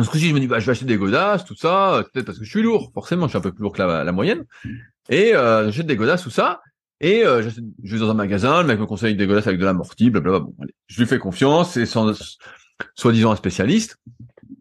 Ce 0.00 0.08
coup-ci, 0.08 0.28
je 0.28 0.34
me 0.34 0.40
dis, 0.40 0.46
bah, 0.46 0.60
je 0.60 0.66
vais 0.66 0.72
acheter 0.72 0.84
des 0.84 0.96
godasses, 0.96 1.44
tout 1.44 1.56
ça. 1.56 2.04
Peut-être 2.12 2.26
parce 2.26 2.38
que 2.38 2.44
je 2.44 2.50
suis 2.50 2.62
lourd. 2.62 2.90
Forcément, 2.94 3.26
je 3.26 3.30
suis 3.30 3.38
un 3.38 3.42
peu 3.42 3.52
plus 3.52 3.62
lourd 3.62 3.72
que 3.72 3.82
la, 3.82 4.12
moyenne. 4.12 4.44
Et, 5.08 5.34
euh, 5.34 5.66
j'achète 5.66 5.86
des 5.86 5.96
godasses, 5.96 6.22
tout 6.22 6.30
ça. 6.30 6.60
Et 7.00 7.24
euh, 7.24 7.42
je, 7.42 7.94
vais 7.94 7.98
dans 7.98 8.10
un 8.10 8.14
magasin, 8.14 8.60
le 8.60 8.68
mec 8.68 8.78
me 8.78 8.86
conseille 8.86 9.16
des 9.16 9.26
godasses 9.26 9.46
avec 9.46 9.58
de 9.58 9.64
l'amorti, 9.64 10.10
blablabla. 10.10 10.40
Bon, 10.40 10.54
allez, 10.62 10.74
je 10.86 11.00
lui 11.00 11.06
fais 11.06 11.18
confiance, 11.18 11.72
c'est 11.72 11.86
sans 11.86 12.12
soi-disant 12.94 13.32
un 13.32 13.36
spécialiste. 13.36 13.96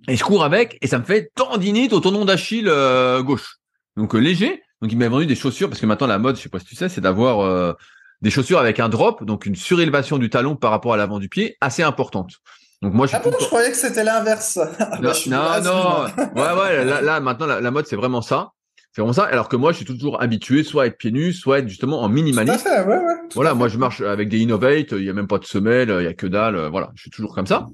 Et 0.07 0.15
je 0.15 0.23
cours 0.23 0.43
avec, 0.43 0.77
et 0.81 0.87
ça 0.87 0.97
me 0.97 1.03
fait 1.03 1.31
tendinite 1.35 1.93
au 1.93 1.99
tendon 1.99 2.25
d'Achille 2.25 2.67
euh, 2.67 3.21
gauche. 3.21 3.57
Donc 3.97 4.15
euh, 4.15 4.19
léger. 4.19 4.63
Donc 4.81 4.91
il 4.91 4.97
m'a 4.97 5.09
vendu 5.09 5.25
des 5.25 5.35
chaussures, 5.35 5.69
parce 5.69 5.81
que 5.81 5.85
maintenant 5.85 6.07
la 6.07 6.19
mode, 6.19 6.37
je 6.37 6.41
sais 6.41 6.49
pas 6.49 6.59
si 6.59 6.65
tu 6.65 6.75
sais, 6.75 6.89
c'est 6.89 7.01
d'avoir 7.01 7.41
euh, 7.41 7.73
des 8.21 8.29
chaussures 8.29 8.59
avec 8.59 8.79
un 8.79 8.89
drop, 8.89 9.23
donc 9.25 9.45
une 9.45 9.55
surélévation 9.55 10.17
du 10.17 10.29
talon 10.29 10.55
par 10.55 10.71
rapport 10.71 10.93
à 10.93 10.97
l'avant 10.97 11.19
du 11.19 11.29
pied, 11.29 11.57
assez 11.61 11.83
importante. 11.83 12.33
Donc 12.81 12.93
moi 12.93 13.07
je 13.07 13.15
ah 13.15 13.19
bon, 13.19 13.31
je 13.37 13.45
croyais 13.45 13.71
que 13.71 13.77
c'était 13.77 14.05
l'inverse. 14.05 14.57
non, 15.01 15.11
non, 15.27 15.61
non. 15.61 16.03
ouais, 16.35 16.61
ouais, 16.61 16.85
là, 16.85 17.01
là 17.01 17.19
maintenant 17.19 17.45
la, 17.45 17.59
la 17.59 17.71
mode 17.71 17.87
c'est 17.87 17.97
vraiment 17.97 18.21
ça. 18.21 18.51
C'est 18.91 19.01
vraiment 19.01 19.13
ça. 19.13 19.25
Alors 19.25 19.49
que 19.49 19.55
moi, 19.55 19.71
je 19.71 19.77
suis 19.77 19.85
toujours 19.85 20.19
habitué 20.19 20.63
soit 20.63 20.83
à 20.83 20.85
être 20.87 20.97
pieds 20.97 21.11
nus, 21.11 21.33
soit 21.33 21.57
à 21.57 21.59
être 21.59 21.67
justement 21.67 22.01
en 22.01 22.09
minimaliste. 22.09 22.63
Tout 22.63 22.69
à 22.69 22.83
fait, 22.83 22.87
ouais, 22.87 22.97
ouais, 22.97 23.15
voilà, 23.35 23.53
moi 23.53 23.67
je 23.67 23.77
marche 23.77 24.01
avec 24.01 24.29
des 24.29 24.39
Innovate, 24.39 24.93
il 24.93 25.03
y 25.03 25.09
a 25.09 25.13
même 25.13 25.27
pas 25.27 25.37
de 25.37 25.45
semelle, 25.45 25.93
il 25.99 26.05
y 26.05 26.07
a 26.07 26.13
que 26.13 26.25
dalle, 26.25 26.57
voilà, 26.71 26.89
je 26.95 27.01
suis 27.01 27.11
toujours 27.11 27.35
comme 27.35 27.45
ça. 27.45 27.67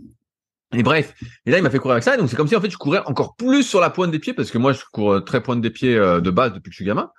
Et 0.78 0.84
bref, 0.84 1.14
et 1.46 1.52
là 1.52 1.58
il 1.58 1.64
m'a 1.64 1.70
fait 1.70 1.80
courir 1.80 1.94
avec 1.94 2.04
ça, 2.04 2.18
donc 2.18 2.30
c'est 2.30 2.36
comme 2.36 2.48
si 2.48 2.56
en 2.56 2.62
fait 2.62 2.70
je 2.70 2.78
courais 2.78 3.02
encore 3.06 3.36
plus 3.36 3.64
sur 3.64 3.80
la 3.80 3.90
pointe 3.90 4.12
des 4.12 4.20
pieds 4.20 4.34
parce 4.34 4.52
que 4.52 4.58
moi 4.58 4.74
je 4.74 4.82
cours 4.92 5.24
très 5.24 5.42
pointe 5.42 5.62
des 5.62 5.70
pieds 5.70 5.96
euh, 5.96 6.20
de 6.20 6.30
base 6.30 6.54
depuis 6.54 6.70
que 6.70 6.74
je 6.74 6.78
suis 6.78 6.86
gamin. 6.86 7.12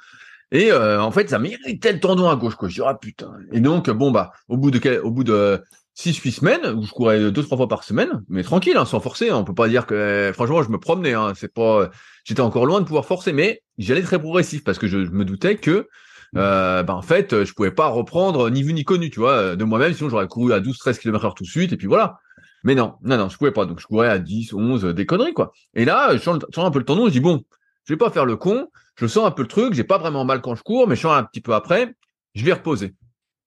Et 0.53 0.71
euh, 0.71 1.01
en 1.01 1.11
fait 1.11 1.31
ça 1.31 1.38
m'irritait 1.38 1.92
le 1.92 2.01
tendon 2.01 2.29
à 2.29 2.37
gauche 2.37 2.55
quoi. 2.55 2.69
Je 2.69 2.75
dis 2.75 2.83
ah 2.85 2.95
putain. 2.95 3.33
Et 3.53 3.61
donc 3.61 3.88
bon 3.88 4.11
bah 4.11 4.33
au 4.49 4.59
bout 4.59 4.71
de 4.71 5.01
au 5.01 5.11
bout 5.11 5.25
de 5.25 5.62
six 5.95 6.14
huit 6.19 6.33
semaines 6.33 6.66
où 6.77 6.85
je 6.85 6.90
courais 6.90 7.31
deux 7.31 7.42
trois 7.42 7.57
fois 7.57 7.69
par 7.69 7.83
semaine, 7.83 8.23
mais 8.29 8.42
tranquille, 8.42 8.77
hein, 8.77 8.85
sans 8.85 9.01
forcer. 9.01 9.31
Hein, 9.31 9.37
on 9.37 9.45
peut 9.45 9.55
pas 9.55 9.69
dire 9.69 9.87
que 9.87 10.31
franchement 10.35 10.62
je 10.62 10.69
me 10.69 10.79
promenais. 10.79 11.14
Hein, 11.14 11.33
c'est 11.35 11.53
pas, 11.53 11.90
j'étais 12.25 12.42
encore 12.42 12.66
loin 12.66 12.81
de 12.81 12.85
pouvoir 12.85 13.07
forcer, 13.07 13.33
mais 13.33 13.62
j'allais 13.79 14.03
très 14.03 14.19
progressif 14.19 14.62
parce 14.64 14.79
que 14.79 14.87
je, 14.87 14.99
me 14.99 15.25
doutais 15.25 15.57
que 15.57 15.88
euh, 16.37 16.83
bah, 16.83 16.95
en 16.95 17.03
fait 17.03 17.45
je 17.45 17.53
pouvais 17.55 17.71
pas 17.71 17.88
reprendre 17.88 18.51
ni 18.51 18.62
vu 18.62 18.75
ni 18.75 18.85
connu, 18.85 19.09
tu 19.09 19.21
vois, 19.21 19.57
de 19.57 19.64
moi-même. 19.64 19.95
Sinon 19.95 20.11
j'aurais 20.11 20.29
couru 20.29 20.53
à 20.53 20.61
12-13 20.61 20.99
km/h 20.99 21.35
tout 21.35 21.45
de 21.45 21.49
suite 21.49 21.73
et 21.73 21.77
puis 21.79 21.87
voilà. 21.87 22.19
Mais 22.66 22.74
non, 22.74 22.96
non, 23.02 23.16
non, 23.16 23.29
je 23.29 23.38
pouvais 23.38 23.52
pas. 23.52 23.64
Donc 23.64 23.79
je 23.79 23.87
courais 23.87 24.09
à 24.09 24.18
10, 24.18 24.52
11, 24.52 24.87
des 24.87 25.07
conneries 25.07 25.33
quoi. 25.33 25.52
Et 25.74 25.85
là, 25.85 26.16
je 26.16 26.18
sens, 26.18 26.40
un 26.57 26.70
peu 26.72 26.81
le 26.81 26.85
tendon, 26.85 27.07
je 27.07 27.12
dis 27.12 27.20
bon, 27.20 27.44
je 27.85 27.92
vais 27.92 27.96
pas 27.96 28.11
faire 28.11 28.26
le 28.26 28.37
con. 28.37 28.68
Je 28.96 29.07
sens 29.07 29.24
un 29.24 29.31
peu 29.31 29.42
le 29.42 29.48
truc, 29.48 29.72
j'ai 29.72 29.85
pas 29.85 29.98
vraiment 29.98 30.24
mal 30.24 30.40
quand 30.40 30.57
je 30.57 30.64
cours, 30.64 30.88
mais 30.88 30.96
je 30.96 31.02
sens 31.02 31.16
un 31.16 31.22
petit 31.22 31.40
peu 31.40 31.55
après, 31.55 31.94
je 32.35 32.44
vais 32.44 32.52
reposer. 32.52 32.94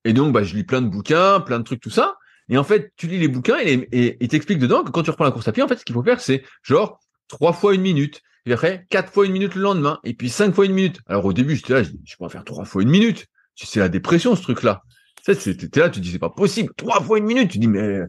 Et 0.05 0.13
donc 0.13 0.32
bah 0.32 0.43
je 0.43 0.55
lis 0.55 0.63
plein 0.63 0.82
de 0.82 0.88
bouquins, 0.88 1.41
plein 1.41 1.60
de 1.60 1.65
trucs 1.65 1.82
tout 1.82 1.89
ça. 1.89 2.15
Et 2.47 2.58
en 2.58 2.63
fait, 2.63 2.93
tu 2.95 3.08
lis 3.08 3.19
les 3.19 3.27
bouquins 3.27 3.58
et, 3.62 3.89
et 3.91 4.27
t'explique 4.29 4.58
dedans 4.58 4.86
que 4.86 4.91
quand 4.91 5.03
tu 5.03 5.12
reprends 5.12 5.25
la 5.25 5.32
course 5.32 5.49
à 5.49 5.51
pied, 5.51 5.63
en 5.63 5.67
fait, 5.67 5.75
ce 5.75 5.84
qu'il 5.84 5.93
faut 5.93 6.01
faire, 6.01 6.21
c'est 6.21 6.45
genre 6.63 7.01
trois 7.27 7.51
fois 7.51 7.75
une 7.75 7.82
minute. 7.82 8.21
Et 8.45 8.53
après, 8.53 8.88
quatre 8.89 9.12
fois 9.12 9.25
une 9.25 9.34
minute 9.34 9.53
le 9.53 9.62
lendemain. 9.62 9.99
Et 10.05 10.13
puis 10.13 10.29
cinq 10.29 10.55
fois 10.55 10.65
une 10.65 10.73
minute. 10.73 11.01
Alors 11.08 11.25
au 11.25 11.34
début, 11.34 11.58
j'étais 11.58 11.73
là, 11.73 11.84
je, 11.84 11.89
je 12.05 12.15
peux 12.17 12.29
faire 12.29 12.45
trois 12.45 12.63
fois 12.63 12.82
une 12.84 12.89
minute. 12.89 13.27
C'est 13.55 13.82
la 13.82 13.89
dépression, 13.89 14.38
ce 14.38 14.41
truc-là. 14.41 14.82
Tu 15.25 15.36
sais, 15.36 15.58
là, 15.75 15.89
tu 15.89 15.99
dis, 15.99 16.10
c'est 16.12 16.19
pas 16.19 16.29
possible. 16.29 16.71
Trois 16.77 17.01
fois 17.01 17.17
une 17.17 17.25
minute. 17.25 17.51
Tu 17.51 17.60
dis, 17.60 17.67
mais 17.67 17.99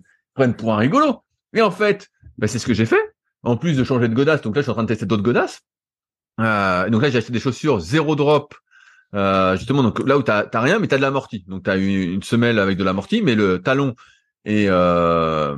prennent 0.40 0.55
pour 0.55 0.72
un 0.72 0.79
rigolo. 0.79 1.22
Et 1.55 1.61
en 1.61 1.70
fait, 1.70 2.09
bah, 2.38 2.46
c'est 2.46 2.59
ce 2.59 2.66
que 2.66 2.74
j'ai 2.74 2.87
fait. 2.87 3.14
En 3.42 3.57
plus 3.57 3.76
de 3.76 3.85
changer 3.85 4.09
de 4.09 4.14
godasse, 4.14 4.42
donc 4.42 4.57
là, 4.57 4.61
je 4.61 4.64
suis 4.64 4.70
en 4.70 4.74
train 4.74 4.83
de 4.85 4.88
tester 4.88 5.07
d'autres 5.07 5.22
godasses. 5.22 5.61
Euh, 6.40 6.88
donc 6.88 7.03
là, 7.03 7.11
j'ai 7.11 7.18
acheté 7.18 7.33
des 7.33 7.40
chaussures 7.40 7.81
zéro 7.81 8.16
drop. 8.16 8.55
Euh, 9.14 9.57
justement, 9.57 9.83
donc 9.83 9.98
là 10.07 10.16
où 10.16 10.22
t'as 10.22 10.48
rien, 10.55 10.79
mais 10.79 10.87
t'as 10.87 10.96
de 10.96 11.03
l'amorti. 11.03 11.44
Donc 11.46 11.64
t'as 11.64 11.76
une, 11.76 11.90
une 11.90 12.22
semelle 12.22 12.59
avec 12.59 12.79
de 12.79 12.85
l'amorti, 12.85 13.22
mais 13.22 13.35
le 13.35 13.61
talon 13.61 13.94
et 14.44 14.66
euh, 14.68 15.57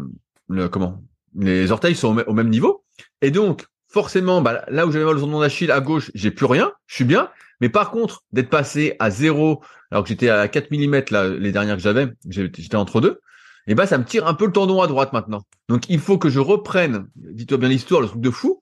le 0.48 0.68
comment 0.68 1.02
les 1.38 1.70
orteils 1.70 1.94
sont 1.94 2.18
au, 2.26 2.32
même 2.32 2.48
niveau. 2.48 2.84
Et 3.20 3.30
donc 3.30 3.66
forcément, 3.88 4.40
bah, 4.40 4.64
là 4.68 4.86
où 4.86 4.90
j'avais 4.90 5.04
mal 5.04 5.16
au 5.16 5.20
tendon 5.20 5.40
d'Achille 5.40 5.70
à 5.70 5.80
gauche, 5.80 6.10
j'ai 6.14 6.30
plus 6.30 6.46
rien, 6.46 6.72
je 6.86 6.96
suis 6.96 7.04
bien. 7.04 7.28
Mais 7.60 7.68
par 7.68 7.90
contre, 7.90 8.24
d'être 8.32 8.50
passé 8.50 8.96
à 8.98 9.10
zéro, 9.10 9.62
alors 9.90 10.02
que 10.02 10.08
j'étais 10.08 10.30
à 10.30 10.48
4 10.48 10.70
mm 10.70 11.02
là, 11.10 11.28
les 11.28 11.52
dernières 11.52 11.76
que 11.76 11.82
j'avais, 11.82 12.08
j'étais 12.28 12.76
entre 12.76 13.00
deux, 13.00 13.20
et 13.66 13.74
bah 13.74 13.86
ça 13.86 13.98
me 13.98 14.04
tire 14.04 14.26
un 14.26 14.34
peu 14.34 14.46
le 14.46 14.52
tendon 14.52 14.82
à 14.82 14.86
droite 14.86 15.12
maintenant. 15.12 15.42
Donc 15.68 15.88
il 15.88 16.00
faut 16.00 16.18
que 16.18 16.30
je 16.30 16.40
reprenne, 16.40 17.06
dis-toi 17.16 17.58
bien 17.58 17.68
l'histoire, 17.68 18.00
le 18.00 18.08
truc 18.08 18.20
de 18.20 18.30
fou, 18.30 18.60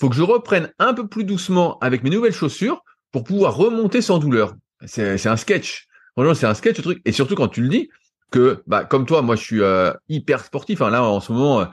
faut 0.00 0.08
que 0.08 0.14
je 0.14 0.22
reprenne 0.22 0.70
un 0.78 0.94
peu 0.94 1.08
plus 1.08 1.24
doucement 1.24 1.78
avec 1.80 2.02
mes 2.04 2.10
nouvelles 2.10 2.32
chaussures 2.32 2.82
pour 3.10 3.24
pouvoir 3.24 3.56
remonter 3.56 4.00
sans 4.02 4.18
douleur. 4.18 4.54
C'est 4.86 5.26
un 5.26 5.36
sketch. 5.36 5.86
C'est 6.34 6.46
un 6.46 6.54
sketch 6.54 6.76
ce 6.76 6.82
truc. 6.82 7.00
Et 7.04 7.12
surtout 7.12 7.34
quand 7.34 7.48
tu 7.48 7.62
le 7.62 7.68
dis, 7.68 7.88
que 8.30 8.62
bah 8.66 8.84
comme 8.84 9.06
toi, 9.06 9.22
moi 9.22 9.36
je 9.36 9.42
suis 9.42 9.62
euh, 9.62 9.92
hyper 10.08 10.44
sportif. 10.44 10.82
Hein, 10.82 10.90
là 10.90 11.02
en 11.02 11.20
ce 11.20 11.32
moment, 11.32 11.60
euh, 11.60 11.64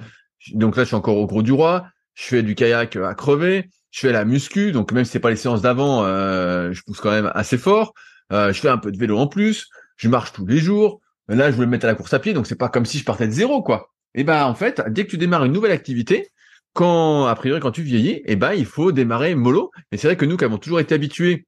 donc 0.54 0.76
là 0.76 0.84
je 0.84 0.88
suis 0.88 0.96
encore 0.96 1.18
au 1.18 1.28
gros 1.28 1.42
du 1.42 1.52
roi. 1.52 1.88
Je 2.14 2.24
fais 2.24 2.44
du 2.44 2.56
kayak 2.56 2.96
à 2.96 3.14
crever. 3.14 3.70
Je 3.92 4.00
fais 4.02 4.12
la 4.12 4.26
muscu, 4.26 4.72
donc 4.72 4.92
même 4.92 5.06
si 5.06 5.12
c'est 5.12 5.20
pas 5.20 5.30
les 5.30 5.36
séances 5.36 5.62
d'avant, 5.62 6.04
euh, 6.04 6.72
je 6.74 6.82
pousse 6.84 7.00
quand 7.00 7.12
même 7.12 7.32
assez 7.34 7.58
fort. 7.58 7.94
je 8.32 8.52
fais 8.52 8.70
un 8.70 8.78
peu 8.78 8.92
de 8.92 8.98
vélo 8.98 9.18
en 9.18 9.28
plus. 9.28 9.68
Je 9.98 10.10
marche 10.10 10.34
tous 10.34 10.46
les 10.46 10.58
jours. 10.58 11.02
Là, 11.28 11.50
je 11.50 11.56
voulais 11.56 11.68
me 11.68 11.72
mettre 11.72 11.86
à 11.86 11.90
la 11.90 11.96
course 11.96 12.14
à 12.14 12.20
pied, 12.20 12.34
donc 12.34 12.48
c'est 12.48 12.56
pas 12.56 12.70
comme 12.70 12.86
si 12.86 13.00
je 13.00 13.04
partais 13.04 13.28
de 13.28 13.32
zéro, 13.32 13.64
quoi. 13.64 13.92
Et 14.14 14.24
ben 14.24 14.46
en 14.46 14.56
fait, 14.56 14.82
dès 14.90 15.06
que 15.06 15.12
tu 15.12 15.18
démarres 15.18 15.46
une 15.46 15.52
nouvelle 15.54 15.72
activité, 15.72 16.30
quand 16.74 17.26
a 17.26 17.36
priori 17.36 17.60
quand 17.60 17.72
tu 17.72 17.82
vieillis, 17.82 18.22
et 18.26 18.36
ben 18.36 18.54
il 18.54 18.66
faut 18.66 18.92
démarrer 18.92 19.34
mollo. 19.36 19.72
Et 19.92 19.98
c'est 19.98 20.08
vrai 20.08 20.18
que 20.18 20.26
nous 20.26 20.38
qui 20.38 20.46
avons 20.46 20.58
toujours 20.58 20.80
été 20.80 20.94
habitués 20.94 21.48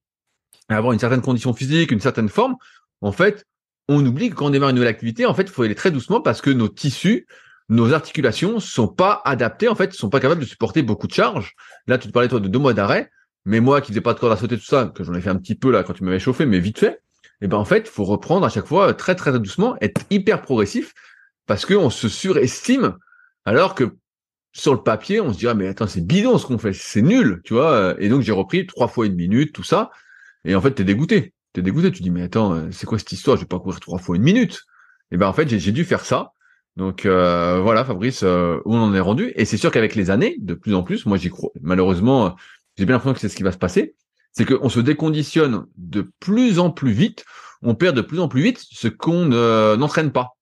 à 0.69 0.77
avoir 0.77 0.93
une 0.93 0.99
certaine 0.99 1.21
condition 1.21 1.53
physique, 1.53 1.91
une 1.91 1.99
certaine 1.99 2.29
forme, 2.29 2.55
en 3.01 3.11
fait, 3.11 3.45
on 3.87 4.05
oublie 4.05 4.29
que 4.29 4.35
quand 4.35 4.47
on 4.47 4.49
démarre 4.49 4.69
une 4.69 4.75
nouvelle 4.75 4.89
activité, 4.89 5.25
en 5.25 5.33
fait, 5.33 5.43
il 5.43 5.49
faut 5.49 5.63
aller 5.63 5.75
très 5.75 5.91
doucement 5.91 6.21
parce 6.21 6.41
que 6.41 6.49
nos 6.49 6.67
tissus, 6.67 7.25
nos 7.69 7.93
articulations 7.93 8.59
sont 8.59 8.87
pas 8.87 9.21
adaptés, 9.25 9.67
en 9.67 9.75
fait, 9.75 9.93
sont 9.93 10.09
pas 10.09 10.19
capables 10.19 10.41
de 10.41 10.45
supporter 10.45 10.81
beaucoup 10.81 11.07
de 11.07 11.13
charges. 11.13 11.53
Là, 11.87 11.97
tu 11.97 12.07
te 12.07 12.13
parlais 12.13 12.29
toi 12.29 12.39
de 12.39 12.47
deux 12.47 12.59
mois 12.59 12.73
d'arrêt, 12.73 13.09
mais 13.45 13.59
moi 13.59 13.81
qui 13.81 13.89
faisais 13.89 14.01
pas 14.01 14.13
de 14.13 14.19
corde 14.19 14.33
à 14.33 14.37
sauter 14.37 14.57
tout 14.57 14.65
ça, 14.65 14.91
que 14.93 15.03
j'en 15.03 15.13
ai 15.13 15.21
fait 15.21 15.29
un 15.29 15.37
petit 15.37 15.55
peu 15.55 15.71
là 15.71 15.83
quand 15.83 15.93
tu 15.93 16.03
m'avais 16.03 16.19
chauffé, 16.19 16.45
mais 16.45 16.59
vite 16.59 16.79
fait, 16.79 17.01
et 17.39 17.45
eh 17.45 17.47
ben 17.47 17.57
en 17.57 17.65
fait, 17.65 17.87
faut 17.87 18.03
reprendre 18.03 18.45
à 18.45 18.49
chaque 18.49 18.65
fois 18.65 18.93
très 18.93 19.13
très, 19.13 19.31
très 19.31 19.39
doucement, 19.39 19.77
être 19.79 20.01
hyper 20.09 20.41
progressif 20.41 20.93
parce 21.45 21.65
qu'on 21.65 21.89
se 21.89 22.09
surestime 22.09 22.97
alors 23.45 23.75
que 23.75 23.95
sur 24.53 24.73
le 24.73 24.81
papier, 24.81 25.21
on 25.21 25.33
se 25.33 25.37
dirait 25.37 25.53
mais 25.53 25.67
attends, 25.67 25.87
c'est 25.87 26.05
bidon 26.05 26.37
ce 26.39 26.47
qu'on 26.47 26.57
fait, 26.57 26.73
c'est 26.73 27.03
nul, 27.03 27.41
tu 27.43 27.53
vois. 27.53 27.95
Et 27.99 28.09
donc 28.09 28.21
j'ai 28.21 28.31
repris 28.31 28.65
trois 28.65 28.87
fois 28.87 29.05
une 29.05 29.15
minute, 29.15 29.53
tout 29.53 29.63
ça, 29.63 29.91
et 30.45 30.55
en 30.55 30.61
fait 30.61 30.71
t'es 30.71 30.83
dégoûté 30.83 31.33
t'es 31.57 31.63
dégoûté. 31.63 31.91
Tu 31.91 32.03
dis, 32.03 32.11
mais 32.11 32.23
attends, 32.23 32.53
euh, 32.53 32.67
c'est 32.71 32.85
quoi 32.85 32.99
cette 32.99 33.11
histoire 33.11 33.35
Je 33.37 33.41
vais 33.41 33.47
pas 33.47 33.59
courir 33.59 33.79
trois 33.79 33.99
fois 33.99 34.15
une 34.15 34.21
minute. 34.23 34.63
Et 35.11 35.17
ben 35.17 35.27
en 35.27 35.33
fait, 35.33 35.47
j'ai 35.49 35.71
dû 35.71 35.83
faire 35.85 36.05
ça. 36.05 36.31
Donc 36.75 37.05
euh, 37.05 37.59
voilà, 37.61 37.83
Fabrice, 37.83 38.21
euh, 38.23 38.59
où 38.65 38.75
on 38.75 38.79
en 38.79 38.93
est 38.93 38.99
rendu. 38.99 39.33
Et 39.35 39.45
c'est 39.45 39.57
sûr 39.57 39.71
qu'avec 39.71 39.95
les 39.95 40.09
années, 40.11 40.35
de 40.39 40.53
plus 40.53 40.75
en 40.75 40.83
plus, 40.83 41.05
moi 41.05 41.17
j'y 41.17 41.29
crois. 41.29 41.49
Malheureusement, 41.61 42.35
j'ai 42.77 42.85
bien 42.85 42.95
l'impression 42.95 43.13
que 43.13 43.19
c'est 43.19 43.29
ce 43.29 43.35
qui 43.35 43.43
va 43.43 43.51
se 43.51 43.57
passer. 43.57 43.95
C'est 44.37 44.45
qu'on 44.45 44.69
se 44.69 44.79
déconditionne 44.79 45.65
de 45.77 46.11
plus 46.19 46.59
en 46.59 46.69
plus 46.69 46.91
vite. 46.91 47.25
On 47.63 47.73
perd 47.73 47.95
de 47.95 48.01
plus 48.01 48.19
en 48.19 48.27
plus 48.27 48.43
vite 48.43 48.63
ce 48.69 48.87
qu'on 48.87 49.25
n'entraîne 49.25 50.11
pas. 50.11 50.37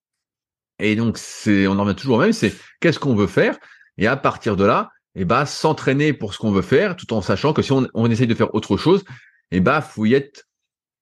Et 0.80 0.98
donc 0.98 1.18
c'est, 1.18 1.66
on 1.68 1.80
en 1.80 1.84
revient 1.86 1.96
toujours 1.96 2.18
au 2.18 2.20
même. 2.20 2.34
C'est 2.34 2.54
qu'est-ce 2.82 3.00
qu'on 3.00 3.16
veut 3.16 3.28
faire? 3.28 3.58
Et 3.98 4.06
à 4.06 4.18
partir 4.18 4.58
de 4.58 4.66
là, 4.66 4.90
eh 5.16 5.24
ben 5.24 5.46
s'entraîner 5.46 6.12
pour 6.12 6.34
ce 6.34 6.40
qu'on 6.40 6.52
veut 6.52 6.62
faire, 6.62 6.98
tout 6.98 7.14
en 7.14 7.22
sachant 7.22 7.54
que 7.54 7.62
si 7.62 7.72
on, 7.72 7.88
on 7.94 8.12
essaye 8.12 8.28
de 8.28 8.36
faire 8.36 8.54
autre 8.54 8.76
chose, 8.76 9.06
et 9.52 9.58
eh 9.58 9.60
ben 9.62 9.80
faut 9.80 10.06
y 10.06 10.14
être 10.14 10.44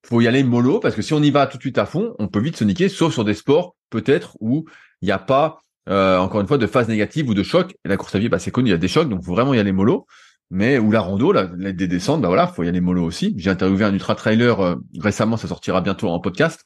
faut 0.06 0.22
y 0.22 0.28
aller 0.28 0.44
mollo 0.44 0.80
parce 0.80 0.94
que 0.96 1.02
si 1.02 1.14
on 1.14 1.24
y 1.24 1.32
va 1.32 1.48
tout 1.48 1.58
de 1.58 1.64
suite 1.64 1.80
à 1.80 1.88
fond, 1.88 2.14
on 2.20 2.28
peut 2.28 2.42
vite 2.42 2.58
se 2.58 2.64
niquer, 2.64 2.90
sauf 2.90 3.12
sur 3.12 3.26
des 3.26 3.34
sports 3.34 3.76
peut-être 3.90 4.38
où 4.40 4.66
il 5.02 5.06
n'y 5.06 5.12
a 5.12 5.18
pas 5.18 5.58
euh, 5.90 6.20
encore 6.20 6.42
une 6.42 6.48
fois 6.48 6.60
de 6.60 6.68
phase 6.68 6.88
négative 6.88 7.28
ou 7.30 7.34
de 7.34 7.42
choc. 7.42 7.76
La 7.86 7.98
course 7.98 8.14
à 8.14 8.20
pied, 8.20 8.30
bah, 8.30 8.38
c'est 8.38 8.52
connu, 8.52 8.70
il 8.70 8.72
y 8.72 8.76
a 8.76 8.78
des 8.78 8.88
chocs, 8.88 9.10
donc 9.10 9.24
faut 9.24 9.34
vraiment 9.34 9.54
y 9.56 9.60
aller 9.60 9.72
mollo. 9.72 10.06
Mais 10.52 10.78
ou 10.78 10.92
la 10.92 11.02
rando, 11.02 11.32
là, 11.32 11.46
des 11.46 11.88
descentes, 11.88 12.22
bah 12.22 12.28
voilà, 12.28 12.48
faut 12.48 12.64
y 12.64 12.68
aller 12.68 12.82
mollo 12.82 13.04
aussi. 13.04 13.34
J'ai 13.38 13.50
interviewé 13.50 13.86
un 13.86 13.94
ultra 13.94 14.14
trailer 14.16 14.60
euh, 14.60 14.76
récemment, 15.00 15.38
ça 15.38 15.48
sortira 15.48 15.82
bientôt 15.82 16.10
en 16.10 16.20
podcast. 16.20 16.64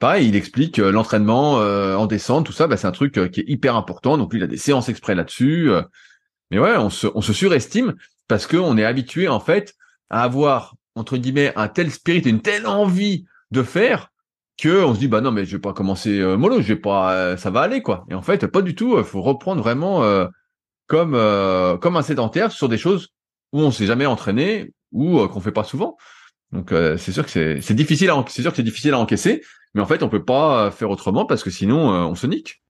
Pareil, 0.00 0.28
il 0.28 0.34
explique 0.34 0.78
euh, 0.78 0.90
l'entraînement 0.90 1.54
en 1.54 2.06
descente, 2.06 2.46
tout 2.46 2.52
ça, 2.52 2.66
bah, 2.66 2.76
c'est 2.76 2.86
un 2.86 2.92
truc 2.92 3.12
qui 3.30 3.40
est 3.40 3.48
hyper 3.48 3.76
important. 3.76 4.18
Donc 4.18 4.32
lui, 4.32 4.40
il 4.40 4.42
a 4.42 4.48
des 4.48 4.56
séances 4.56 4.88
exprès 4.88 5.14
là-dessus. 5.14 5.70
mais 6.50 6.58
ouais, 6.58 6.76
on 6.76 6.90
se, 6.90 7.32
surestime 7.32 7.94
parce 8.26 8.46
qu'on 8.46 8.76
est 8.78 8.84
habitué 8.84 9.28
en 9.28 9.40
fait 9.40 9.74
à 10.08 10.22
avoir 10.22 10.74
entre 10.94 11.16
guillemets, 11.16 11.52
un 11.56 11.68
tel 11.68 11.90
spirit, 11.90 12.20
une 12.20 12.40
telle 12.40 12.66
envie 12.66 13.24
de 13.50 13.62
faire 13.62 14.10
que 14.58 14.84
on 14.84 14.94
se 14.94 14.98
dit 14.98 15.08
bah 15.08 15.20
non 15.20 15.30
mais 15.32 15.44
je 15.44 15.56
vais 15.56 15.60
pas 15.60 15.72
commencer 15.72 16.20
euh, 16.20 16.36
mollo, 16.36 16.60
je 16.60 16.68
vais 16.68 16.76
pas, 16.76 17.14
euh, 17.14 17.36
ça 17.36 17.50
va 17.50 17.60
aller 17.60 17.82
quoi. 17.82 18.04
Et 18.10 18.14
en 18.14 18.22
fait 18.22 18.46
pas 18.46 18.62
du 18.62 18.74
tout. 18.74 19.02
Faut 19.04 19.22
reprendre 19.22 19.62
vraiment 19.62 20.02
euh, 20.92 21.72
comme 21.72 21.80
comme 21.80 21.96
un 21.96 22.02
sédentaire 22.02 22.52
sur 22.52 22.68
des 22.68 22.78
choses 22.78 23.08
où 23.52 23.60
on 23.60 23.70
s'est 23.70 23.86
jamais 23.86 24.06
entraîné 24.06 24.72
ou 24.92 25.26
qu'on 25.28 25.40
fait 25.40 25.52
pas 25.52 25.64
souvent. 25.64 25.96
Donc 26.52 26.72
c'est 26.98 27.12
sûr 27.12 27.24
que 27.24 27.30
c'est 27.30 27.60
c'est 27.60 27.74
difficile 27.74 28.10
à 28.10 28.24
c'est 28.28 28.62
difficile 28.62 28.94
à 28.94 28.98
encaisser, 28.98 29.42
mais 29.74 29.80
en 29.80 29.86
fait 29.86 30.02
on 30.02 30.08
peut 30.08 30.24
pas 30.24 30.70
faire 30.70 30.90
autrement 30.90 31.26
parce 31.26 31.44
que 31.44 31.50
sinon 31.50 31.90
on 31.90 32.14
se 32.14 32.26
nique. 32.26 32.62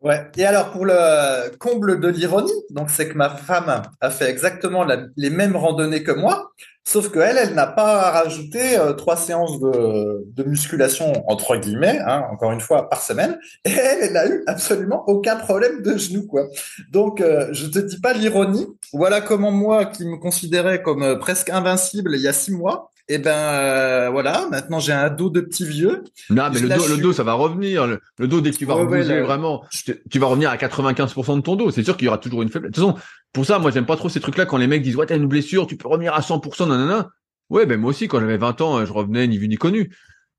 Ouais. 0.00 0.30
Et 0.36 0.44
alors 0.44 0.70
pour 0.70 0.86
le 0.86 1.56
comble 1.58 2.00
de 2.00 2.08
l'ironie, 2.08 2.52
donc 2.70 2.88
c'est 2.88 3.08
que 3.08 3.14
ma 3.14 3.30
femme 3.30 3.82
a 4.00 4.10
fait 4.10 4.30
exactement 4.30 4.86
les 5.16 5.30
mêmes 5.30 5.56
randonnées 5.56 6.04
que 6.04 6.12
moi, 6.12 6.52
Sauf 6.88 7.10
que 7.10 7.18
elle, 7.18 7.36
elle 7.36 7.52
n'a 7.52 7.66
pas 7.66 8.10
rajouté 8.12 8.78
euh, 8.78 8.94
trois 8.94 9.16
séances 9.16 9.60
de, 9.60 10.24
de, 10.26 10.42
musculation 10.42 11.22
entre 11.30 11.54
guillemets, 11.56 11.98
hein, 11.98 12.24
encore 12.32 12.50
une 12.50 12.62
fois 12.62 12.88
par 12.88 13.02
semaine, 13.02 13.38
et 13.66 13.70
elle, 13.70 13.98
elle 14.04 14.12
n'a 14.14 14.26
eu 14.26 14.42
absolument 14.46 15.04
aucun 15.06 15.36
problème 15.36 15.82
de 15.82 15.98
genou, 15.98 16.26
quoi. 16.26 16.46
Donc, 16.90 17.20
euh, 17.20 17.48
je 17.52 17.66
te 17.66 17.78
dis 17.78 18.00
pas 18.00 18.14
l'ironie. 18.14 18.66
Voilà 18.94 19.20
comment 19.20 19.50
moi, 19.50 19.84
qui 19.84 20.06
me 20.06 20.16
considérais 20.16 20.80
comme 20.80 21.02
euh, 21.02 21.16
presque 21.16 21.50
invincible 21.50 22.16
il 22.16 22.22
y 22.22 22.28
a 22.28 22.32
six 22.32 22.52
mois, 22.52 22.90
et 23.10 23.14
eh 23.14 23.18
ben 23.18 23.30
euh, 23.32 24.10
voilà, 24.10 24.46
maintenant 24.50 24.80
j'ai 24.80 24.92
un 24.92 25.08
dos 25.08 25.30
de 25.30 25.40
petit 25.40 25.64
vieux. 25.64 26.04
Non, 26.28 26.50
mais 26.52 26.60
le 26.60 26.68
dos, 26.68 26.88
le 26.88 26.98
dos, 26.98 27.14
ça 27.14 27.22
va 27.22 27.32
revenir. 27.32 27.86
Le, 27.86 28.28
dos, 28.28 28.42
dès 28.42 28.50
que 28.50 28.56
tu 28.56 28.66
vas 28.66 28.76
ouais, 28.76 29.22
vraiment, 29.22 29.64
tu 30.10 30.18
vas 30.18 30.26
revenir 30.26 30.50
à 30.50 30.56
95% 30.56 31.36
de 31.36 31.40
ton 31.40 31.56
dos. 31.56 31.70
C'est 31.70 31.84
sûr 31.84 31.96
qu'il 31.96 32.04
y 32.04 32.08
aura 32.08 32.18
toujours 32.18 32.42
une 32.42 32.50
faiblesse. 32.50 32.72
De 32.72 32.74
toute 32.74 32.84
façon, 32.84 32.98
pour 33.32 33.46
ça, 33.46 33.58
moi, 33.58 33.70
j'aime 33.70 33.86
pas 33.86 33.96
trop 33.96 34.10
ces 34.10 34.20
trucs-là 34.20 34.44
quand 34.44 34.58
les 34.58 34.66
mecs 34.66 34.82
disent 34.82 34.96
ouais, 34.96 35.06
t'as 35.06 35.16
une 35.16 35.26
blessure, 35.26 35.66
tu 35.66 35.78
peux 35.78 35.88
revenir 35.88 36.12
à 36.12 36.20
100%, 36.20 36.68
nanana. 36.68 37.08
Ouais, 37.48 37.64
ben 37.64 37.80
moi 37.80 37.90
aussi, 37.90 38.08
quand 38.08 38.20
j'avais 38.20 38.36
20 38.36 38.60
ans, 38.60 38.84
je 38.84 38.92
revenais 38.92 39.26
ni 39.26 39.38
vu 39.38 39.48
ni 39.48 39.56
connu. 39.56 39.90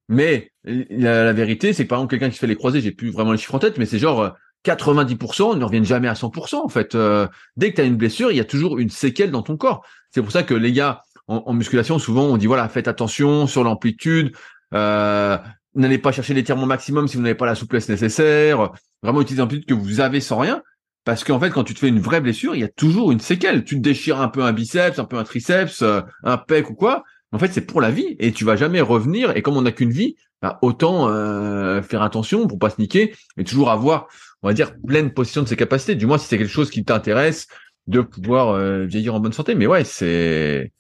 Mais 0.08 0.52
la, 0.64 1.34
vérité, 1.34 1.74
c'est 1.74 1.86
que 1.86 1.89
par 1.89 1.98
exemple, 1.98 2.12
quelqu'un 2.12 2.30
qui 2.30 2.38
fait 2.38 2.46
les 2.46 2.56
croisés, 2.56 2.82
j'ai 2.82 2.91
plus 2.91 3.10
vraiment 3.10 3.32
les 3.32 3.39
chiffres 3.39 3.56
en 3.56 3.60
tête, 3.60 3.80
mais 3.80 3.88
c'est 3.88 3.98
genre 3.98 4.36
90% 4.66 5.58
ne 5.58 5.64
reviennent 5.64 5.86
jamais 5.86 6.08
à 6.08 6.14
100%. 6.14 6.56
En 6.56 6.70
fait, 6.70 6.96
euh, 6.96 7.28
dès 7.56 7.72
que 7.72 7.78
tu 7.78 7.82
as 7.82 7.86
une 7.86 7.96
blessure, 7.96 8.32
il 8.32 8.38
y 8.38 8.41
a 8.41 8.46
toujours 8.46 8.78
une 8.78 8.89
séquelle 8.89 9.32
dans 9.32 9.41
ton 9.41 9.58
corps. 9.58 9.86
C'est 10.12 10.22
pour 10.22 10.32
ça 10.32 10.43
que 10.43 10.54
les 10.54 10.72
gars, 10.72 11.04
en, 11.30 11.54
musculation, 11.54 12.00
souvent 12.00 12.24
on 12.24 12.38
dit 12.38 12.48
voilà, 12.48 12.68
faites 12.68 12.88
attention 12.88 13.46
sur 13.46 13.64
l'amplitude, 13.64 14.36
euh, 14.74 15.38
n'allez 15.76 16.00
pas 16.00 16.12
chercher 16.12 16.34
l'étirement 16.34 16.66
maximum 16.66 17.08
si 17.08 17.18
vous 17.18 17.24
n'avez 17.24 17.36
pas 17.36 17.46
la 17.46 17.56
souplesse 17.56 17.88
nécessaire. 17.88 18.72
Vraiment 19.04 19.22
utilisez 19.22 19.42
l'amplitude 19.42 19.68
que 19.68 19.74
vous 19.74 20.02
avez 20.02 20.22
sans 20.22 20.40
rien, 20.40 20.64
parce 21.06 21.24
qu'en 21.24 21.40
fait, 21.40 21.52
quand 21.52 21.64
tu 21.64 21.74
te 21.74 21.80
fais 21.80 21.88
une 21.88 22.00
vraie 22.00 22.20
blessure, 22.20 22.56
il 22.56 22.62
y 22.62 22.64
a 22.64 22.70
toujours 22.70 23.12
une 23.12 23.20
séquelle. 23.20 23.64
Tu 23.64 23.76
te 23.76 23.82
déchires 23.82 24.20
un 24.20 24.28
peu 24.28 24.44
un 24.44 24.54
biceps, 24.54 24.98
un 25.00 25.06
peu 25.06 25.18
un 25.18 25.24
triceps, 25.24 25.82
euh, 25.84 26.02
un 26.24 26.38
pec 26.38 26.70
ou 26.70 26.74
quoi. 26.74 27.04
En 27.32 27.38
fait, 27.38 27.54
c'est 27.54 27.62
pour 27.62 27.80
la 27.80 27.92
vie 27.92 28.16
et 28.20 28.32
tu 28.32 28.44
vas 28.44 28.56
jamais 28.56 28.82
revenir. 28.82 29.38
Et 29.38 29.44
comme 29.44 29.56
on 29.56 29.62
n'a 29.62 29.72
qu'une 29.72 29.92
vie, 29.92 30.16
bah, 30.42 30.58
autant 30.64 31.10
euh, 31.10 31.84
faire 31.84 32.02
attention 32.02 32.48
pour 32.48 32.58
pas 32.58 32.72
se 32.72 32.82
niquer 32.82 33.14
et 33.38 33.44
toujours 33.44 33.70
avoir, 33.70 34.08
on 34.42 34.48
va 34.48 34.54
dire, 34.54 34.74
pleine 34.88 35.14
possession 35.14 35.44
de 35.44 35.48
ses 35.48 35.56
capacités. 35.56 35.94
Du 35.94 36.08
moins, 36.08 36.18
si 36.18 36.28
c'est 36.28 36.40
quelque 36.40 36.50
chose 36.52 36.72
qui 36.72 36.84
t'intéresse, 36.84 37.48
de 37.86 38.02
pouvoir 38.02 38.60
vieillir 38.86 39.16
en 39.16 39.20
bonne 39.20 39.34
santé. 39.34 39.56
Mais 39.56 39.66
ouais, 39.66 39.84
c'est 39.84 40.72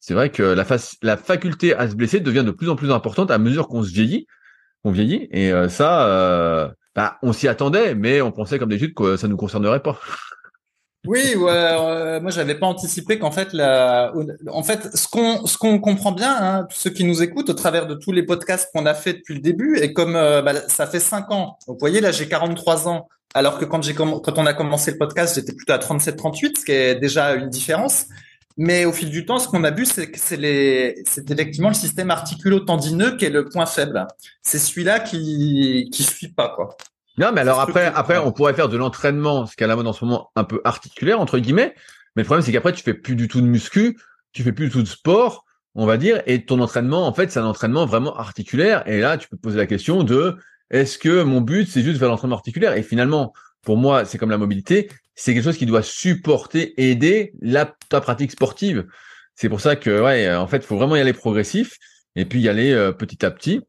c'est 0.00 0.14
vrai 0.14 0.30
que 0.30 0.42
la, 0.42 0.64
la 1.02 1.16
faculté 1.16 1.74
à 1.74 1.88
se 1.88 1.94
blesser 1.94 2.20
devient 2.20 2.44
de 2.44 2.50
plus 2.50 2.68
en 2.68 2.76
plus 2.76 2.90
importante 2.90 3.30
à 3.30 3.38
mesure 3.38 3.68
qu'on 3.68 3.82
se 3.82 3.92
vieillit, 3.92 4.26
qu'on 4.82 4.90
vieillit, 4.90 5.28
et 5.30 5.52
euh, 5.52 5.68
ça, 5.68 6.06
euh, 6.08 6.68
bah, 6.96 7.18
on 7.22 7.32
s'y 7.32 7.48
attendait, 7.48 7.94
mais 7.94 8.20
on 8.20 8.32
pensait 8.32 8.58
comme 8.58 8.70
d'habitude 8.70 8.94
que 8.94 9.16
ça 9.16 9.28
nous 9.28 9.36
concernerait 9.36 9.82
pas. 9.82 9.98
Oui, 11.06 11.34
ouais, 11.34 11.50
euh, 11.50 12.20
moi 12.20 12.30
j'avais 12.30 12.54
pas 12.54 12.66
anticipé 12.66 13.18
qu'en 13.18 13.30
fait, 13.30 13.54
la, 13.54 14.12
en 14.48 14.62
fait, 14.62 14.94
ce 14.94 15.08
qu'on 15.08 15.46
ce 15.46 15.56
qu'on 15.56 15.78
comprend 15.78 16.12
bien, 16.12 16.36
hein, 16.38 16.66
ceux 16.70 16.90
qui 16.90 17.04
nous 17.04 17.22
écoutent 17.22 17.48
au 17.48 17.54
travers 17.54 17.86
de 17.86 17.94
tous 17.94 18.12
les 18.12 18.22
podcasts 18.22 18.68
qu'on 18.74 18.84
a 18.84 18.92
fait 18.92 19.14
depuis 19.14 19.34
le 19.34 19.40
début, 19.40 19.78
et 19.78 19.94
comme 19.94 20.14
euh, 20.14 20.42
bah, 20.42 20.52
ça 20.68 20.86
fait 20.86 21.00
cinq 21.00 21.30
ans, 21.30 21.58
vous 21.66 21.76
voyez 21.80 22.02
là, 22.02 22.10
j'ai 22.12 22.28
43 22.28 22.86
ans, 22.88 23.08
alors 23.32 23.58
que 23.58 23.64
quand 23.64 23.80
j'ai 23.82 23.94
quand 23.94 24.38
on 24.38 24.46
a 24.46 24.52
commencé 24.52 24.90
le 24.90 24.98
podcast, 24.98 25.36
j'étais 25.36 25.54
plutôt 25.54 25.72
à 25.72 25.78
37-38, 25.78 26.58
ce 26.58 26.64
qui 26.66 26.72
est 26.72 26.96
déjà 26.96 27.34
une 27.34 27.48
différence. 27.48 28.06
Mais 28.62 28.84
au 28.84 28.92
fil 28.92 29.08
du 29.08 29.24
temps, 29.24 29.38
ce 29.38 29.48
qu'on 29.48 29.64
a 29.64 29.70
vu, 29.70 29.86
c'est 29.86 30.10
que 30.10 30.18
c'est 30.18 30.36
les, 30.36 30.94
c'est 31.06 31.30
effectivement 31.30 31.70
le 31.70 31.74
système 31.74 32.10
articulo-tendineux 32.10 33.16
qui 33.16 33.24
est 33.24 33.30
le 33.30 33.48
point 33.48 33.64
faible. 33.64 34.06
C'est 34.42 34.58
celui-là 34.58 35.00
qui, 35.00 35.88
qui 35.90 36.02
suit 36.02 36.28
pas, 36.28 36.50
quoi. 36.50 36.76
Non, 37.16 37.30
mais 37.32 37.40
alors 37.40 37.58
après, 37.58 37.86
après, 37.86 38.18
on 38.18 38.32
pourrait 38.32 38.52
faire 38.52 38.68
de 38.68 38.76
l'entraînement, 38.76 39.46
ce 39.46 39.56
qu'à 39.56 39.66
la 39.66 39.76
mode 39.76 39.86
en 39.86 39.94
ce 39.94 40.04
moment, 40.04 40.30
un 40.36 40.44
peu 40.44 40.60
articulaire, 40.64 41.22
entre 41.22 41.38
guillemets. 41.38 41.74
Mais 42.14 42.22
le 42.22 42.26
problème, 42.26 42.44
c'est 42.44 42.52
qu'après, 42.52 42.74
tu 42.74 42.82
fais 42.82 42.92
plus 42.92 43.16
du 43.16 43.28
tout 43.28 43.40
de 43.40 43.46
muscu, 43.46 43.98
tu 44.34 44.42
fais 44.42 44.52
plus 44.52 44.66
du 44.66 44.72
tout 44.72 44.82
de 44.82 44.88
sport, 44.88 45.46
on 45.74 45.86
va 45.86 45.96
dire, 45.96 46.20
et 46.26 46.44
ton 46.44 46.60
entraînement, 46.60 47.06
en 47.06 47.14
fait, 47.14 47.32
c'est 47.32 47.40
un 47.40 47.46
entraînement 47.46 47.86
vraiment 47.86 48.14
articulaire. 48.18 48.86
Et 48.86 49.00
là, 49.00 49.16
tu 49.16 49.26
peux 49.26 49.38
te 49.38 49.42
poser 49.42 49.56
la 49.56 49.66
question 49.66 50.02
de, 50.04 50.36
est-ce 50.68 50.98
que 50.98 51.22
mon 51.22 51.40
but, 51.40 51.66
c'est 51.66 51.80
juste 51.80 51.94
de 51.94 51.98
faire 51.98 52.08
l'entraînement 52.08 52.36
articulaire? 52.36 52.74
Et 52.76 52.82
finalement, 52.82 53.32
pour 53.62 53.76
moi, 53.76 54.04
c'est 54.04 54.18
comme 54.18 54.30
la 54.30 54.38
mobilité 54.38 54.88
c'est 55.20 55.34
quelque 55.34 55.44
chose 55.44 55.58
qui 55.58 55.66
doit 55.66 55.82
supporter, 55.82 56.72
aider 56.80 57.34
la, 57.42 57.70
ta 57.90 58.00
pratique 58.00 58.30
sportive. 58.30 58.86
C'est 59.34 59.50
pour 59.50 59.60
ça 59.60 59.76
que, 59.76 60.02
ouais, 60.02 60.34
en 60.34 60.46
fait, 60.46 60.64
faut 60.64 60.78
vraiment 60.78 60.96
y 60.96 61.00
aller 61.00 61.12
progressif 61.12 61.76
et 62.16 62.24
puis 62.24 62.40
y 62.40 62.48
aller 62.48 62.72
euh, 62.72 62.90
petit 62.90 63.22
à 63.24 63.30
petit. 63.30 63.60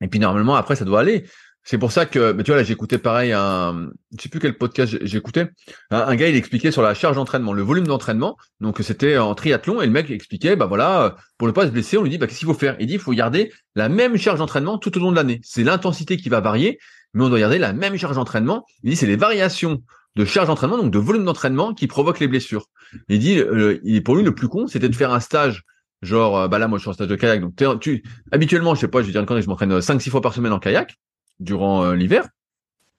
Et 0.00 0.06
puis 0.06 0.20
normalement, 0.20 0.54
après, 0.54 0.76
ça 0.76 0.84
doit 0.84 1.00
aller. 1.00 1.24
C'est 1.64 1.78
pour 1.78 1.90
ça 1.90 2.06
que, 2.06 2.40
tu 2.42 2.50
vois, 2.50 2.56
là, 2.56 2.62
j'écoutais 2.62 2.98
pareil 2.98 3.32
un, 3.32 3.90
je 4.16 4.22
sais 4.22 4.28
plus 4.28 4.38
quel 4.38 4.56
podcast 4.56 4.96
j'écoutais. 5.02 5.48
Un, 5.90 6.14
gars, 6.14 6.28
il 6.28 6.36
expliquait 6.36 6.70
sur 6.70 6.82
la 6.82 6.94
charge 6.94 7.16
d'entraînement, 7.16 7.52
le 7.52 7.62
volume 7.62 7.88
d'entraînement. 7.88 8.36
Donc, 8.60 8.78
c'était 8.82 9.18
en 9.18 9.34
triathlon 9.34 9.80
et 9.82 9.86
le 9.86 9.92
mec 9.92 10.10
expliquait, 10.10 10.54
bah 10.54 10.66
voilà, 10.66 11.16
pour 11.38 11.48
ne 11.48 11.52
pas 11.52 11.66
se 11.66 11.72
blesser, 11.72 11.98
on 11.98 12.02
lui 12.02 12.10
dit, 12.10 12.18
bah, 12.18 12.28
qu'est-ce 12.28 12.38
qu'il 12.38 12.46
faut 12.46 12.54
faire? 12.54 12.76
Il 12.78 12.86
dit, 12.86 12.94
il 12.94 13.00
faut 13.00 13.12
garder 13.12 13.52
la 13.74 13.88
même 13.88 14.16
charge 14.16 14.38
d'entraînement 14.38 14.78
tout 14.78 14.96
au 14.96 15.00
long 15.00 15.10
de 15.10 15.16
l'année. 15.16 15.40
C'est 15.42 15.64
l'intensité 15.64 16.16
qui 16.16 16.28
va 16.28 16.40
varier, 16.40 16.78
mais 17.14 17.24
on 17.24 17.28
doit 17.28 17.40
garder 17.40 17.58
la 17.58 17.72
même 17.72 17.96
charge 17.96 18.16
d'entraînement. 18.16 18.64
Il 18.82 18.90
dit, 18.90 18.96
c'est 18.96 19.06
les 19.06 19.16
variations 19.16 19.82
de 20.16 20.24
charge 20.24 20.48
d'entraînement, 20.48 20.78
donc 20.78 20.90
de 20.90 20.98
volume 20.98 21.24
d'entraînement 21.24 21.74
qui 21.74 21.86
provoque 21.86 22.20
les 22.20 22.28
blessures. 22.28 22.66
Il 23.08 23.18
dit, 23.18 23.38
euh, 23.38 23.80
pour 24.04 24.16
lui, 24.16 24.22
le 24.22 24.34
plus 24.34 24.48
con, 24.48 24.66
c'était 24.66 24.88
de 24.88 24.94
faire 24.94 25.12
un 25.12 25.20
stage, 25.20 25.64
genre, 26.02 26.38
euh, 26.38 26.48
bah 26.48 26.58
là, 26.58 26.68
moi, 26.68 26.78
je 26.78 26.82
suis 26.82 26.90
en 26.90 26.94
stage 26.94 27.08
de 27.08 27.16
kayak, 27.16 27.40
donc 27.40 27.80
tu, 27.80 28.02
habituellement, 28.30 28.74
je 28.74 28.80
sais 28.80 28.88
pas, 28.88 29.00
je 29.00 29.06
vais 29.06 29.12
dire 29.12 29.24
connerie, 29.24 29.42
je 29.42 29.48
m'entraîne 29.48 29.80
5-6 29.80 30.10
fois 30.10 30.20
par 30.20 30.34
semaine 30.34 30.52
en 30.52 30.58
kayak, 30.58 30.96
durant 31.40 31.84
euh, 31.84 31.94
l'hiver. 31.94 32.28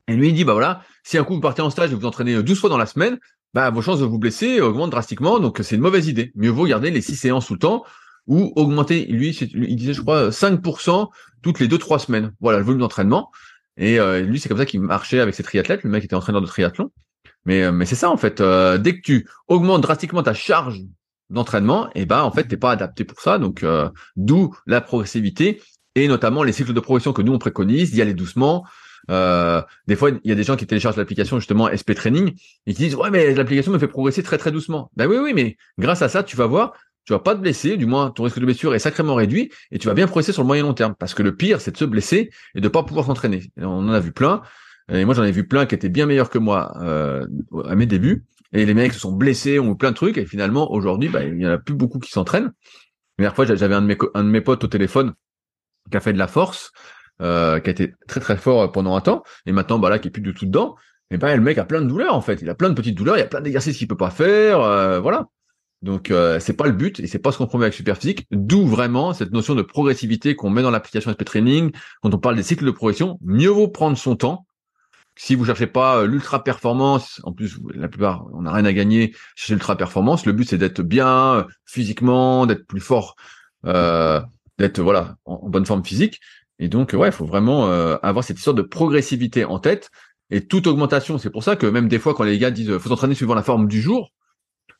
Et 0.07 0.15
lui, 0.15 0.29
il 0.29 0.33
dit, 0.33 0.43
bah 0.43 0.53
voilà, 0.53 0.81
si 1.03 1.17
un 1.17 1.23
coup 1.23 1.35
vous 1.35 1.41
partez 1.41 1.61
en 1.61 1.69
stage 1.69 1.91
et 1.91 1.95
vous 1.95 2.05
entraînez 2.05 2.41
12 2.41 2.59
fois 2.59 2.69
dans 2.69 2.77
la 2.77 2.85
semaine, 2.85 3.19
bah 3.53 3.69
vos 3.69 3.81
chances 3.81 3.99
de 3.99 4.05
vous 4.05 4.17
blesser 4.17 4.59
augmentent 4.59 4.89
drastiquement, 4.89 5.39
donc 5.39 5.59
c'est 5.61 5.75
une 5.75 5.81
mauvaise 5.81 6.07
idée. 6.07 6.31
Mieux 6.35 6.49
vaut 6.49 6.65
garder 6.65 6.89
les 6.89 7.01
6 7.01 7.15
séances 7.15 7.45
tout 7.45 7.53
le 7.53 7.59
temps, 7.59 7.83
ou 8.27 8.51
augmenter, 8.55 9.05
lui, 9.05 9.29
il 9.29 9.75
disait, 9.75 9.93
je 9.93 10.01
crois, 10.01 10.29
5% 10.29 11.09
toutes 11.41 11.59
les 11.59 11.67
2-3 11.67 11.99
semaines. 11.99 12.33
Voilà, 12.39 12.59
le 12.59 12.63
volume 12.63 12.79
d'entraînement. 12.79 13.31
Et 13.77 13.97
lui, 14.21 14.39
c'est 14.39 14.49
comme 14.49 14.57
ça 14.57 14.65
qu'il 14.65 14.81
marchait 14.81 15.19
avec 15.19 15.33
ses 15.33 15.43
triathlètes. 15.43 15.83
Le 15.83 15.89
mec 15.89 16.03
était 16.03 16.15
entraîneur 16.15 16.41
de 16.41 16.47
triathlon. 16.47 16.91
Mais, 17.45 17.63
euh, 17.63 17.85
c'est 17.85 17.95
ça 17.95 18.09
en 18.09 18.17
fait. 18.17 18.41
Euh, 18.41 18.77
dès 18.77 18.95
que 18.95 19.01
tu 19.01 19.27
augmentes 19.47 19.81
drastiquement 19.81 20.23
ta 20.23 20.33
charge 20.33 20.81
d'entraînement, 21.29 21.87
et 21.89 22.01
eh 22.01 22.05
ben 22.05 22.21
en 22.21 22.31
fait 22.31 22.43
t'es 22.43 22.57
pas 22.57 22.71
adapté 22.71 23.03
pour 23.03 23.21
ça. 23.21 23.37
Donc 23.37 23.63
euh, 23.63 23.89
d'où 24.15 24.55
la 24.65 24.81
progressivité 24.81 25.61
et 25.95 26.07
notamment 26.07 26.43
les 26.43 26.51
cycles 26.51 26.73
de 26.73 26.79
progression 26.79 27.13
que 27.13 27.21
nous 27.21 27.33
on 27.33 27.39
préconise, 27.39 27.91
d'y 27.91 28.01
aller 28.01 28.13
doucement. 28.13 28.65
des 29.09 29.95
fois, 29.95 30.11
il 30.23 30.29
y 30.29 30.31
a 30.31 30.35
des 30.35 30.43
gens 30.43 30.55
qui 30.55 30.65
téléchargent 30.65 30.97
l'application 30.97 31.37
justement 31.39 31.69
SP 31.69 31.93
Training 31.93 32.33
et 32.65 32.73
qui 32.73 32.83
disent 32.83 32.95
ouais 32.95 33.11
mais 33.11 33.33
l'application 33.35 33.71
me 33.71 33.79
fait 33.79 33.87
progresser 33.87 34.23
très 34.23 34.37
très 34.37 34.51
doucement. 34.51 34.91
Ben 34.95 35.07
oui 35.07 35.17
oui 35.17 35.33
mais 35.35 35.57
grâce 35.77 36.01
à 36.01 36.09
ça 36.09 36.23
tu 36.23 36.35
vas 36.35 36.47
voir 36.47 36.73
tu 37.05 37.13
vas 37.13 37.19
pas 37.19 37.35
te 37.35 37.41
blesser, 37.41 37.77
du 37.77 37.85
moins 37.85 38.11
ton 38.11 38.23
risque 38.23 38.39
de 38.39 38.45
blessure 38.45 38.73
est 38.75 38.79
sacrément 38.79 39.15
réduit 39.15 39.51
et 39.71 39.79
tu 39.79 39.87
vas 39.87 39.93
bien 39.93 40.05
progresser 40.07 40.31
sur 40.31 40.41
le 40.41 40.47
moyen 40.47 40.63
long 40.63 40.73
terme. 40.73 40.95
Parce 40.97 41.13
que 41.13 41.23
le 41.23 41.35
pire, 41.35 41.59
c'est 41.61 41.71
de 41.71 41.77
se 41.77 41.85
blesser 41.85 42.29
et 42.55 42.61
de 42.61 42.67
pas 42.67 42.83
pouvoir 42.83 43.05
s'entraîner. 43.05 43.51
On 43.57 43.67
en 43.67 43.89
a 43.89 43.99
vu 43.99 44.11
plein. 44.11 44.41
Et 44.91 45.05
moi, 45.05 45.13
j'en 45.13 45.23
ai 45.23 45.31
vu 45.31 45.47
plein 45.47 45.65
qui 45.65 45.75
étaient 45.75 45.89
bien 45.89 46.05
meilleurs 46.05 46.29
que 46.29 46.37
moi 46.37 46.73
euh, 46.81 47.25
à 47.65 47.75
mes 47.75 47.85
débuts. 47.85 48.25
Et 48.51 48.65
les 48.65 48.73
mecs 48.73 48.93
se 48.93 48.99
sont 48.99 49.11
blessés, 49.11 49.59
ont 49.59 49.73
eu 49.73 49.77
plein 49.77 49.91
de 49.91 49.95
trucs. 49.95 50.17
Et 50.17 50.25
finalement, 50.25 50.71
aujourd'hui, 50.71 51.09
bah, 51.09 51.23
il 51.23 51.39
y 51.39 51.47
en 51.47 51.51
a 51.51 51.57
plus 51.57 51.73
beaucoup 51.73 51.99
qui 51.99 52.11
s'entraînent. 52.11 52.51
La 53.17 53.23
dernière 53.23 53.35
fois, 53.35 53.45
j'avais 53.45 53.75
un 53.75 53.81
de 53.81 54.29
mes 54.29 54.41
potes 54.41 54.63
au 54.63 54.67
téléphone 54.67 55.13
qui 55.89 55.97
a 55.97 55.99
fait 55.99 56.13
de 56.13 56.17
la 56.17 56.27
force, 56.27 56.71
euh, 57.21 57.59
qui 57.59 57.69
a 57.69 57.71
été 57.71 57.93
très 58.07 58.19
très 58.19 58.37
fort 58.37 58.71
pendant 58.71 58.95
un 58.95 59.01
temps. 59.01 59.23
Et 59.45 59.51
maintenant, 59.51 59.79
bah 59.79 59.89
là, 59.89 59.99
qui 59.99 60.07
est 60.07 60.11
plus 60.11 60.21
du 60.21 60.33
tout 60.33 60.45
dedans. 60.45 60.75
Et 61.11 61.17
ben, 61.17 61.35
le 61.35 61.41
mec 61.41 61.57
a 61.57 61.65
plein 61.65 61.81
de 61.81 61.87
douleurs 61.87 62.15
en 62.15 62.21
fait. 62.21 62.41
Il 62.41 62.49
a 62.49 62.55
plein 62.55 62.69
de 62.69 62.73
petites 62.73 62.97
douleurs. 62.97 63.17
Il 63.17 63.19
y 63.19 63.23
a 63.23 63.27
plein 63.27 63.41
d'exercices 63.41 63.77
qu'il 63.77 63.87
peut 63.87 63.97
pas 63.97 64.09
faire. 64.09 64.61
Euh, 64.61 64.99
voilà. 64.99 65.27
Donc 65.83 66.09
euh, 66.09 66.39
c'est 66.39 66.53
pas 66.53 66.65
le 66.65 66.71
but 66.71 66.99
et 66.99 67.07
c'est 67.07 67.19
pas 67.19 67.31
ce 67.31 67.37
qu'on 67.37 67.45
promet 67.45 67.65
avec 67.65 67.75
Superphysique, 67.75 68.25
d'où 68.31 68.65
vraiment 68.65 69.13
cette 69.13 69.31
notion 69.31 69.53
de 69.53 69.61
progressivité 69.61 70.35
qu'on 70.35 70.49
met 70.49 70.61
dans 70.61 70.71
l'application 70.71 71.11
SP 71.11 71.23
Training. 71.25 71.71
Quand 72.01 72.13
on 72.13 72.17
parle 72.17 72.35
des 72.35 72.43
cycles 72.43 72.65
de 72.65 72.71
progression, 72.71 73.19
mieux 73.21 73.49
vaut 73.49 73.67
prendre 73.67 73.97
son 73.97 74.15
temps 74.15 74.47
si 75.15 75.35
vous 75.35 75.45
cherchez 75.45 75.67
pas 75.67 75.97
euh, 75.97 76.07
l'ultra 76.07 76.43
performance, 76.43 77.21
en 77.23 77.33
plus 77.33 77.59
la 77.73 77.87
plupart 77.87 78.25
on 78.33 78.43
n'a 78.43 78.51
rien 78.51 78.65
à 78.65 78.73
gagner 78.73 79.15
chez 79.35 79.53
l'ultra 79.53 79.75
performance. 79.75 80.25
Le 80.25 80.33
but 80.33 80.49
c'est 80.49 80.57
d'être 80.57 80.81
bien 80.81 81.35
euh, 81.35 81.43
physiquement, 81.65 82.45
d'être 82.45 82.65
plus 82.65 82.79
fort, 82.79 83.15
euh, 83.65 84.21
d'être 84.57 84.79
voilà 84.81 85.15
en, 85.25 85.49
bonne 85.49 85.65
forme 85.65 85.83
physique. 85.83 86.19
Et 86.59 86.67
donc 86.67 86.93
ouais, 86.93 87.09
il 87.09 87.11
faut 87.11 87.25
vraiment 87.25 87.67
avoir 88.03 88.23
cette 88.23 88.37
histoire 88.37 88.53
de 88.53 88.61
progressivité 88.61 89.43
en 89.43 89.59
tête 89.59 89.89
et 90.29 90.47
toute 90.47 90.67
augmentation. 90.67 91.17
C'est 91.17 91.31
pour 91.31 91.43
ça 91.43 91.55
que 91.55 91.65
même 91.65 91.87
des 91.87 91.99
fois 91.99 92.13
quand 92.13 92.23
les 92.23 92.37
gars 92.37 92.51
disent 92.51 92.77
faut 92.77 92.89
s'entraîner 92.89 93.15
suivant 93.15 93.35
la 93.35 93.43
forme 93.43 93.67
du 93.67 93.81
jour, 93.81 94.11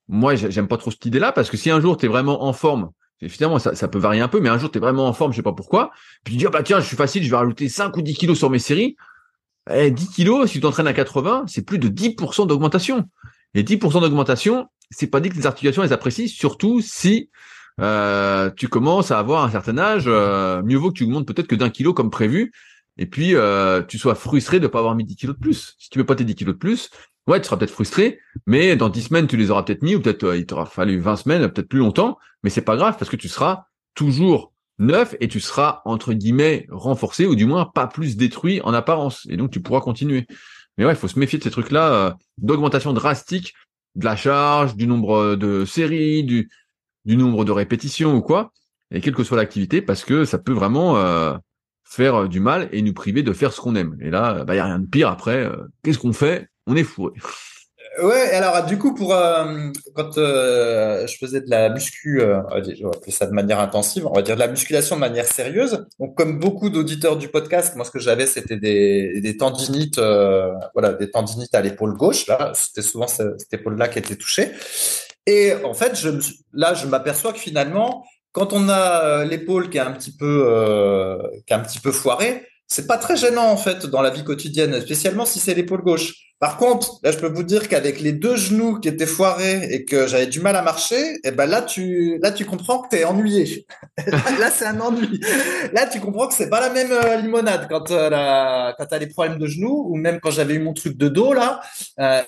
moi 0.08 0.36
j'aime 0.36 0.68
pas 0.68 0.78
trop 0.78 0.92
cette 0.92 1.06
idée-là 1.06 1.32
parce 1.32 1.50
que 1.50 1.58
si 1.58 1.70
un 1.70 1.80
jour 1.80 1.98
tu 1.98 2.06
es 2.06 2.10
vraiment 2.10 2.44
en 2.44 2.54
forme, 2.54 2.92
Évidemment, 3.24 3.58
ça, 3.58 3.88
peut 3.88 4.00
varier 4.00 4.22
un 4.22 4.28
peu, 4.28 4.42
mais 4.42 4.50
un 4.50 4.58
jour, 4.58 4.70
tu 4.70 4.78
es 4.78 4.82
vraiment 4.82 5.08
en 5.08 5.14
forme, 5.14 5.32
je 5.32 5.38
sais 5.38 5.44
pas 5.44 5.54
pourquoi. 5.54 5.92
Puis 6.24 6.34
tu 6.34 6.40
dis, 6.40 6.46
ah 6.46 6.50
bah 6.50 6.62
tiens, 6.62 6.80
je 6.80 6.86
suis 6.86 6.98
facile, 6.98 7.24
je 7.24 7.30
vais 7.30 7.38
rajouter 7.38 7.70
5 7.70 7.96
ou 7.96 8.02
10 8.02 8.16
kilos 8.16 8.38
sur 8.38 8.50
mes 8.50 8.60
séries. 8.60 8.98
10 9.70 9.76
eh, 9.76 9.94
kilos, 10.14 10.48
si 10.48 10.56
tu 10.56 10.60
t'entraînes 10.60 10.88
à 10.88 10.94
80, 10.94 11.46
c'est 11.48 11.66
plus 11.66 11.80
de 11.80 11.88
10% 11.88 12.48
d'augmentation. 12.48 13.06
Et 13.54 13.64
10% 13.64 14.02
d'augmentation, 14.02 14.68
c'est 14.92 15.08
pas 15.08 15.22
dit 15.22 15.30
que 15.30 15.36
les 15.36 15.46
articulations 15.46 15.84
elles 15.84 15.94
apprécient, 15.94 16.28
surtout 16.28 16.82
si 16.82 17.30
euh, 17.80 18.50
tu 18.58 18.68
commences 18.68 19.12
à 19.12 19.20
avoir 19.20 19.46
un 19.46 19.52
certain 19.52 19.78
âge. 19.78 20.04
Euh, 20.08 20.62
mieux 20.64 20.78
vaut 20.78 20.90
que 20.90 20.98
tu 20.98 21.04
augmentes 21.04 21.28
peut-être 21.28 21.48
que 21.48 21.56
d'un 21.56 21.70
kilo 21.70 21.94
comme 21.94 22.10
prévu, 22.10 22.52
et 22.98 23.06
puis 23.06 23.36
euh, 23.36 23.82
tu 23.84 23.98
sois 23.98 24.16
frustré 24.16 24.60
de 24.60 24.68
pas 24.68 24.80
avoir 24.80 24.96
mis 24.96 25.06
10 25.06 25.16
kilos 25.16 25.36
de 25.36 25.42
plus. 25.42 25.76
Si 25.80 25.90
tu 25.90 25.98
veux 25.98 26.06
pas 26.06 26.16
tes 26.16 26.26
10 26.26 26.36
kilos 26.36 26.56
de 26.56 26.60
plus, 26.60 26.90
ouais, 27.28 27.40
tu 27.40 27.46
seras 27.46 27.58
peut-être 27.58 27.72
frustré, 27.72 28.20
mais 28.46 28.76
dans 28.76 28.90
10 28.90 29.04
semaines, 29.04 29.28
tu 29.28 29.38
les 29.38 29.52
auras 29.52 29.64
peut-être 29.64 29.82
mis, 29.84 29.96
ou 29.96 30.02
peut-être 30.02 30.24
euh, 30.24 30.38
il 30.38 30.46
t'aura 30.46 30.66
fallu 30.66 31.00
20 31.00 31.16
semaines, 31.18 31.50
peut-être 31.50 31.70
plus 31.70 31.80
longtemps, 31.80 32.18
mais 32.44 32.50
c'est 32.50 32.62
pas 32.62 32.76
grave 32.76 32.96
parce 32.98 33.10
que 33.10 33.16
tu 33.16 33.30
seras 33.30 33.66
toujours 33.96 34.54
neuf 34.80 35.16
et 35.20 35.28
tu 35.28 35.40
seras 35.40 35.82
entre 35.86 36.14
guillemets 36.14 36.66
renforcé 36.72 37.26
ou 37.28 37.36
du 37.36 37.46
moins 37.46 37.66
pas 37.66 37.88
plus 37.88 38.18
détruit 38.18 38.60
en 38.64 38.74
apparence 38.74 39.28
et 39.30 39.38
donc 39.38 39.52
tu 39.52 39.62
pourras 39.62 39.82
continuer. 39.82 40.26
Mais 40.78 40.86
ouais, 40.86 40.94
il 40.94 40.98
faut 40.98 41.08
se 41.08 41.20
méfier 41.20 41.38
de 41.38 41.44
ces 41.44 41.52
trucs-là 41.52 41.94
euh, 41.94 42.12
d'augmentation 42.40 42.94
drastique 42.94 43.54
de 43.96 44.06
la 44.06 44.16
charge, 44.16 44.76
du 44.76 44.88
nombre 44.88 45.36
de 45.36 45.66
séries, 45.66 46.24
du, 46.24 46.50
nombre 47.06 47.46
de 47.46 47.52
répétitions 47.52 48.16
ou 48.16 48.22
quoi, 48.22 48.52
et 48.90 49.02
quelle 49.02 49.14
que 49.14 49.24
soit 49.24 49.38
l'activité, 49.38 49.82
parce 49.84 50.04
que 50.04 50.26
ça 50.26 50.40
peut 50.40 50.52
vraiment 50.52 50.98
euh, 50.98 51.36
faire 51.84 52.28
du 52.28 52.40
mal 52.40 52.70
et 52.72 52.82
nous 52.82 52.94
priver 52.94 53.22
de 53.22 53.34
faire 53.34 53.54
ce 53.54 53.62
qu'on 53.62 53.76
aime. 53.76 53.96
Et 54.02 54.10
là, 54.10 54.44
bah, 54.46 54.56
y 54.56 54.60
a 54.60 54.66
rien 54.66 54.80
de 54.80 54.88
pire 54.88 55.10
après. 55.10 55.46
euh, 55.46 55.56
Qu'est-ce 55.84 56.00
qu'on 56.00 56.14
fait 56.14 56.48
On 56.68 56.76
est 56.76 56.84
fourré. 56.84 57.14
Ouais, 58.02 58.32
alors 58.32 58.66
du 58.66 58.80
coup, 58.80 58.96
pour 58.96 59.14
euh, 59.14 59.70
quand 59.94 60.18
euh, 60.18 61.06
je 61.06 61.16
faisais 61.18 61.42
de 61.42 61.50
la 61.50 61.70
muscu, 61.70 62.22
euh, 62.22 62.42
je 62.64 62.82
vais 62.84 62.90
appeler 62.92 63.12
ça 63.12 63.28
de 63.28 63.34
manière 63.34 63.60
intensive, 63.60 64.08
on 64.08 64.14
va 64.14 64.24
dire 64.24 64.34
de 64.34 64.40
la 64.40 64.48
musculation 64.48 64.96
de 64.96 65.02
manière 65.02 65.28
sérieuse. 65.28 65.86
Donc, 66.00 66.16
comme 66.18 66.40
beaucoup 66.40 66.72
d'auditeurs 66.72 67.18
du 67.18 67.28
podcast, 67.28 67.76
moi, 67.76 67.86
ce 67.86 67.92
que 67.92 68.00
j'avais, 68.00 68.26
c'était 68.26 68.58
des, 68.58 69.38
tendinites, 69.38 70.00
euh, 70.00 70.54
voilà, 70.74 70.94
des 70.94 71.12
tendinites 71.12 71.54
à 71.54 71.62
l'épaule 71.62 71.94
gauche. 71.96 72.26
Là, 72.26 72.54
c'était 72.56 72.82
souvent 72.82 73.08
ce- 73.08 73.36
cette 73.38 73.54
épaule-là 73.54 73.88
qui 73.90 74.00
était 74.00 74.16
touchée. 74.16 74.50
Et 75.28 75.54
en 75.64 75.76
fait, 75.76 75.96
là, 76.52 76.74
je 76.74 76.88
m'aperçois 76.88 77.32
que 77.32 77.40
finalement, 77.40 78.04
quand 78.32 78.54
on 78.54 78.70
a 78.70 79.04
euh, 79.06 79.26
l'épaule 79.26 79.70
qui 79.70 79.78
est 79.78 79.82
un 79.82 79.92
petit 79.92 80.16
peu, 80.16 80.46
euh, 80.48 81.18
qui 81.46 81.54
est 81.54 81.56
un 81.56 81.60
petit 81.60 81.80
peu 81.80 81.92
foirée, 81.92 82.48
c'est 82.68 82.88
pas 82.88 82.98
très 82.98 83.16
gênant 83.16 83.52
en 83.52 83.58
fait 83.58 83.86
dans 83.86 84.02
la 84.02 84.10
vie 84.10 84.24
quotidienne, 84.24 84.82
spécialement 84.82 85.26
si 85.26 85.40
c'est 85.40 85.54
l'épaule 85.54 85.84
gauche. 85.84 86.16
Par 86.44 86.58
contre, 86.58 87.00
là, 87.04 87.12
je 87.14 87.20
peux 87.20 87.30
vous 87.30 87.44
dire 87.44 87.70
qu'avec 87.70 88.02
les 88.02 88.12
deux 88.12 88.36
genoux 88.36 88.78
qui 88.78 88.90
étaient 88.90 89.06
foirés 89.06 89.64
et 89.72 89.86
que 89.86 90.08
j'avais 90.08 90.28
du 90.28 90.42
mal 90.42 90.58
à 90.58 90.62
marcher, 90.62 91.18
et 91.24 91.32
ben 91.32 91.46
là, 91.46 91.62
tu, 91.62 92.20
là, 92.22 92.34
tu 92.34 92.44
comprends 92.44 92.82
que 92.82 92.90
t'es 92.90 93.06
ennuyé. 93.06 93.66
là, 94.08 94.52
c'est 94.52 94.66
un 94.66 94.78
ennui. 94.82 95.22
Là, 95.72 95.88
tu 95.88 96.02
comprends 96.02 96.28
que 96.28 96.34
c'est 96.34 96.50
pas 96.50 96.60
la 96.60 96.70
même 96.70 96.92
euh, 96.92 97.16
limonade 97.16 97.68
quand 97.70 97.92
euh, 97.92 98.10
la, 98.10 98.76
quand 98.78 98.86
t'as 98.88 98.98
les 99.00 99.08
problèmes 99.08 99.38
de 99.38 99.48
genoux 99.48 99.86
ou 99.88 99.96
même 99.96 100.20
quand 100.20 100.32
j'avais 100.32 100.56
eu 100.56 100.60
mon 100.60 100.74
truc 100.74 100.98
de 100.98 101.08
dos 101.08 101.32
là. 101.32 101.62
euh, 102.02 102.22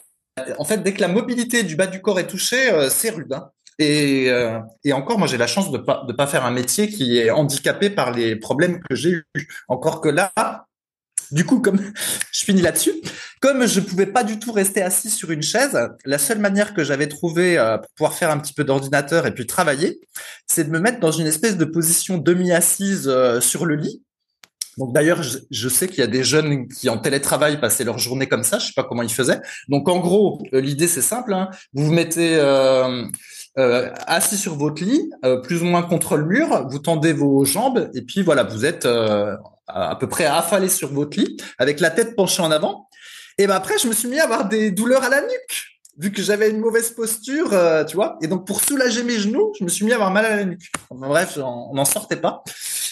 en 0.59 0.63
fait, 0.63 0.77
dès 0.77 0.93
que 0.93 1.01
la 1.01 1.09
mobilité 1.09 1.63
du 1.63 1.75
bas 1.75 1.87
du 1.87 2.01
corps 2.01 2.17
est 2.17 2.27
touchée, 2.27 2.71
euh, 2.71 2.89
c'est 2.89 3.09
rude. 3.09 3.33
hein. 3.33 3.49
Et, 3.79 4.29
euh, 4.29 4.59
et 4.85 4.93
encore, 4.93 5.19
moi, 5.19 5.27
j'ai 5.27 5.35
la 5.37 5.47
chance 5.47 5.71
de 5.71 5.77
pas 5.77 6.05
de 6.07 6.13
pas 6.13 6.27
faire 6.27 6.45
un 6.45 6.51
métier 6.51 6.87
qui 6.87 7.17
est 7.17 7.31
handicapé 7.31 7.89
par 7.89 8.11
les 8.11 8.37
problèmes 8.37 8.79
que 8.89 8.95
j'ai 8.95 9.09
eus. 9.09 9.25
Encore 9.67 9.99
que 9.99 10.07
là, 10.07 10.31
du 11.31 11.45
coup, 11.45 11.59
comme 11.59 11.79
je 12.31 12.43
finis 12.43 12.61
là-dessus, 12.61 12.93
comme 13.41 13.67
je 13.67 13.79
pouvais 13.79 14.05
pas 14.05 14.23
du 14.23 14.39
tout 14.39 14.51
rester 14.51 14.81
assis 14.81 15.09
sur 15.09 15.31
une 15.31 15.41
chaise, 15.41 15.77
la 16.05 16.17
seule 16.17 16.39
manière 16.39 16.73
que 16.73 16.83
j'avais 16.83 17.07
trouvé 17.07 17.57
euh, 17.57 17.77
pour 17.77 17.89
pouvoir 17.95 18.13
faire 18.13 18.31
un 18.31 18.37
petit 18.37 18.53
peu 18.53 18.63
d'ordinateur 18.63 19.27
et 19.27 19.33
puis 19.33 19.45
travailler, 19.45 19.99
c'est 20.47 20.63
de 20.63 20.71
me 20.71 20.79
mettre 20.79 20.99
dans 20.99 21.11
une 21.11 21.27
espèce 21.27 21.57
de 21.57 21.65
position 21.65 22.17
demi-assise 22.17 23.07
euh, 23.07 23.41
sur 23.41 23.65
le 23.65 23.75
lit. 23.75 24.01
Donc 24.77 24.93
d'ailleurs, 24.93 25.21
je, 25.23 25.69
sais 25.69 25.87
qu'il 25.87 25.99
y 25.99 26.03
a 26.03 26.07
des 26.07 26.25
jeunes 26.25 26.67
qui 26.67 26.89
en 26.89 26.97
télétravail 26.97 27.61
passaient 27.61 27.85
leur 27.85 27.97
journée 27.97 28.27
comme 28.27 28.43
ça. 28.43 28.59
Je 28.59 28.67
sais 28.67 28.73
pas 28.75 28.83
comment 28.83 29.03
ils 29.03 29.11
faisaient. 29.11 29.39
Donc 29.69 29.87
en 29.87 29.99
gros, 29.99 30.41
euh, 30.53 30.59
l'idée 30.59 30.87
c'est 30.87 31.01
simple. 31.01 31.33
hein. 31.33 31.49
Vous 31.73 31.85
vous 31.85 31.93
mettez 31.93 32.37
assis 33.55 34.37
sur 34.37 34.55
votre 34.55 34.83
lit, 34.83 35.09
plus 35.43 35.61
ou 35.61 35.65
moins 35.65 35.81
contre 35.81 36.17
le 36.17 36.25
mur. 36.25 36.67
Vous 36.69 36.79
tendez 36.79 37.13
vos 37.13 37.45
jambes 37.45 37.89
et 37.93 38.01
puis 38.01 38.21
voilà, 38.21 38.43
vous 38.43 38.65
êtes 38.65 38.85
à, 39.67 39.95
peu 39.95 40.07
près 40.07 40.25
affalé 40.25 40.69
sur 40.69 40.91
votre 40.93 41.19
lit 41.19 41.37
avec 41.57 41.79
la 41.79 41.89
tête 41.89 42.15
penchée 42.15 42.41
en 42.41 42.51
avant. 42.51 42.89
Et 43.37 43.47
ben 43.47 43.55
après, 43.55 43.77
je 43.77 43.87
me 43.87 43.93
suis 43.93 44.07
mis 44.07 44.19
à 44.19 44.23
avoir 44.23 44.47
des 44.47 44.71
douleurs 44.71 45.03
à 45.03 45.09
la 45.09 45.21
nuque 45.21 45.75
vu 45.97 46.11
que 46.11 46.21
j'avais 46.21 46.49
une 46.49 46.59
mauvaise 46.59 46.91
posture, 46.91 47.53
euh, 47.53 47.83
tu 47.85 47.95
vois. 47.95 48.17
Et 48.21 48.27
donc 48.27 48.45
pour 48.45 48.61
soulager 48.61 49.03
mes 49.03 49.17
genoux, 49.17 49.53
je 49.57 49.63
me 49.63 49.69
suis 49.69 49.85
mis 49.85 49.91
à 49.91 49.95
avoir 49.95 50.11
mal 50.11 50.25
à 50.25 50.35
la 50.35 50.45
nuque. 50.45 50.69
Enfin, 50.89 51.07
bref, 51.07 51.37
on 51.37 51.73
n'en 51.73 51.85
sortait 51.85 52.17
pas. 52.17 52.43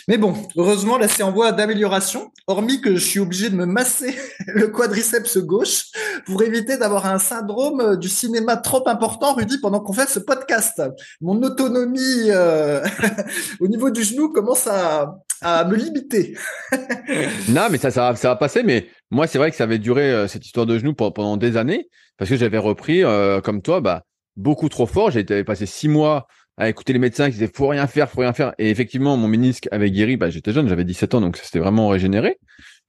Mais 0.08 0.18
bon, 0.18 0.34
heureusement, 0.58 0.98
là, 0.98 1.08
c'est 1.08 1.24
en 1.24 1.32
voie 1.32 1.54
d'amélioration, 1.54 2.32
hormis 2.48 2.82
que 2.82 2.96
je 2.96 3.06
suis 3.06 3.20
obligé 3.20 3.50
de 3.50 3.56
me 3.56 3.66
masser 3.66 4.18
le 4.48 4.68
quadriceps 4.68 5.38
gauche 5.38 5.86
pour 6.26 6.44
éviter 6.44 6.78
d'avoir 6.78 7.06
un 7.06 7.20
syndrome 7.20 7.80
euh, 7.80 7.96
du 7.96 8.10
cinéma 8.10 8.58
trop 8.58 8.88
important, 8.88 9.34
Rudy, 9.34 9.60
pendant 9.60 9.80
qu'on 9.80 9.94
fait 9.94 10.10
ce 10.10 10.20
podcast. 10.20 10.82
Mon 11.22 11.42
autonomie 11.42 12.30
euh, 12.30 12.84
au 13.62 13.68
niveau 13.68 13.90
du 13.92 14.04
genou 14.04 14.30
commence 14.30 14.68
à, 14.68 15.16
à 15.44 15.66
me 15.66 15.76
limiter. 15.76 16.36
Non, 17.50 17.68
mais 17.72 17.78
ça, 17.78 17.92
ça, 17.92 18.16
ça 18.16 18.30
va 18.30 18.36
passer. 18.36 18.64
Mais 18.64 18.88
moi, 19.12 19.28
c'est 19.28 19.38
vrai 19.38 19.52
que 19.52 19.58
ça 19.58 19.64
avait 19.66 19.80
duré 19.80 20.12
euh, 20.12 20.28
cette 20.28 20.46
histoire 20.46 20.66
de 20.66 20.78
genoux 20.78 20.94
pour- 20.94 21.14
pendant 21.14 21.38
des 21.38 21.58
années 21.58 21.88
parce 22.18 22.30
que 22.30 22.36
j'avais 22.38 22.58
repris, 22.58 23.04
euh, 23.04 23.42
comme 23.42 23.62
toi, 23.62 23.82
bah, 23.82 24.04
beaucoup 24.36 24.70
trop 24.70 24.86
fort. 24.86 25.12
J'avais 25.12 25.44
passé 25.44 25.66
six 25.66 25.88
mois 25.88 26.28
à 26.58 26.70
écouter 26.70 26.94
les 26.94 27.00
médecins 27.00 27.26
qui 27.28 27.34
disaient 27.34 27.52
faut 27.54 27.68
rien 27.68 27.88
faire, 27.88 28.10
faut 28.10 28.22
rien 28.22 28.34
faire. 28.34 28.54
Et 28.60 28.70
effectivement, 28.70 29.18
mon 29.18 29.28
ménisque 29.28 29.68
avait 29.72 29.92
guéri. 29.92 30.18
Bah, 30.18 30.30
j'étais 30.30 30.52
jeune, 30.54 30.68
j'avais 30.70 30.84
17 30.86 31.16
ans, 31.16 31.22
donc 31.22 31.38
c'était 31.38 31.60
vraiment 31.60 31.88
régénéré. 31.88 32.38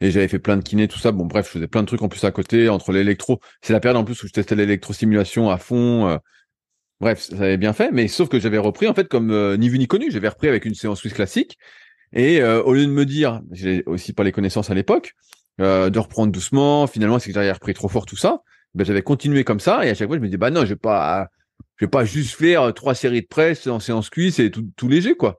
Et 0.01 0.11
j'avais 0.11 0.29
fait 0.29 0.39
plein 0.39 0.57
de 0.57 0.63
kinés, 0.63 0.89
tout 0.89 0.99
ça. 0.99 1.13
Bon, 1.13 1.25
bref, 1.25 1.47
je 1.47 1.53
faisais 1.53 1.69
plein 1.69 1.83
de 1.83 1.87
trucs 1.87 2.03
en 2.03 2.09
plus 2.09 2.25
à 2.25 2.31
côté, 2.31 2.69
entre 2.69 2.93
l'électro. 2.93 3.41
C'est 3.63 3.73
la 3.73 3.81
période 3.81 3.97
en 3.97 4.05
plus 4.05 4.23
où 4.23 4.27
je 4.27 4.33
testais 4.33 4.55
l'électrostimulation 4.55 5.51
à 5.51 5.57
fond. 5.59 6.09
euh, 6.09 6.19
Bref, 7.01 7.21
ça 7.21 7.37
avait 7.37 7.57
bien 7.57 7.73
fait, 7.73 7.91
mais 7.93 8.09
sauf 8.09 8.29
que 8.29 8.39
j'avais 8.39 8.57
repris 8.59 8.87
en 8.87 8.95
fait 8.95 9.09
comme 9.09 9.31
euh, 9.31 9.57
ni 9.57 9.69
vu 9.69 9.79
ni 9.79 9.87
connu. 9.87 10.11
J'avais 10.11 10.29
repris 10.29 10.49
avec 10.49 10.65
une 10.65 10.75
séance 10.75 11.01
suisse 11.01 11.13
classique. 11.13 11.59
Et 12.15 12.41
euh, 12.41 12.63
au 12.63 12.73
lieu 12.73 12.87
de 12.87 12.91
me 12.91 13.05
dire, 13.05 13.43
j'ai 13.51 13.83
aussi 13.87 14.13
pas 14.13 14.25
les 14.25 14.33
connaissances 14.33 14.71
à 14.71 14.75
l'époque, 14.75 15.15
euh, 15.61 15.91
de 15.91 15.99
reprendre 15.99 16.33
doucement, 16.33 16.87
finalement 16.87 17.19
c'est 17.19 17.29
que 17.29 17.35
j'avais 17.35 17.53
repris 17.53 17.75
trop 17.75 17.89
fort 17.89 18.07
tout 18.07 18.17
ça, 18.17 18.43
ben, 18.75 18.85
j'avais 18.85 19.03
continué 19.03 19.45
comme 19.45 19.61
ça 19.61 19.85
et 19.85 19.91
à 19.91 19.95
chaque 19.95 20.09
fois 20.09 20.17
je 20.17 20.21
me 20.21 20.27
disais 20.27 20.37
bah 20.37 20.51
non 20.51 20.63
je 20.63 20.71
vais 20.71 20.77
pas 20.77 21.29
je 21.77 21.85
vais 21.85 21.91
pas 21.91 22.05
juste 22.05 22.35
faire 22.35 22.63
euh, 22.63 22.73
trois 22.73 22.95
séries 22.95 23.23
de 23.23 23.27
presse 23.27 23.67
en 23.67 23.81
séance 23.81 24.11
cuisse 24.11 24.39
et 24.39 24.51
tout, 24.51 24.69
tout 24.77 24.89
léger 24.89 25.15
quoi. 25.17 25.39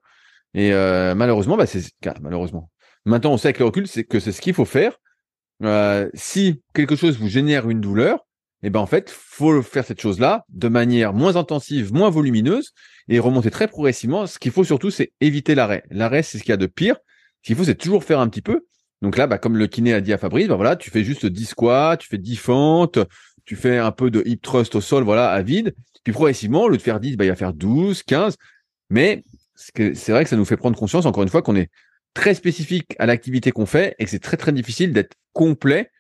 Et 0.54 0.74
euh, 0.74 1.16
malheureusement 1.16 1.58
bah 1.58 1.66
c'est 1.66 1.84
malheureusement. 2.22 2.70
Maintenant 3.06 3.34
on 3.34 3.38
sait 3.38 3.50
avec 3.50 3.60
le 3.60 3.66
recul 3.66 3.88
c'est 3.88 4.04
que 4.04 4.20
c'est 4.20 4.32
ce 4.32 4.42
qu'il 4.42 4.54
faut 4.54 4.66
faire. 4.66 4.98
Euh, 5.64 6.10
si 6.14 6.62
quelque 6.74 6.96
chose 6.96 7.18
vous 7.18 7.28
génère 7.28 7.70
une 7.70 7.82
douleur, 7.82 8.26
et 8.66 8.72
ben 8.72 8.80
en 8.80 8.88
fait 8.88 9.12
faut 9.12 9.62
faire 9.62 9.86
cette 9.86 10.02
chose 10.02 10.20
là 10.20 10.44
de 10.50 10.68
manière 10.68 11.14
moins 11.14 11.36
intensive, 11.36 11.94
moins 11.94 12.10
volumineuse 12.10 12.74
et 13.08 13.20
remonter 13.20 13.52
très 13.52 13.68
progressivement. 13.68 14.26
Ce 14.26 14.40
qu'il 14.40 14.52
faut 14.52 14.64
surtout, 14.64 14.90
c'est 14.90 15.12
éviter 15.22 15.54
l'arrêt. 15.54 15.84
L'arrêt, 15.92 16.24
c'est 16.24 16.40
ce 16.40 16.44
qu'il 16.44 16.50
y 16.50 16.54
a 16.54 16.58
de 16.58 16.66
pire. 16.66 16.96
Ce 17.44 17.48
qu'il 17.48 17.56
faut, 17.56 17.64
c'est 17.64 17.76
toujours 17.76 18.04
faire 18.04 18.20
un 18.20 18.28
petit 18.28 18.42
peu. 18.42 18.66
Donc 19.04 19.18
là, 19.18 19.28
bah, 19.28 19.38
comme 19.38 19.56
le 19.56 19.68
kiné 19.68 19.94
a 19.94 20.02
dit 20.02 20.14
à 20.14 20.18
Fabrice, 20.18 20.48
bah, 20.48 20.56
voilà, 20.56 20.76
tu 20.76 20.90
fais 20.90 21.04
juste 21.04 21.28
10 21.28 21.46
squats, 21.46 21.98
tu 21.98 22.08
fais 22.08 22.18
10 22.18 22.36
fentes, 22.38 23.00
tu 23.46 23.56
fais 23.56 23.78
un 23.78 23.92
peu 23.92 24.10
de 24.10 24.24
hip 24.26 24.40
thrust 24.42 24.74
au 24.74 24.82
sol, 24.82 25.04
voilà, 25.04 25.30
à 25.30 25.44
vide. 25.44 25.76
Puis 26.04 26.12
progressivement, 26.12 26.64
au 26.64 26.70
lieu 26.70 26.78
de 26.78 26.82
faire 26.82 27.00
10, 27.00 27.18
bah, 27.18 27.26
il 27.26 27.30
va 27.30 27.36
faire 27.36 27.54
12, 27.54 28.02
15. 28.02 28.36
Mais 28.90 29.24
c'est 29.56 30.10
vrai 30.10 30.24
que 30.24 30.30
ça 30.30 30.38
nous 30.38 30.46
fait 30.46 30.58
prendre 30.58 30.78
conscience, 30.78 31.06
encore 31.06 31.22
une 31.22 31.30
fois, 31.30 31.44
qu'on 31.44 31.56
est 31.56 31.70
très 32.16 32.34
spécifique 32.34 32.96
à 32.98 33.06
l'activité 33.06 33.52
qu'on 33.52 33.68
fait 33.68 33.96
et 34.00 34.06
que 34.06 34.10
c'est 34.10 34.20
très, 34.20 34.38
très 34.38 34.52
difficile 34.52 34.92
d'être 34.92 35.14
complet 35.34 35.92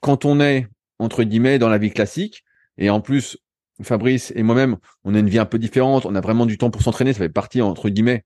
quand 0.00 0.24
on 0.24 0.40
est, 0.40 0.66
entre 1.02 1.24
guillemets, 1.24 1.58
dans 1.58 1.68
la 1.68 1.78
vie 1.78 1.90
classique. 1.90 2.44
Et 2.78 2.90
en 2.90 3.00
plus, 3.00 3.38
Fabrice 3.82 4.32
et 4.36 4.42
moi-même, 4.42 4.76
on 5.04 5.14
a 5.14 5.18
une 5.18 5.28
vie 5.28 5.38
un 5.38 5.44
peu 5.44 5.58
différente, 5.58 6.06
on 6.06 6.14
a 6.14 6.20
vraiment 6.20 6.46
du 6.46 6.58
temps 6.58 6.70
pour 6.70 6.82
s'entraîner, 6.82 7.12
ça 7.12 7.18
fait 7.18 7.28
partie, 7.28 7.60
entre 7.62 7.88
guillemets, 7.88 8.24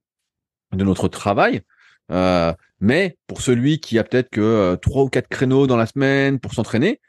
de 0.72 0.85
notre 0.85 1.09
travail. 1.09 1.62
Euh, 2.12 2.53
mais 2.81 3.16
pour 3.27 3.41
celui 3.41 3.81
qui 3.81 3.99
a 3.99 4.05
peut-être 4.05 4.31
que 4.31 4.41
euh, 4.41 4.77
trois 4.77 5.03
ou 5.03 5.09
quatre 5.09 5.29
créneaux 5.29 5.66
dans 5.66 5.77
la 5.77 5.87
semaine 5.87 6.39
pour 6.39 6.55
s'entraîner, 6.55 7.01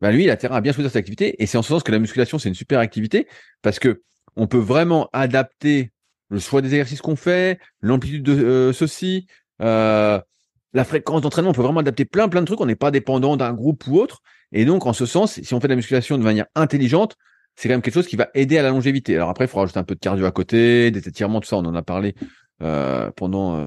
bah 0.00 0.12
lui, 0.12 0.24
il 0.24 0.30
a 0.30 0.34
intérêt 0.34 0.56
à 0.56 0.60
bien 0.60 0.72
choisir 0.72 0.90
cette 0.90 1.00
activité. 1.00 1.42
Et 1.42 1.46
c'est 1.46 1.58
en 1.58 1.62
ce 1.62 1.68
sens 1.68 1.82
que 1.82 1.92
la 1.92 1.98
musculation, 1.98 2.38
c'est 2.38 2.48
une 2.48 2.54
super 2.54 2.78
activité 2.78 3.26
parce 3.62 3.78
que 3.78 4.02
on 4.36 4.46
peut 4.46 4.58
vraiment 4.58 5.08
adapter 5.12 5.90
le 6.28 6.38
choix 6.38 6.60
des 6.60 6.68
exercices 6.68 7.00
qu'on 7.00 7.16
fait, 7.16 7.58
l'amplitude 7.80 8.22
de 8.22 8.32
euh, 8.32 8.72
ceci, 8.72 9.26
la 9.58 10.84
fréquence 10.84 11.22
d'entraînement. 11.22 11.50
On 11.50 11.54
peut 11.54 11.62
vraiment 11.62 11.80
adapter 11.80 12.04
plein, 12.04 12.28
plein 12.28 12.42
de 12.42 12.46
trucs. 12.46 12.60
On 12.60 12.66
n'est 12.66 12.76
pas 12.76 12.90
dépendant 12.90 13.36
d'un 13.36 13.52
groupe 13.54 13.86
ou 13.86 13.98
autre. 13.98 14.22
Et 14.52 14.64
donc, 14.64 14.86
en 14.86 14.92
ce 14.92 15.06
sens, 15.06 15.40
si 15.40 15.54
on 15.54 15.60
fait 15.60 15.68
de 15.68 15.72
la 15.72 15.76
musculation 15.76 16.18
de 16.18 16.22
manière 16.22 16.46
intelligente, 16.54 17.16
c'est 17.54 17.68
quand 17.68 17.74
même 17.74 17.82
quelque 17.82 17.94
chose 17.94 18.06
qui 18.06 18.16
va 18.16 18.28
aider 18.34 18.58
à 18.58 18.62
la 18.62 18.70
longévité. 18.70 19.16
Alors 19.16 19.30
après, 19.30 19.46
il 19.46 19.48
faut 19.48 19.58
rajouter 19.58 19.78
un 19.78 19.84
peu 19.84 19.94
de 19.94 20.00
cardio 20.00 20.26
à 20.26 20.30
côté, 20.32 20.90
des 20.90 21.08
étirements, 21.08 21.40
tout 21.40 21.48
ça. 21.48 21.56
On 21.56 21.64
en 21.64 21.74
a 21.74 21.82
parlé 21.82 22.14
euh, 22.62 23.10
pendant 23.16 23.56
euh, 23.56 23.66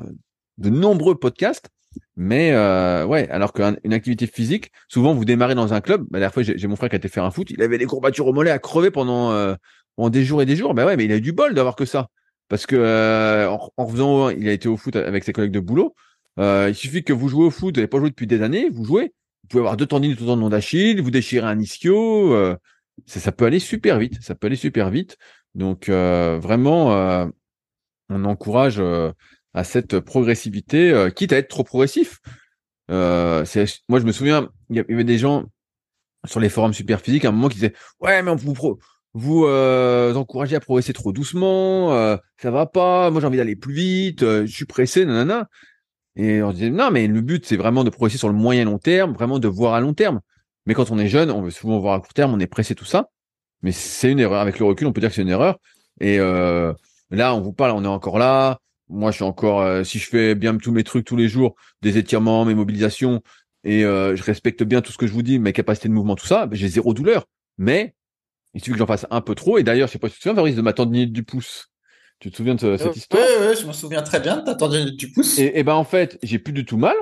de 0.58 0.70
nombreux 0.70 1.16
podcasts. 1.16 1.70
Mais 2.16 2.52
euh, 2.52 3.06
ouais, 3.06 3.28
alors 3.30 3.52
qu'une 3.52 3.94
activité 3.94 4.28
physique, 4.28 4.72
souvent 4.88 5.14
vous 5.16 5.26
démarrez 5.26 5.56
dans 5.56 5.74
un 5.74 5.82
club. 5.82 6.02
Bah, 6.02 6.08
la 6.14 6.20
dernière 6.20 6.34
fois, 6.34 6.44
j'ai 6.44 6.68
mon 6.68 6.76
frère 6.76 6.90
qui 6.90 6.96
a 6.96 6.98
été 6.98 7.08
faire 7.08 7.24
un 7.24 7.32
foot. 7.32 7.50
Il 7.50 7.62
avait 7.64 7.80
des 7.80 7.86
courbatures 7.86 8.28
au 8.28 8.34
mollet 8.34 8.52
à 8.52 8.60
crever 8.60 8.92
pendant, 8.92 9.32
euh, 9.32 9.56
pendant 9.96 10.10
des 10.10 10.24
jours 10.24 10.42
et 10.42 10.46
des 10.46 10.56
jours. 10.56 10.74
Bah 10.76 10.86
ouais, 10.86 10.96
mais 10.96 11.06
il 11.06 11.12
a 11.12 11.16
eu 11.16 11.22
du 11.22 11.32
bol 11.32 11.56
d'avoir 11.56 11.76
que 11.76 11.86
ça. 11.86 12.10
Parce 12.48 12.68
que 12.68 12.76
euh, 12.76 13.50
en, 13.50 13.72
en 13.76 13.88
faisant, 13.88 14.30
il 14.30 14.48
a 14.48 14.52
été 14.52 14.68
au 14.68 14.78
foot 14.78 14.96
avec 14.96 15.24
ses 15.24 15.34
collègues 15.34 15.52
de 15.52 15.60
boulot. 15.60 15.96
Euh, 16.40 16.68
il 16.70 16.76
suffit 16.76 17.04
que 17.04 17.14
vous 17.14 17.28
jouez 17.28 17.46
au 17.46 17.52
foot, 17.52 17.76
vous 17.76 17.80
n'avez 17.80 17.88
pas 17.88 17.98
joué 17.98 18.10
depuis 18.10 18.28
des 18.28 18.42
années, 18.44 18.70
vous 18.70 18.86
jouez, 18.86 19.14
pouvez 19.50 19.62
avoir 19.62 19.78
deux 19.78 19.86
tendinites 19.86 20.22
au 20.22 20.26
tendon 20.26 20.50
d'Achille, 20.50 21.02
vous 21.02 21.12
déchirez 21.12 21.47
un 21.47 21.60
ischio. 21.60 22.34
Euh, 22.34 22.56
ça, 23.06 23.32
peut 23.32 23.45
aller 23.45 23.60
super 23.60 24.00
vite. 24.00 24.22
Ça 24.22 24.36
peut 24.36 24.47
aller 24.47 24.56
super 24.56 24.89
vite. 24.89 25.18
Donc 25.56 25.89
euh, 25.89 26.39
vraiment, 26.41 26.93
euh, 26.93 27.28
on 28.10 28.26
encourage 28.26 28.82
à 29.54 29.64
cette 29.64 30.00
progressivité, 30.00 31.10
quitte 31.16 31.34
à 31.34 31.38
être 31.38 31.50
trop 31.50 31.64
progressif. 31.64 32.20
Moi, 32.89 33.43
je 33.45 34.06
me 34.06 34.12
souviens, 34.12 34.50
il 34.70 34.78
y 34.78 34.80
avait 34.80 35.04
des 35.04 35.18
gens 35.18 35.45
sur 36.26 36.39
les 36.39 36.50
forums 36.50 36.74
super 36.74 37.02
physiques 37.02 37.26
à 37.26 37.30
un 37.30 37.32
moment 37.32 37.47
qui 37.47 37.56
disait 37.56 37.74
ouais 38.02 38.22
mais 38.22 38.30
on 38.30 38.36
vous 38.36 38.78
vous 39.14 39.45
encouragez 39.45 40.56
à 40.56 40.60
progresser 40.60 40.93
trop 40.93 41.12
doucement, 41.12 41.93
euh, 41.93 42.18
ça 42.38 42.52
va 42.52 42.66
pas, 42.66 43.10
moi 43.10 43.22
j'ai 43.22 43.28
envie 43.28 43.38
d'aller 43.38 43.56
plus 43.56 43.74
vite, 43.74 44.22
je 44.22 44.45
suis 44.45 44.66
pressé, 44.66 45.06
nanana. 45.06 45.47
Et 46.16 46.41
on 46.41 46.51
disait 46.51 46.70
non 46.70 46.91
mais 46.91 47.07
le 47.07 47.22
but 47.22 47.45
c'est 47.45 47.57
vraiment 47.57 47.84
de 47.84 47.89
progresser 47.89 48.18
sur 48.18 48.30
le 48.30 48.36
moyen 48.36 48.66
long 48.66 48.78
terme, 48.80 49.14
vraiment 49.14 49.39
de 49.39 49.47
voir 49.47 49.74
à 49.74 49.80
long 49.82 49.93
terme. 49.93 50.20
Mais 50.66 50.74
quand 50.74 50.91
on 50.91 50.99
est 50.99 51.07
jeune, 51.07 51.32
on 51.32 51.41
veut 51.41 51.51
souvent 51.51 51.80
voir 51.80 51.95
à 51.95 51.99
court 51.99 52.14
terme, 52.14 52.34
on 52.34 52.39
est 52.39 52.47
pressé 52.47 52.76
tout 52.76 52.86
ça. 52.86 53.10
Mais 53.62 53.72
c'est 53.72 54.12
une 54.12 54.20
erreur. 54.20 54.39
Avec 54.41 54.60
le 54.60 54.66
recul, 54.66 54.88
on 54.88 54.93
peut 54.93 55.01
dire 55.01 55.10
que 55.10 55.16
c'est 55.16 55.22
une 55.22 55.30
erreur. 55.30 55.57
Et 55.99 56.20
euh, 56.20 56.74
là, 57.10 57.34
on 57.36 57.41
vous 57.41 57.53
parle, 57.53 57.72
on 57.72 57.84
est 57.84 57.88
encore 57.88 58.20
là. 58.20 58.60
Moi, 58.88 59.12
je 59.12 59.16
suis 59.18 59.24
encore, 59.24 59.62
euh, 59.62 59.84
si 59.84 59.99
je 59.99 60.07
fais 60.07 60.36
bien 60.36 60.55
tous 60.57 60.72
mes 60.72 60.84
trucs 60.84 61.05
tous 61.05 61.16
les 61.16 61.28
jours, 61.28 61.55
des 61.82 61.97
étirements, 61.97 62.45
mes 62.45 62.55
mobilisations, 62.55 63.22
et 63.64 63.84
euh, 63.86 64.16
je 64.16 64.24
respecte 64.24 64.64
bien 64.64 64.82
tout 64.82 64.91
ce 64.91 64.97
que 64.97 65.07
je 65.07 65.12
vous 65.12 65.22
dis, 65.22 65.39
mes 65.39 65.53
capacités 65.53 65.89
de 65.89 65.93
mouvement, 65.93 66.16
tout 66.16 66.26
ça, 66.26 66.47
j'ai 66.51 66.68
zéro 66.68 66.93
douleur. 66.93 67.26
Mais 67.57 67.95
il 68.53 68.62
suffit 68.62 68.74
que 68.74 68.78
j'en 68.80 68.88
fasse 68.88 69.05
un 69.12 69.22
peu 69.22 69.36
trop. 69.36 69.57
Et 69.57 69.64
d'ailleurs, 69.64 69.88
je 69.88 69.93
sais 69.93 69.99
pas 69.99 70.10
si 70.10 70.20
tu 70.20 70.30
de 70.30 70.62
ma 70.62 70.74
tendinite 70.74 71.12
du 71.12 71.24
pouce. 71.24 71.68
Tu 72.20 72.32
te 72.32 72.36
souviens 72.36 72.55
de 72.55 72.78
cette 72.78 72.95
histoire? 72.95 73.24
Oui, 73.24 73.47
oui, 73.47 73.55
je 73.59 73.65
me 73.65 73.74
souviens 73.74 74.01
très 74.01 74.20
bien 74.20 74.38
de 74.38 74.41
ta 74.41 74.55
tendinite 74.55 74.97
du 74.97 75.11
pouce. 75.11 75.39
Et, 75.39 75.59
et 75.59 75.63
ben 75.63 75.76
en 75.76 75.86
fait, 75.86 76.20
j'ai 76.22 76.39
plus 76.39 76.53
du 76.53 76.65
tout 76.65 76.78
mal, 76.78 76.95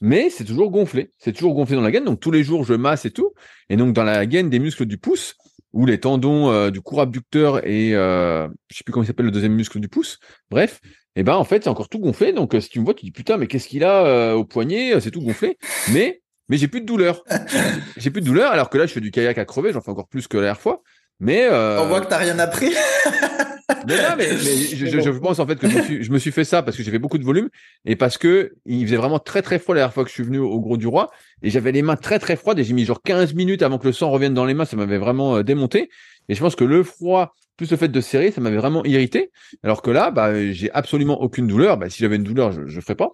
mais 0.00 0.30
c'est 0.30 0.44
toujours 0.44 0.70
gonflé. 0.70 1.10
C'est 1.18 1.32
toujours 1.32 1.54
gonflé 1.54 1.76
dans 1.76 1.82
la 1.82 1.90
gaine. 1.90 2.04
Donc 2.04 2.20
tous 2.20 2.30
les 2.30 2.44
jours, 2.44 2.64
je 2.64 2.74
masse 2.74 3.04
et 3.04 3.10
tout. 3.10 3.32
Et 3.68 3.76
donc 3.76 3.92
dans 3.92 4.04
la 4.04 4.26
gaine 4.26 4.48
des 4.48 4.60
muscles 4.60 4.86
du 4.86 4.98
pouce, 4.98 5.34
ou 5.72 5.86
les 5.86 6.00
tendons 6.00 6.50
euh, 6.50 6.70
du 6.70 6.80
court 6.80 7.00
abducteur 7.00 7.66
et 7.66 7.94
euh, 7.94 8.48
je 8.70 8.78
sais 8.78 8.84
plus 8.84 8.92
comment 8.92 9.04
il 9.04 9.06
s'appelle 9.06 9.26
le 9.26 9.32
deuxième 9.32 9.54
muscle 9.54 9.78
du 9.80 9.88
pouce. 9.88 10.18
Bref, 10.50 10.80
et 11.16 11.22
ben 11.22 11.34
en 11.34 11.44
fait 11.44 11.64
c'est 11.64 11.70
encore 11.70 11.88
tout 11.88 11.98
gonflé. 11.98 12.32
Donc 12.32 12.54
euh, 12.54 12.60
si 12.60 12.68
tu 12.68 12.80
me 12.80 12.84
vois, 12.84 12.94
tu 12.94 13.04
dis 13.04 13.12
putain 13.12 13.36
mais 13.36 13.46
qu'est-ce 13.46 13.68
qu'il 13.68 13.84
a 13.84 14.04
euh, 14.04 14.32
au 14.34 14.44
poignet? 14.44 15.00
C'est 15.00 15.10
tout 15.10 15.20
gonflé. 15.20 15.58
Mais 15.92 16.22
mais 16.48 16.56
j'ai 16.56 16.68
plus 16.68 16.80
de 16.80 16.86
douleur. 16.86 17.22
j'ai 17.96 18.10
plus 18.10 18.20
de 18.20 18.26
douleur 18.26 18.50
alors 18.50 18.70
que 18.70 18.78
là 18.78 18.86
je 18.86 18.92
fais 18.92 19.00
du 19.00 19.10
kayak 19.10 19.38
à 19.38 19.44
crever, 19.44 19.72
j'en 19.72 19.80
fais 19.80 19.90
encore 19.90 20.08
plus 20.08 20.26
que 20.26 20.36
la 20.36 20.44
dernière 20.44 20.60
fois. 20.60 20.82
Mais 21.20 21.48
on 21.50 21.86
voit 21.86 22.00
que 22.00 22.08
t'as 22.08 22.16
rien 22.16 22.38
appris. 22.38 22.72
mais 23.86 23.96
non, 23.96 24.16
mais, 24.16 24.28
mais 24.28 24.36
je, 24.38 24.86
je, 24.86 25.00
je, 25.00 25.10
pense 25.10 25.38
en 25.38 25.46
fait 25.46 25.56
que 25.56 25.68
je 25.68 25.76
me, 25.76 25.82
suis, 25.82 26.02
je 26.04 26.12
me 26.12 26.18
suis 26.18 26.32
fait 26.32 26.44
ça 26.44 26.62
parce 26.62 26.76
que 26.76 26.82
j'ai 26.82 26.90
fait 26.90 26.98
beaucoup 26.98 27.18
de 27.18 27.24
volume 27.24 27.48
et 27.84 27.96
parce 27.96 28.18
que 28.18 28.54
il 28.66 28.84
faisait 28.86 28.96
vraiment 28.96 29.18
très 29.18 29.42
très 29.42 29.58
froid 29.58 29.74
la 29.74 29.80
dernière 29.80 29.94
fois 29.94 30.04
que 30.04 30.08
je 30.10 30.14
suis 30.14 30.22
venu 30.22 30.38
au, 30.38 30.60
Gros 30.60 30.76
du 30.76 30.86
Roi 30.86 31.10
et 31.42 31.50
j'avais 31.50 31.72
les 31.72 31.82
mains 31.82 31.96
très 31.96 32.18
très 32.18 32.36
froides 32.36 32.58
et 32.58 32.64
j'ai 32.64 32.74
mis 32.74 32.84
genre 32.84 33.02
15 33.02 33.34
minutes 33.34 33.62
avant 33.62 33.78
que 33.78 33.86
le 33.86 33.92
sang 33.92 34.10
revienne 34.10 34.34
dans 34.34 34.44
les 34.44 34.54
mains, 34.54 34.64
ça 34.64 34.76
m'avait 34.76 34.98
vraiment 34.98 35.36
euh, 35.36 35.42
démonté 35.42 35.90
et 36.28 36.34
je 36.34 36.40
pense 36.40 36.56
que 36.56 36.64
le 36.64 36.82
froid 36.82 37.34
plus 37.56 37.70
le 37.70 37.76
fait 37.76 37.88
de 37.88 38.00
serrer, 38.00 38.30
ça 38.30 38.40
m'avait 38.40 38.56
vraiment 38.56 38.82
irrité. 38.86 39.30
Alors 39.62 39.82
que 39.82 39.90
là, 39.90 40.10
bah, 40.10 40.50
j'ai 40.50 40.70
absolument 40.72 41.20
aucune 41.20 41.46
douleur. 41.46 41.76
Bah, 41.76 41.90
si 41.90 41.98
j'avais 41.98 42.16
une 42.16 42.24
douleur, 42.24 42.52
je, 42.52 42.66
je 42.66 42.80
ferais 42.80 42.94
pas. 42.94 43.10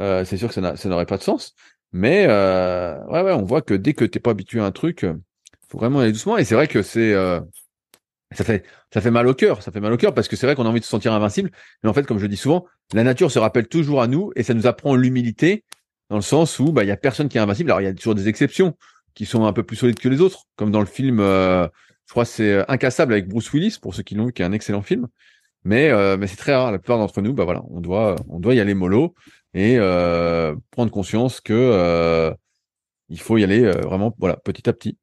Euh, 0.00 0.24
c'est 0.26 0.36
sûr 0.36 0.48
que 0.48 0.54
ça 0.54 0.88
n'aurait 0.88 1.06
pas 1.06 1.16
de 1.16 1.22
sens. 1.22 1.54
Mais 1.92 2.26
euh, 2.28 2.98
ouais, 3.06 3.22
ouais, 3.22 3.32
on 3.32 3.44
voit 3.44 3.62
que 3.62 3.74
dès 3.74 3.94
que 3.94 4.04
t'es 4.04 4.20
pas 4.20 4.30
habitué 4.30 4.60
à 4.60 4.64
un 4.64 4.70
truc, 4.70 5.06
faut 5.68 5.78
vraiment 5.78 6.00
aller 6.00 6.12
doucement. 6.12 6.36
Et 6.36 6.44
c'est 6.44 6.54
vrai 6.54 6.68
que 6.68 6.82
c'est 6.82 7.12
euh, 7.12 7.40
ça 8.32 8.44
fait 8.44 9.10
mal 9.10 9.26
au 9.26 9.34
cœur, 9.34 9.62
ça 9.62 9.72
fait 9.72 9.80
mal 9.80 9.92
au 9.92 9.96
cœur 9.96 10.14
parce 10.14 10.28
que 10.28 10.36
c'est 10.36 10.46
vrai 10.46 10.54
qu'on 10.54 10.66
a 10.66 10.68
envie 10.68 10.80
de 10.80 10.84
se 10.84 10.90
sentir 10.90 11.12
invincible, 11.12 11.50
mais 11.82 11.88
en 11.88 11.92
fait, 11.92 12.04
comme 12.04 12.18
je 12.18 12.26
dis 12.26 12.36
souvent, 12.36 12.66
la 12.92 13.02
nature 13.02 13.30
se 13.30 13.38
rappelle 13.38 13.66
toujours 13.66 14.02
à 14.02 14.06
nous 14.06 14.32
et 14.36 14.42
ça 14.42 14.54
nous 14.54 14.66
apprend 14.66 14.94
l'humilité 14.94 15.64
dans 16.10 16.16
le 16.16 16.22
sens 16.22 16.58
où 16.58 16.72
bah 16.72 16.84
il 16.84 16.88
y 16.88 16.92
a 16.92 16.96
personne 16.96 17.28
qui 17.28 17.38
est 17.38 17.40
invincible. 17.40 17.70
Alors 17.70 17.80
il 17.80 17.84
y 17.84 17.88
a 17.88 17.94
toujours 17.94 18.14
des 18.14 18.28
exceptions 18.28 18.76
qui 19.14 19.26
sont 19.26 19.44
un 19.44 19.52
peu 19.52 19.62
plus 19.62 19.76
solides 19.76 19.98
que 19.98 20.08
les 20.08 20.20
autres, 20.20 20.44
comme 20.56 20.70
dans 20.70 20.80
le 20.80 20.86
film, 20.86 21.18
euh, 21.20 21.66
je 22.06 22.12
crois 22.12 22.24
c'est 22.24 22.64
Incassable 22.70 23.12
avec 23.12 23.28
Bruce 23.28 23.52
Willis 23.52 23.78
pour 23.80 23.94
ceux 23.94 24.02
qui 24.02 24.14
l'ont 24.14 24.26
vu, 24.26 24.32
qui 24.32 24.42
est 24.42 24.44
un 24.44 24.52
excellent 24.52 24.82
film. 24.82 25.08
Mais 25.64 25.90
euh, 25.90 26.16
c'est 26.26 26.36
très 26.36 26.54
rare. 26.54 26.72
La 26.72 26.78
plupart 26.78 26.98
d'entre 26.98 27.20
nous, 27.20 27.34
bah 27.34 27.46
on 27.68 27.80
doit 27.80 28.54
y 28.54 28.60
aller 28.60 28.74
mollo 28.74 29.14
et 29.54 29.76
euh, 29.78 30.54
prendre 30.70 30.90
conscience 30.90 31.40
que 31.40 31.52
euh, 31.52 32.32
il 33.08 33.20
faut 33.20 33.36
y 33.38 33.44
aller 33.44 33.70
vraiment 33.70 34.14
voilà 34.18 34.36
petit 34.36 34.68
à 34.68 34.72
petit. 34.72 34.96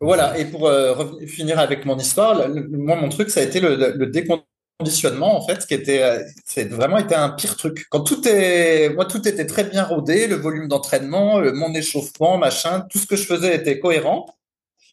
Voilà, 0.00 0.38
et 0.38 0.44
pour 0.44 0.66
euh, 0.68 0.94
finir 1.26 1.58
avec 1.58 1.86
mon 1.86 1.96
histoire, 1.98 2.48
moi, 2.70 2.96
mon 2.96 3.08
truc, 3.08 3.30
ça 3.30 3.40
a 3.40 3.42
été 3.42 3.60
le, 3.60 4.06
déconditionnement, 4.06 5.36
en 5.38 5.46
fait, 5.46 5.66
qui 5.66 5.72
était, 5.72 6.02
euh, 6.02 6.22
c'est 6.44 6.68
vraiment 6.68 6.98
été 6.98 7.14
un 7.14 7.30
pire 7.30 7.56
truc. 7.56 7.86
Quand 7.88 8.00
tout 8.00 8.28
est, 8.28 8.90
moi, 8.90 9.06
tout 9.06 9.26
était 9.26 9.46
très 9.46 9.64
bien 9.64 9.84
rodé, 9.84 10.26
le 10.26 10.36
volume 10.36 10.68
d'entraînement, 10.68 11.40
mon 11.54 11.74
échauffement, 11.74 12.36
machin, 12.36 12.86
tout 12.90 12.98
ce 12.98 13.06
que 13.06 13.16
je 13.16 13.24
faisais 13.24 13.56
était 13.56 13.78
cohérent. 13.78 14.26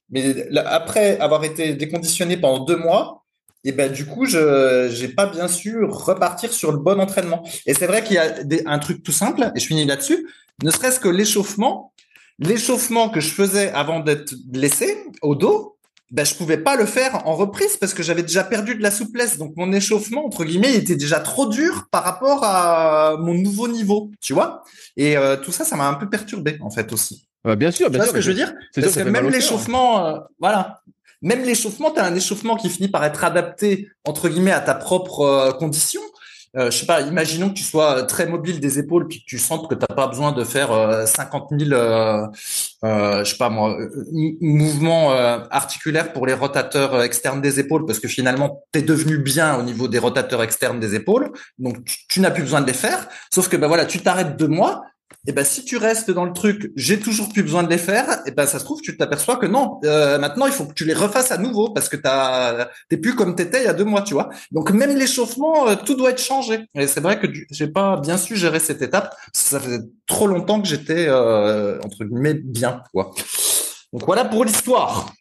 Mais 0.10 0.48
après 0.58 1.20
avoir 1.20 1.44
été 1.44 1.74
déconditionné 1.76 2.38
pendant 2.38 2.64
deux 2.64 2.78
mois, 2.78 3.24
et 3.66 3.72
ben 3.72 3.92
du 3.92 4.06
coup, 4.06 4.26
je 4.26 4.90
j'ai 4.94 5.08
pas 5.08 5.26
bien 5.26 5.48
su 5.48 5.84
repartir 5.86 6.54
sur 6.54 6.72
le 6.72 6.78
bon 6.78 7.00
entraînement. 7.00 7.44
Et 7.66 7.74
c'est 7.74 7.88
vrai 7.88 8.04
qu'il 8.04 8.16
y 8.16 8.20
a 8.20 8.36
un 8.66 8.80
truc 8.80 9.04
tout 9.04 9.12
simple, 9.12 9.52
et 9.56 9.60
je 9.60 9.66
finis 9.66 9.86
là-dessus, 9.86 10.28
ne 10.64 10.72
serait-ce 10.72 11.00
que 11.00 11.10
l'échauffement 11.10 11.93
l'échauffement 12.40 13.10
que 13.10 13.20
je 13.20 13.30
faisais 13.30 13.72
avant 13.72 14.00
d'être 14.00 14.34
blessé 14.46 15.06
au 15.22 15.36
dos, 15.36 15.78
ben, 16.12 16.24
je 16.26 16.36
pouvais 16.36 16.58
pas 16.58 16.76
le 16.76 16.86
faire 16.86 17.28
en 17.28 17.36
reprise 17.36 17.76
parce 17.78 17.96
que 17.96 18.04
j'avais 18.04 18.22
déjà 18.22 18.44
perdu 18.44 18.76
de 18.76 18.84
la 18.84 18.92
souplesse. 18.92 19.40
Donc 19.40 19.54
mon 19.58 19.72
échauffement, 19.74 20.26
entre 20.26 20.46
guillemets, 20.46 20.76
était 20.76 20.96
déjà 20.96 21.20
trop 21.20 21.48
dur 21.48 21.88
par 21.90 22.04
rapport 22.04 22.44
à 22.44 23.18
mon 23.18 23.34
nouveau 23.34 23.68
niveau, 23.68 24.12
tu 24.22 24.34
vois. 24.34 24.64
Et 24.96 25.18
euh, 25.18 25.38
tout 25.38 25.52
ça, 25.52 25.66
ça 25.66 25.76
m'a 25.76 25.88
un 25.88 25.96
peu 25.96 26.08
perturbé 26.10 26.60
en 26.62 26.70
fait 26.70 26.94
aussi. 26.94 27.28
bien 27.58 27.72
sûr, 27.72 27.90
bien 27.90 28.00
tu 28.02 28.06
vois 28.06 28.06
sûr. 28.06 28.12
ce 28.12 28.14
que 28.14 28.22
je 28.22 28.30
veux 28.30 28.36
dire? 28.36 28.54
Parce 28.76 28.94
que 28.96 29.10
même 29.10 29.30
l'échauffement, 29.30 30.06
euh, 30.06 30.20
voilà. 30.40 30.82
Même 31.24 31.44
l'échauffement, 31.44 31.90
tu 31.90 32.00
as 32.00 32.06
un 32.06 32.14
échauffement 32.14 32.58
qui 32.58 32.70
finit 32.70 32.90
par 32.90 33.04
être 33.06 33.24
adapté 33.24 33.90
entre 34.06 34.30
guillemets 34.30 34.52
à 34.52 34.60
ta 34.60 34.76
propre 34.76 35.22
euh, 35.22 35.52
condition 35.54 36.02
euh, 36.56 36.70
je 36.70 36.78
sais 36.78 36.86
pas, 36.86 37.02
imaginons 37.02 37.50
que 37.50 37.56
tu 37.56 37.64
sois 37.64 38.04
très 38.04 38.28
mobile 38.28 38.60
des 38.60 38.78
épaules 38.78 39.08
puis 39.08 39.22
que 39.22 39.26
tu 39.26 39.40
sens 39.40 39.68
que 39.68 39.74
tu 39.74 39.82
n'as 39.82 39.96
pas 39.96 40.08
besoin 40.08 40.32
de 40.32 40.44
faire 40.44 40.72
euh, 40.72 41.06
50 41.06 41.50
000, 41.58 41.72
euh, 41.72 42.28
euh, 42.84 43.24
je 43.24 43.32
sais 43.32 43.38
pas 43.38 43.50
moi, 43.50 43.76
euh, 43.80 43.90
mouvements 44.40 45.12
articulaires 45.50 46.14
pour 46.14 46.28
les 46.28 46.34
rotateurs 46.34 47.02
externes 47.02 47.42
des 47.42 47.60
épaules 47.60 47.86
parce 47.86 48.00
que 48.00 48.08
finalement 48.08 48.64
tu 48.72 48.80
es 48.80 48.82
devenu 48.84 49.18
bien 49.18 49.58
au 49.58 49.64
niveau 49.64 49.88
des 49.88 49.98
rotateurs 49.98 50.44
externes 50.44 50.80
des 50.80 50.94
épaules, 50.94 51.32
donc 51.58 51.84
tu, 51.86 51.98
tu 52.08 52.20
n'as 52.20 52.32
plus 52.32 52.44
besoin 52.44 52.62
de 52.62 52.68
les 52.68 52.74
faire. 52.74 53.08
Sauf 53.34 53.50
que 53.50 53.58
ben 53.58 53.68
voilà, 53.68 53.86
tu 53.86 54.00
t'arrêtes 54.00 54.38
deux 54.38 54.48
mois 54.48 54.84
et 55.26 55.32
ben 55.32 55.46
si 55.46 55.64
tu 55.64 55.78
restes 55.78 56.12
dans 56.12 56.26
le 56.26 56.34
truc, 56.34 56.72
j'ai 56.76 57.00
toujours 57.00 57.30
plus 57.30 57.44
besoin 57.44 57.64
de 57.64 57.70
les 57.70 57.78
faire, 57.78 58.22
et 58.26 58.32
ben 58.32 58.46
ça 58.46 58.60
se 58.60 58.66
trouve 58.66 58.82
tu 58.82 58.98
t'aperçois 58.98 59.38
que 59.38 59.46
non, 59.46 59.80
euh, 59.86 60.18
maintenant 60.20 60.46
il 60.48 60.52
faut 60.52 60.66
que 60.66 60.74
tu 60.74 60.84
les 60.86 60.94
refasses 60.94 61.32
à 61.32 61.38
nouveau 61.38 61.70
parce 61.70 61.88
que 61.88 61.96
t'as 61.96 62.68
t'es 62.90 62.98
plus 62.98 63.16
comme 63.16 63.36
t'étais 63.36 63.62
il 63.62 63.66
y 63.66 63.70
a 63.70 63.74
deux 63.74 63.86
mois, 63.86 64.02
tu 64.02 64.14
vois. 64.14 64.30
Donc 64.52 64.72
même 64.72 64.98
l'échauffement, 64.98 65.70
euh, 65.70 65.76
tout 65.76 65.96
doit 65.96 66.10
être 66.10 66.22
changé. 66.22 66.66
Et 66.76 66.88
c'est 66.88 67.00
vrai 67.00 67.20
que 67.20 67.28
j'ai 67.52 67.68
pas 67.68 67.98
bien 67.98 68.18
su 68.18 68.36
gérer 68.36 68.60
cette 68.60 68.82
étape. 68.82 69.16
Ça 69.34 69.60
faisait 69.60 69.80
trop 70.08 70.28
longtemps 70.28 70.62
que 70.62 70.68
j'étais 70.68 71.08
euh, 71.08 71.80
entre 71.84 72.04
guillemets 72.04 72.34
bien, 72.34 72.82
quoi. 72.92 73.12
Donc 73.94 74.06
voilà 74.06 74.26
pour 74.26 74.44
l'histoire. 74.44 75.14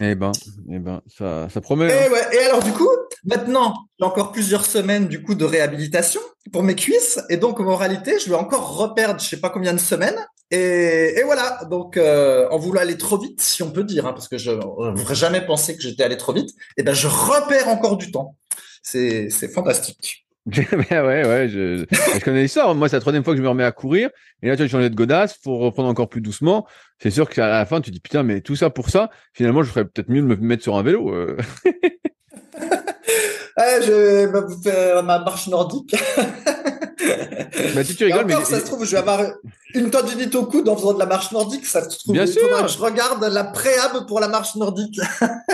Eh 0.00 0.14
ben, 0.14 0.32
eh 0.70 0.78
ben, 0.78 1.00
ça, 1.06 1.48
ça 1.48 1.60
promet. 1.60 1.86
Et, 1.86 1.92
hein. 1.92 2.10
ouais. 2.12 2.36
et 2.36 2.44
alors 2.46 2.62
du 2.62 2.72
coup, 2.72 2.88
maintenant, 3.26 3.74
j'ai 3.98 4.06
encore 4.06 4.32
plusieurs 4.32 4.64
semaines 4.64 5.08
du 5.08 5.22
coup 5.22 5.34
de 5.34 5.44
réhabilitation 5.44 6.20
pour 6.52 6.62
mes 6.62 6.74
cuisses, 6.74 7.20
et 7.28 7.36
donc 7.36 7.60
en 7.60 7.76
réalité, 7.76 8.18
je 8.18 8.28
vais 8.28 8.36
encore 8.36 8.76
reperdre, 8.76 9.20
je 9.20 9.28
sais 9.28 9.40
pas 9.40 9.50
combien 9.50 9.74
de 9.74 9.80
semaines. 9.80 10.16
Et, 10.52 11.22
voilà, 11.24 11.64
donc 11.68 11.96
euh, 11.96 12.48
en 12.50 12.58
voulant 12.58 12.80
aller 12.80 12.96
trop 12.96 13.18
vite, 13.18 13.40
si 13.40 13.64
on 13.64 13.70
peut 13.72 13.82
dire, 13.82 14.06
hein, 14.06 14.12
parce 14.12 14.28
que 14.28 14.38
je 14.38 14.52
n'aurais 14.52 15.14
jamais 15.14 15.44
pensé 15.44 15.76
que 15.76 15.82
j'étais 15.82 16.04
allé 16.04 16.16
trop 16.16 16.32
vite, 16.32 16.50
et 16.76 16.82
ben 16.84 16.94
je 16.94 17.08
repère 17.08 17.68
encore 17.68 17.96
du 17.96 18.12
temps. 18.12 18.36
C'est 18.82 19.28
c'est 19.30 19.48
fantastique. 19.48 20.24
ouais, 20.46 21.00
ouais, 21.00 21.48
je, 21.48 21.84
connais 22.20 22.42
l'histoire. 22.42 22.72
Moi, 22.76 22.88
c'est 22.88 22.94
la 22.94 23.00
troisième 23.00 23.24
fois 23.24 23.32
que 23.32 23.38
je 23.38 23.42
me 23.42 23.48
remets 23.48 23.64
à 23.64 23.72
courir. 23.72 24.10
Et 24.42 24.48
là, 24.48 24.56
tu 24.56 24.62
as 24.62 24.68
changé 24.68 24.88
de 24.88 24.94
godasse, 24.94 25.36
faut 25.42 25.58
reprendre 25.58 25.88
encore 25.88 26.08
plus 26.08 26.20
doucement. 26.20 26.68
C'est 27.00 27.10
sûr 27.10 27.28
qu'à 27.28 27.48
la 27.48 27.66
fin, 27.66 27.80
tu 27.80 27.90
te 27.90 27.94
dis, 27.96 28.00
putain, 28.00 28.22
mais 28.22 28.42
tout 28.42 28.54
ça 28.54 28.70
pour 28.70 28.88
ça, 28.88 29.10
finalement, 29.32 29.64
je 29.64 29.70
ferais 29.70 29.84
peut-être 29.84 30.08
mieux 30.08 30.22
de 30.22 30.26
me 30.26 30.36
mettre 30.36 30.62
sur 30.62 30.76
un 30.76 30.84
vélo. 30.84 31.12
Ouais, 33.58 33.80
je 33.82 33.92
vais 33.92 34.26
vous 34.26 34.62
faire 34.62 35.02
ma 35.02 35.18
marche 35.20 35.46
nordique. 35.48 35.94
bah, 37.74 37.84
tu, 37.84 37.94
tu 37.94 38.04
rigoles, 38.04 38.24
encore, 38.24 38.38
mais. 38.40 38.44
ça 38.44 38.60
se 38.60 38.64
trouve, 38.66 38.84
je 38.84 38.90
vais 38.92 38.98
avoir 38.98 39.20
une 39.74 39.90
tendinite 39.90 40.34
au 40.34 40.44
coude 40.46 40.68
en 40.68 40.76
faisant 40.76 40.92
de 40.94 40.98
la 40.98 41.06
marche 41.06 41.32
nordique. 41.32 41.64
Ça 41.66 41.88
se 41.88 41.98
trouve, 41.98 42.14
Bien 42.14 42.24
il 42.24 42.32
sûr. 42.32 42.42
faudra 42.42 42.62
que 42.62 42.68
je 42.68 42.78
regarde 42.78 43.24
la 43.24 43.44
préhab 43.44 44.06
pour 44.06 44.20
la 44.20 44.28
marche 44.28 44.54
nordique. 44.56 45.00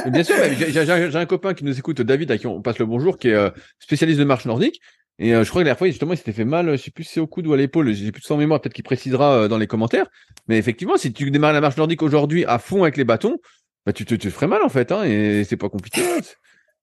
Bien 0.07 0.25
sûr, 0.25 0.35
j'ai- 0.59 1.17
un 1.17 1.27
copain 1.27 1.55
qui 1.55 1.65
nous 1.65 1.79
écoute, 1.79 2.01
David, 2.01 2.31
à 2.31 2.39
qui 2.39 2.47
on 2.47 2.61
passe 2.63 2.79
le 2.79 2.87
bonjour, 2.87 3.19
qui 3.19 3.29
est 3.29 3.35
euh, 3.35 3.51
spécialiste 3.79 4.19
de 4.19 4.25
marche 4.25 4.47
nordique. 4.47 4.81
Et 5.19 5.35
euh, 5.35 5.45
je 5.45 5.51
crois 5.51 5.61
que 5.61 5.65
la 5.65 5.71
dernière 5.71 5.79
fois, 5.79 5.87
justement, 5.89 6.15
il 6.15 6.17
s'était 6.17 6.33
fait 6.33 6.45
mal, 6.47 6.69
euh, 6.71 6.77
je 6.77 6.83
sais 6.83 6.91
plus 6.91 7.05
si 7.05 7.13
c'est 7.15 7.21
au 7.21 7.27
coude 7.27 7.47
ou 7.47 7.53
à 7.53 7.57
l'épaule, 7.57 7.93
j'ai 7.93 8.11
plus 8.11 8.23
de 8.23 8.27
son 8.27 8.37
mémoire, 8.39 8.61
peut-être 8.61 8.73
qu'il 8.75 8.83
précisera 8.85 9.35
euh, 9.43 9.49
dans 9.49 9.59
les 9.59 9.67
commentaires. 9.67 10.07
Mais 10.49 10.57
effectivement, 10.59 10.97
si 10.97 11.13
tu 11.13 11.31
démarres 11.31 11.53
la 11.53 11.61
marche 11.61 11.77
nordique 11.77 12.03
aujourd'hui 12.03 12.45
à 12.47 12.59
fond 12.59 12.83
avec 12.83 12.97
les 12.97 13.05
bâtons, 13.05 13.37
bah 13.85 13.93
tu 13.93 14.05
te, 14.05 14.15
tu 14.15 14.29
te 14.29 14.31
ferais 14.33 14.47
mal 14.47 14.63
en 14.63 14.69
fait, 14.69 14.91
hein, 14.91 15.03
et 15.05 15.45
c'est 15.45 15.57
pas 15.57 15.69
compliqué. 15.69 16.01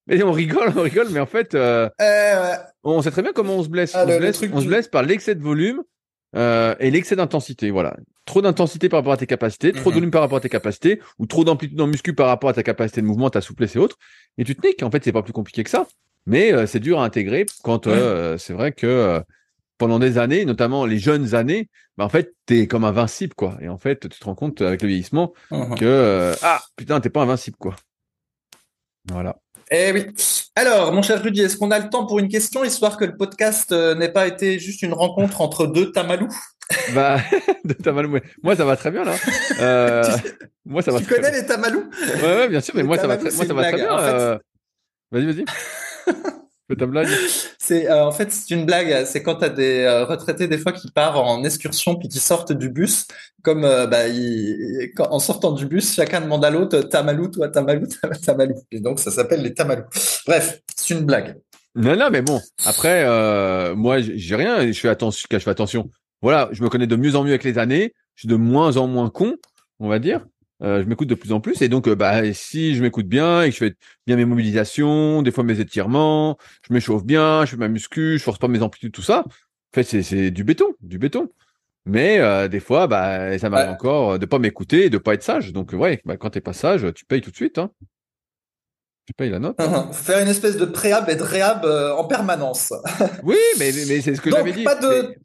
Mais 0.09 0.21
on 0.23 0.31
rigole, 0.31 0.73
on 0.75 0.81
rigole, 0.81 1.07
mais 1.11 1.19
en 1.19 1.25
fait, 1.25 1.55
euh, 1.55 1.87
Euh, 2.01 2.51
ouais. 2.51 2.57
on 2.83 3.01
sait 3.01 3.11
très 3.11 3.21
bien 3.21 3.31
comment 3.33 3.53
on 3.55 3.63
se 3.63 3.69
blesse. 3.69 3.93
Ah, 3.95 4.03
on, 4.03 4.07
le- 4.07 4.33
se 4.33 4.45
le 4.45 4.65
blesse 4.65 4.85
se 4.85 4.89
par 4.89 5.03
l'excès 5.03 5.35
de 5.35 5.41
volume 5.41 5.83
euh, 6.35 6.75
et 6.79 6.91
l'excès 6.91 7.15
d'intensité. 7.15 7.69
Voilà. 7.71 7.95
Trop 8.25 8.41
d'intensité 8.41 8.89
par 8.89 8.99
rapport 8.99 9.13
à 9.13 9.17
tes 9.17 9.27
capacités, 9.27 9.71
trop 9.71 9.85
de 9.85 9.89
Mhm. 9.89 9.93
volume 9.95 10.11
par 10.11 10.21
rapport 10.21 10.37
à 10.37 10.41
tes 10.41 10.49
capacités, 10.49 10.99
ou 11.19 11.25
trop 11.25 11.43
d'amplitude 11.43 11.79
en 11.79 11.87
muscu 11.87 12.13
par 12.13 12.27
rapport 12.27 12.49
à 12.49 12.53
ta 12.53 12.63
capacité 12.63 13.01
de 13.01 13.05
mouvement, 13.07 13.29
ta 13.29 13.41
souplesse 13.41 13.75
et 13.75 13.79
autres. 13.79 13.97
Et 14.37 14.43
tu 14.43 14.55
te 14.55 14.65
niques. 14.67 14.83
En 14.83 14.91
fait, 14.91 15.03
c'est 15.03 15.11
pas 15.11 15.23
plus 15.23 15.33
compliqué 15.33 15.63
que 15.63 15.69
ça. 15.69 15.87
Mais 16.25 16.51
euh, 16.53 16.65
c'est 16.67 16.79
dur 16.79 16.99
à 16.99 17.05
intégrer 17.05 17.45
quand 17.63 17.87
c'est 18.37 18.53
vrai 18.53 18.71
que 18.71 19.21
pendant 19.77 19.97
des 19.97 20.17
années, 20.17 20.43
notamment 20.45 20.85
les 20.85 20.99
jeunes 20.99 21.33
années, 21.35 21.69
bah, 21.97 22.03
en 22.05 22.09
fait, 22.09 22.33
t'es 22.45 22.67
comme 22.67 22.83
invincible, 22.83 23.33
quoi. 23.33 23.57
Et 23.61 23.69
en 23.69 23.77
fait, 23.77 24.01
tu 24.09 24.19
te 24.19 24.25
rends 24.25 24.35
compte 24.35 24.61
avec 24.61 24.81
le 24.81 24.87
vieillissement 24.89 25.33
Mhm. 25.51 25.75
que 25.75 25.85
euh, 25.85 26.35
ah 26.43 26.61
putain, 26.75 26.99
t'es 26.99 27.09
pas 27.09 27.21
invincible, 27.21 27.55
quoi. 27.57 27.75
Voilà. 29.09 29.37
Eh 29.71 29.91
oui. 29.91 30.07
Alors, 30.55 30.91
mon 30.93 31.01
cher 31.01 31.21
Rudy, 31.21 31.41
est-ce 31.41 31.57
qu'on 31.57 31.71
a 31.71 31.79
le 31.79 31.89
temps 31.89 32.05
pour 32.05 32.19
une 32.19 32.27
question, 32.27 32.63
histoire 32.63 32.97
que 32.97 33.05
le 33.05 33.15
podcast 33.15 33.71
euh, 33.71 33.93
n'ait 33.95 34.11
pas 34.11 34.25
été 34.27 34.57
juste 34.59 34.81
une 34.81 34.93
rencontre 34.93 35.41
entre 35.41 35.67
deux 35.67 35.91
tamalous? 35.91 36.29
Bah, 36.93 37.17
de 37.65 37.73
Tamalou, 37.73 38.19
moi 38.43 38.55
ça 38.55 38.63
va 38.65 38.75
très 38.77 38.91
bien 38.91 39.03
là. 39.03 39.15
Euh, 39.59 40.03
moi 40.65 40.81
ça 40.83 40.91
va 40.91 40.99
Tu 40.99 41.05
très 41.05 41.15
connais 41.15 41.31
bien. 41.31 41.41
les 41.41 41.45
tamalous? 41.47 41.89
Ouais, 42.21 42.35
ouais, 42.37 42.47
bien 42.47 42.61
sûr, 42.61 42.73
mais 42.75 42.81
Les 42.83 42.87
moi 42.87 42.97
ça 42.97 43.07
va 43.07 43.17
très, 43.17 43.31
moi 43.31 43.31
c'est 43.31 43.37
ça 43.47 43.53
une 43.53 43.59
va 43.59 43.63
très 43.63 43.71
blague. 43.73 43.85
bien. 43.87 43.93
En 43.95 43.97
fait- 43.97 44.13
euh. 44.13 44.37
Vas-y, 45.11 45.25
vas-y. 45.25 45.45
Fais 46.69 46.75
ta 46.75 46.85
blague. 46.85 47.07
C'est 47.57 47.89
euh, 47.89 48.05
en 48.05 48.11
fait 48.11 48.31
c'est 48.31 48.53
une 48.53 48.65
blague. 48.65 49.03
C'est 49.05 49.23
quand 49.23 49.35
t'as 49.35 49.49
des 49.49 49.79
euh, 49.79 50.05
retraités 50.05 50.47
des 50.47 50.57
fois 50.59 50.71
qui 50.71 50.91
partent 50.91 51.17
en 51.17 51.43
excursion 51.43 51.95
puis 51.95 52.07
qui 52.07 52.19
sortent 52.19 52.51
du 52.53 52.69
bus, 52.69 53.07
comme 53.41 53.65
euh, 53.65 53.87
bah, 53.87 54.07
ils- 54.07 54.91
quand- 54.95 55.07
en 55.11 55.17
sortant 55.19 55.51
du 55.51 55.65
bus, 55.65 55.95
chacun 55.95 56.21
demande 56.21 56.45
à 56.45 56.51
l'autre 56.51 56.81
Tamalou, 56.81 57.27
toi 57.29 57.49
Tamalou, 57.49 57.87
Tamalou. 58.25 58.55
Et 58.71 58.79
donc 58.79 58.99
ça 58.99 59.09
s'appelle 59.11 59.41
les 59.41 59.53
Tamalous. 59.53 59.85
Bref, 60.27 60.61
c'est 60.75 60.93
une 60.93 61.05
blague. 61.05 61.37
Non, 61.75 61.95
non, 61.95 62.09
mais 62.11 62.21
bon. 62.21 62.39
Après, 62.65 63.03
euh, 63.05 63.75
moi, 63.75 63.99
j'ai 64.01 64.17
j'ai 64.17 64.35
rien. 64.35 64.71
Je 64.71 64.79
fais 64.79 64.89
attention. 64.89 65.27
Je 65.31 65.37
fais 65.39 65.49
attention. 65.51 65.89
Voilà, 66.21 66.49
je 66.51 66.61
me 66.63 66.69
connais 66.69 66.87
de 66.87 66.95
mieux 66.95 67.15
en 67.15 67.23
mieux 67.23 67.29
avec 67.31 67.43
les 67.43 67.57
années. 67.57 67.93
Je 68.15 68.21
suis 68.21 68.27
de 68.27 68.35
moins 68.35 68.75
en 68.77 68.87
moins 68.87 69.09
con, 69.09 69.35
on 69.79 69.87
va 69.87 69.97
dire. 69.99 70.25
Euh, 70.61 70.83
je 70.83 70.87
m'écoute 70.89 71.07
de 71.07 71.15
plus 71.15 71.31
en 71.31 71.39
plus. 71.39 71.61
Et 71.61 71.69
donc, 71.69 71.87
euh, 71.87 71.95
bah, 71.95 72.33
si 72.33 72.75
je 72.75 72.81
m'écoute 72.81 73.07
bien 73.07 73.43
et 73.43 73.47
que 73.49 73.53
je 73.53 73.57
fais 73.59 73.75
bien 74.05 74.17
mes 74.17 74.25
mobilisations, 74.25 75.21
des 75.21 75.31
fois 75.31 75.43
mes 75.45 75.59
étirements, 75.61 76.37
je 76.67 76.73
m'échauffe 76.73 77.05
bien, 77.05 77.45
je 77.45 77.51
fais 77.51 77.57
ma 77.57 77.69
muscu, 77.69 78.17
je 78.17 78.23
force 78.23 78.39
pas 78.39 78.47
mes 78.49 78.61
amplitudes, 78.61 78.91
tout 78.91 79.01
ça. 79.01 79.23
En 79.25 79.31
fait, 79.75 79.83
c'est 79.83 80.03
c'est 80.03 80.31
du 80.31 80.43
béton, 80.43 80.73
du 80.81 80.97
béton. 80.97 81.29
Mais 81.85 82.19
euh, 82.19 82.47
des 82.49 82.59
fois, 82.59 82.87
bah, 82.87 83.37
ça 83.39 83.49
m'arrive 83.49 83.67
Ouais. 83.69 83.73
encore 83.73 84.19
de 84.19 84.25
pas 84.25 84.37
m'écouter 84.37 84.85
et 84.85 84.89
de 84.89 84.97
pas 84.97 85.13
être 85.13 85.23
sage. 85.23 85.53
Donc, 85.53 85.71
ouais, 85.73 86.01
bah, 86.05 86.17
quand 86.17 86.31
t'es 86.31 86.41
pas 86.41 86.53
sage, 86.53 86.85
tu 86.93 87.05
payes 87.05 87.21
tout 87.21 87.31
de 87.31 87.35
suite. 87.37 87.57
Hein. 87.57 87.71
Tu 89.05 89.13
payes 89.13 89.29
la 89.29 89.39
note. 89.39 89.59
Faut 89.61 89.93
faire 89.93 90.21
une 90.21 90.27
espèce 90.27 90.57
de 90.57 90.65
préhab 90.65 91.09
et 91.09 91.15
de 91.15 91.23
réhab 91.23 91.65
en 91.65 92.03
permanence. 92.05 92.73
Oui, 93.23 93.37
mais, 93.57 93.71
mais, 93.75 93.85
mais 93.87 94.01
c'est 94.01 94.13
ce 94.15 94.21
que 94.21 94.29
Donc, 94.29 94.39
j'avais 94.39 94.51
dit. 94.51 94.63
pas 94.63 94.75
de- 94.75 95.07
Mais- 95.09 95.17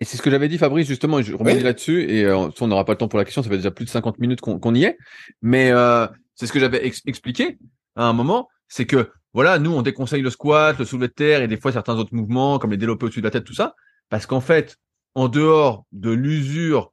Et 0.00 0.04
c'est 0.04 0.16
ce 0.16 0.22
que 0.22 0.30
j'avais 0.30 0.48
dit, 0.48 0.58
Fabrice, 0.58 0.86
justement, 0.86 1.18
et 1.18 1.22
je 1.24 1.32
rebondis 1.34 1.56
Oui. 1.56 1.62
là-dessus, 1.62 2.02
et 2.08 2.24
euh, 2.24 2.48
on 2.60 2.66
n'aura 2.68 2.84
pas 2.84 2.92
le 2.92 2.98
temps 2.98 3.08
pour 3.08 3.18
la 3.18 3.24
question, 3.24 3.42
ça 3.42 3.48
fait 3.50 3.56
déjà 3.56 3.70
plus 3.72 3.84
de 3.84 3.90
50 3.90 4.18
minutes 4.20 4.40
qu'on 4.40 4.74
y 4.74 4.84
est, 4.84 4.96
mais 5.42 5.70
euh, 5.72 6.06
c'est 6.36 6.46
ce 6.46 6.52
que 6.52 6.60
j'avais 6.60 6.86
ex- 6.86 7.02
expliqué 7.06 7.58
à 7.96 8.04
un 8.04 8.12
moment, 8.12 8.48
c'est 8.68 8.86
que, 8.86 9.10
voilà, 9.34 9.58
nous, 9.58 9.72
on 9.72 9.82
déconseille 9.82 10.22
le 10.22 10.30
squat, 10.30 10.78
le 10.78 10.84
soulevé 10.84 11.08
de 11.08 11.12
terre, 11.14 11.42
et 11.42 11.48
des 11.48 11.56
fois 11.56 11.72
certains 11.72 11.96
autres 11.96 12.14
mouvements, 12.14 12.58
comme 12.60 12.70
les 12.70 12.76
développés 12.76 13.06
au-dessus 13.06 13.20
de 13.20 13.26
la 13.26 13.32
tête, 13.32 13.44
tout 13.44 13.54
ça, 13.54 13.74
parce 14.08 14.24
qu'en 14.26 14.40
fait, 14.40 14.76
en 15.16 15.28
dehors 15.28 15.84
de 15.90 16.10
l'usure 16.12 16.92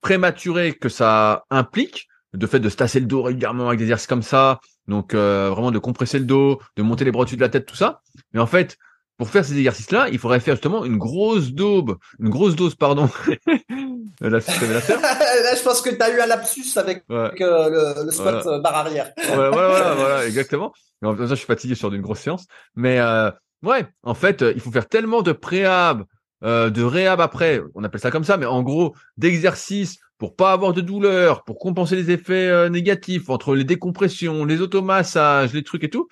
prématurée 0.00 0.72
que 0.74 0.88
ça 0.88 1.44
implique, 1.50 2.08
de 2.32 2.46
fait 2.46 2.60
de 2.60 2.68
se 2.68 2.76
tasser 2.76 3.00
le 3.00 3.06
dos 3.06 3.22
régulièrement 3.22 3.66
avec 3.68 3.78
des 3.78 3.84
exercices 3.84 4.06
comme 4.06 4.22
ça, 4.22 4.60
donc 4.88 5.14
euh, 5.14 5.50
vraiment 5.50 5.70
de 5.70 5.78
compresser 5.78 6.18
le 6.18 6.24
dos, 6.24 6.60
de 6.76 6.82
monter 6.82 7.04
les 7.04 7.10
bras 7.12 7.22
au-dessus 7.22 7.36
de 7.36 7.40
la 7.42 7.48
tête, 7.48 7.66
tout 7.66 7.76
ça, 7.76 8.00
mais 8.32 8.40
en 8.40 8.46
fait, 8.46 8.78
pour 9.18 9.28
faire 9.28 9.44
ces 9.44 9.56
exercices-là, 9.56 10.08
il 10.10 10.18
faudrait 10.18 10.40
faire 10.40 10.54
justement 10.54 10.84
une 10.84 10.96
grosse 10.98 11.52
daube, 11.52 11.96
une 12.18 12.28
grosse 12.30 12.56
dose, 12.56 12.74
pardon, 12.74 13.08
la 14.20 14.38
révélateur. 14.38 15.00
Là, 15.00 15.54
je 15.56 15.62
pense 15.62 15.80
que 15.80 15.90
tu 15.90 16.02
as 16.02 16.10
eu 16.10 16.20
un 16.20 16.26
lapsus 16.26 16.76
avec 16.76 17.04
Ouais. 17.08 17.30
euh, 17.40 17.94
le, 17.98 18.04
le 18.06 18.10
squat 18.10 18.42
Voilà. 18.42 18.56
euh, 18.58 18.60
barre 18.60 18.76
arrière. 18.76 19.12
voilà, 19.28 19.50
voilà, 19.50 19.68
voilà, 19.68 19.94
voilà, 19.94 20.26
exactement. 20.26 20.72
En 21.04 21.14
temps, 21.14 21.26
je 21.26 21.34
suis 21.34 21.46
fatigué 21.46 21.74
sur 21.74 21.90
d'une 21.90 22.02
grosse 22.02 22.20
séance. 22.20 22.46
Mais 22.74 22.98
euh, 23.00 23.30
ouais, 23.62 23.86
en 24.02 24.14
fait, 24.14 24.42
euh, 24.42 24.52
il 24.54 24.60
faut 24.60 24.70
faire 24.70 24.88
tellement 24.88 25.22
de 25.22 25.32
préhab, 25.32 26.04
euh, 26.44 26.70
de 26.70 26.82
réhab 26.82 27.20
après, 27.20 27.60
on 27.74 27.84
appelle 27.84 28.00
ça 28.00 28.10
comme 28.10 28.24
ça, 28.24 28.36
mais 28.36 28.46
en 28.46 28.62
gros, 28.62 28.94
d'exercices 29.16 29.98
pour 30.18 30.36
pas 30.36 30.52
avoir 30.52 30.72
de 30.72 30.80
douleur, 30.80 31.42
pour 31.42 31.58
compenser 31.58 31.96
les 31.96 32.10
effets 32.12 32.46
euh, 32.48 32.68
négatifs 32.68 33.28
entre 33.28 33.54
les 33.56 33.64
décompressions, 33.64 34.44
les 34.44 34.60
automassages, 34.60 35.52
les 35.52 35.64
trucs 35.64 35.82
et 35.84 35.90
tout. 35.90 36.08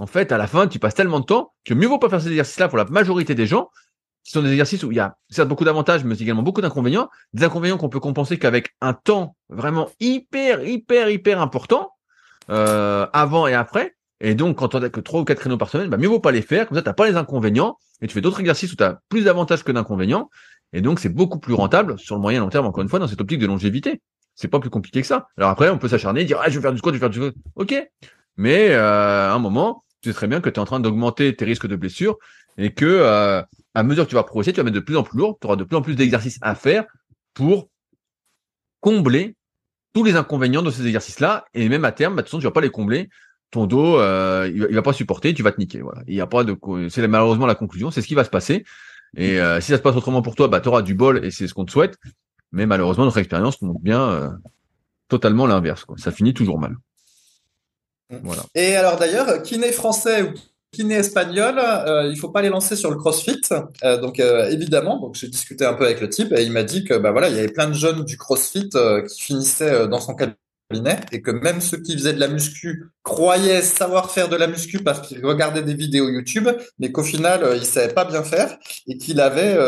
En 0.00 0.06
fait, 0.06 0.32
à 0.32 0.38
la 0.38 0.46
fin, 0.46 0.66
tu 0.66 0.78
passes 0.78 0.94
tellement 0.94 1.20
de 1.20 1.26
temps 1.26 1.52
que 1.62 1.74
mieux 1.74 1.86
vaut 1.86 1.98
pas 1.98 2.08
faire 2.08 2.22
ces 2.22 2.30
exercices-là 2.30 2.68
pour 2.68 2.78
la 2.78 2.86
majorité 2.86 3.34
des 3.34 3.46
gens, 3.46 3.68
qui 4.24 4.32
sont 4.32 4.40
des 4.40 4.50
exercices 4.50 4.82
où 4.82 4.90
il 4.90 4.96
y 4.96 5.00
a 5.00 5.18
certes 5.28 5.48
beaucoup 5.48 5.64
d'avantages, 5.64 6.04
mais 6.04 6.16
également 6.16 6.42
beaucoup 6.42 6.62
d'inconvénients. 6.62 7.10
Des 7.34 7.44
inconvénients 7.44 7.76
qu'on 7.76 7.90
peut 7.90 8.00
compenser 8.00 8.38
qu'avec 8.38 8.74
un 8.80 8.94
temps 8.94 9.36
vraiment 9.50 9.90
hyper, 10.00 10.64
hyper, 10.66 11.10
hyper 11.10 11.42
important 11.42 11.92
euh, 12.48 13.06
avant 13.12 13.46
et 13.46 13.52
après. 13.52 13.94
Et 14.20 14.34
donc, 14.34 14.56
quand 14.56 14.74
on 14.74 14.82
a 14.82 14.88
que 14.88 15.00
trois 15.00 15.20
ou 15.20 15.24
quatre 15.24 15.40
créneaux 15.40 15.58
par 15.58 15.68
semaine, 15.68 15.90
bah, 15.90 15.98
mieux 15.98 16.08
vaut 16.08 16.18
pas 16.18 16.32
les 16.32 16.40
faire. 16.40 16.66
Comme 16.66 16.78
ça, 16.78 16.82
t'as 16.82 16.94
pas 16.94 17.06
les 17.06 17.16
inconvénients 17.16 17.76
et 18.00 18.06
tu 18.06 18.14
fais 18.14 18.22
d'autres 18.22 18.40
exercices 18.40 18.72
où 18.72 18.76
tu 18.76 18.84
as 18.84 19.00
plus 19.10 19.24
d'avantages 19.24 19.64
que 19.64 19.72
d'inconvénients. 19.72 20.30
Et 20.72 20.80
donc, 20.80 20.98
c'est 20.98 21.10
beaucoup 21.10 21.40
plus 21.40 21.52
rentable 21.52 21.98
sur 21.98 22.14
le 22.14 22.22
moyen 22.22 22.38
et 22.38 22.40
long 22.40 22.48
terme, 22.48 22.64
encore 22.64 22.82
une 22.82 22.88
fois, 22.88 23.00
dans 23.00 23.08
cette 23.08 23.20
optique 23.20 23.40
de 23.40 23.46
longévité. 23.46 24.00
C'est 24.34 24.48
pas 24.48 24.60
plus 24.60 24.70
compliqué 24.70 25.02
que 25.02 25.06
ça. 25.06 25.28
Alors 25.36 25.50
après, 25.50 25.68
on 25.68 25.76
peut 25.76 25.88
s'acharner, 25.88 26.24
dire, 26.24 26.40
ah, 26.42 26.48
je 26.48 26.56
vais 26.56 26.62
faire 26.62 26.72
du 26.72 26.78
squat, 26.78 26.94
je 26.94 27.00
vais 27.00 27.12
faire 27.12 27.32
du. 27.32 27.36
Ok. 27.56 27.74
Mais, 28.38 28.70
euh, 28.70 29.30
à 29.30 29.34
un 29.34 29.38
moment, 29.38 29.84
tu 30.00 30.10
sais 30.10 30.14
très 30.14 30.26
bien 30.26 30.40
que 30.40 30.48
tu 30.48 30.56
es 30.56 30.58
en 30.58 30.64
train 30.64 30.80
d'augmenter 30.80 31.34
tes 31.34 31.44
risques 31.44 31.66
de 31.66 31.76
blessures 31.76 32.18
et 32.58 32.72
que, 32.72 32.84
euh, 32.86 33.42
à 33.74 33.82
mesure 33.82 34.04
que 34.04 34.10
tu 34.10 34.14
vas 34.14 34.22
progresser, 34.22 34.52
tu 34.52 34.58
vas 34.58 34.64
mettre 34.64 34.76
de 34.76 34.80
plus 34.80 34.96
en 34.96 35.02
plus 35.02 35.18
lourd, 35.18 35.38
tu 35.40 35.46
auras 35.46 35.56
de 35.56 35.64
plus 35.64 35.76
en 35.76 35.82
plus 35.82 35.94
d'exercices 35.94 36.38
à 36.42 36.54
faire 36.54 36.84
pour 37.34 37.68
combler 38.80 39.36
tous 39.92 40.04
les 40.04 40.16
inconvénients 40.16 40.62
de 40.62 40.70
ces 40.70 40.86
exercices-là. 40.86 41.44
Et 41.54 41.68
même 41.68 41.84
à 41.84 41.92
terme, 41.92 42.14
bah, 42.14 42.22
de 42.22 42.26
toute 42.26 42.30
façon, 42.30 42.40
tu 42.40 42.44
vas 42.44 42.52
pas 42.52 42.60
les 42.60 42.70
combler. 42.70 43.08
Ton 43.50 43.66
dos, 43.66 43.98
euh, 43.98 44.50
il, 44.52 44.74
va, 44.74 44.82
pas 44.82 44.92
supporter, 44.92 45.34
tu 45.34 45.42
vas 45.42 45.50
te 45.50 45.58
niquer. 45.58 45.80
Voilà. 45.80 46.02
Il 46.06 46.14
y 46.14 46.20
a 46.20 46.26
pas 46.26 46.44
de, 46.44 46.56
c'est 46.88 47.06
malheureusement 47.08 47.46
la 47.46 47.56
conclusion, 47.56 47.90
c'est 47.90 48.00
ce 48.00 48.06
qui 48.06 48.14
va 48.14 48.24
se 48.24 48.30
passer. 48.30 48.64
Et 49.16 49.40
euh, 49.40 49.60
si 49.60 49.72
ça 49.72 49.76
se 49.76 49.82
passe 49.82 49.96
autrement 49.96 50.22
pour 50.22 50.36
toi, 50.36 50.46
bah, 50.46 50.60
tu 50.60 50.68
auras 50.68 50.82
du 50.82 50.94
bol 50.94 51.24
et 51.24 51.32
c'est 51.32 51.48
ce 51.48 51.54
qu'on 51.54 51.64
te 51.64 51.72
souhaite. 51.72 51.98
Mais 52.52 52.66
malheureusement, 52.66 53.04
notre 53.04 53.18
expérience 53.18 53.60
montre 53.62 53.80
bien 53.80 54.08
euh, 54.08 54.30
totalement 55.08 55.46
l'inverse. 55.46 55.84
Ça 55.96 56.12
finit 56.12 56.34
toujours 56.34 56.60
mal. 56.60 56.76
Voilà. 58.22 58.42
Et 58.54 58.76
alors 58.76 58.96
d'ailleurs, 58.96 59.42
kiné 59.42 59.72
français 59.72 60.22
ou 60.22 60.34
kiné 60.72 60.96
espagnol, 60.96 61.58
euh, 61.58 62.08
il 62.10 62.18
faut 62.18 62.28
pas 62.28 62.42
les 62.42 62.48
lancer 62.48 62.76
sur 62.76 62.90
le 62.90 62.96
CrossFit. 62.96 63.40
Euh, 63.84 63.98
donc 63.98 64.20
euh, 64.20 64.48
évidemment, 64.50 64.98
donc 64.98 65.16
j'ai 65.16 65.28
discuté 65.28 65.64
un 65.64 65.74
peu 65.74 65.84
avec 65.84 66.00
le 66.00 66.08
type 66.08 66.32
et 66.32 66.42
il 66.42 66.52
m'a 66.52 66.62
dit 66.62 66.84
que 66.84 66.94
bah 66.94 67.10
voilà, 67.10 67.28
il 67.28 67.36
y 67.36 67.38
avait 67.38 67.48
plein 67.48 67.68
de 67.68 67.74
jeunes 67.74 68.04
du 68.04 68.16
CrossFit 68.16 68.70
euh, 68.74 69.04
qui 69.06 69.22
finissaient 69.22 69.88
dans 69.88 70.00
son 70.00 70.14
cabinet 70.14 71.00
et 71.10 71.20
que 71.22 71.32
même 71.32 71.60
ceux 71.60 71.78
qui 71.78 71.94
faisaient 71.94 72.12
de 72.12 72.20
la 72.20 72.28
muscu 72.28 72.84
croyaient 73.02 73.62
savoir 73.62 74.10
faire 74.12 74.28
de 74.28 74.36
la 74.36 74.46
muscu 74.46 74.78
parce 74.78 75.06
qu'ils 75.06 75.24
regardaient 75.24 75.62
des 75.62 75.74
vidéos 75.74 76.08
YouTube, 76.08 76.48
mais 76.78 76.92
qu'au 76.92 77.02
final 77.02 77.56
ils 77.56 77.66
savaient 77.66 77.92
pas 77.92 78.04
bien 78.04 78.22
faire 78.22 78.56
et 78.86 78.96
qu'il 78.96 79.20
avait 79.20 79.58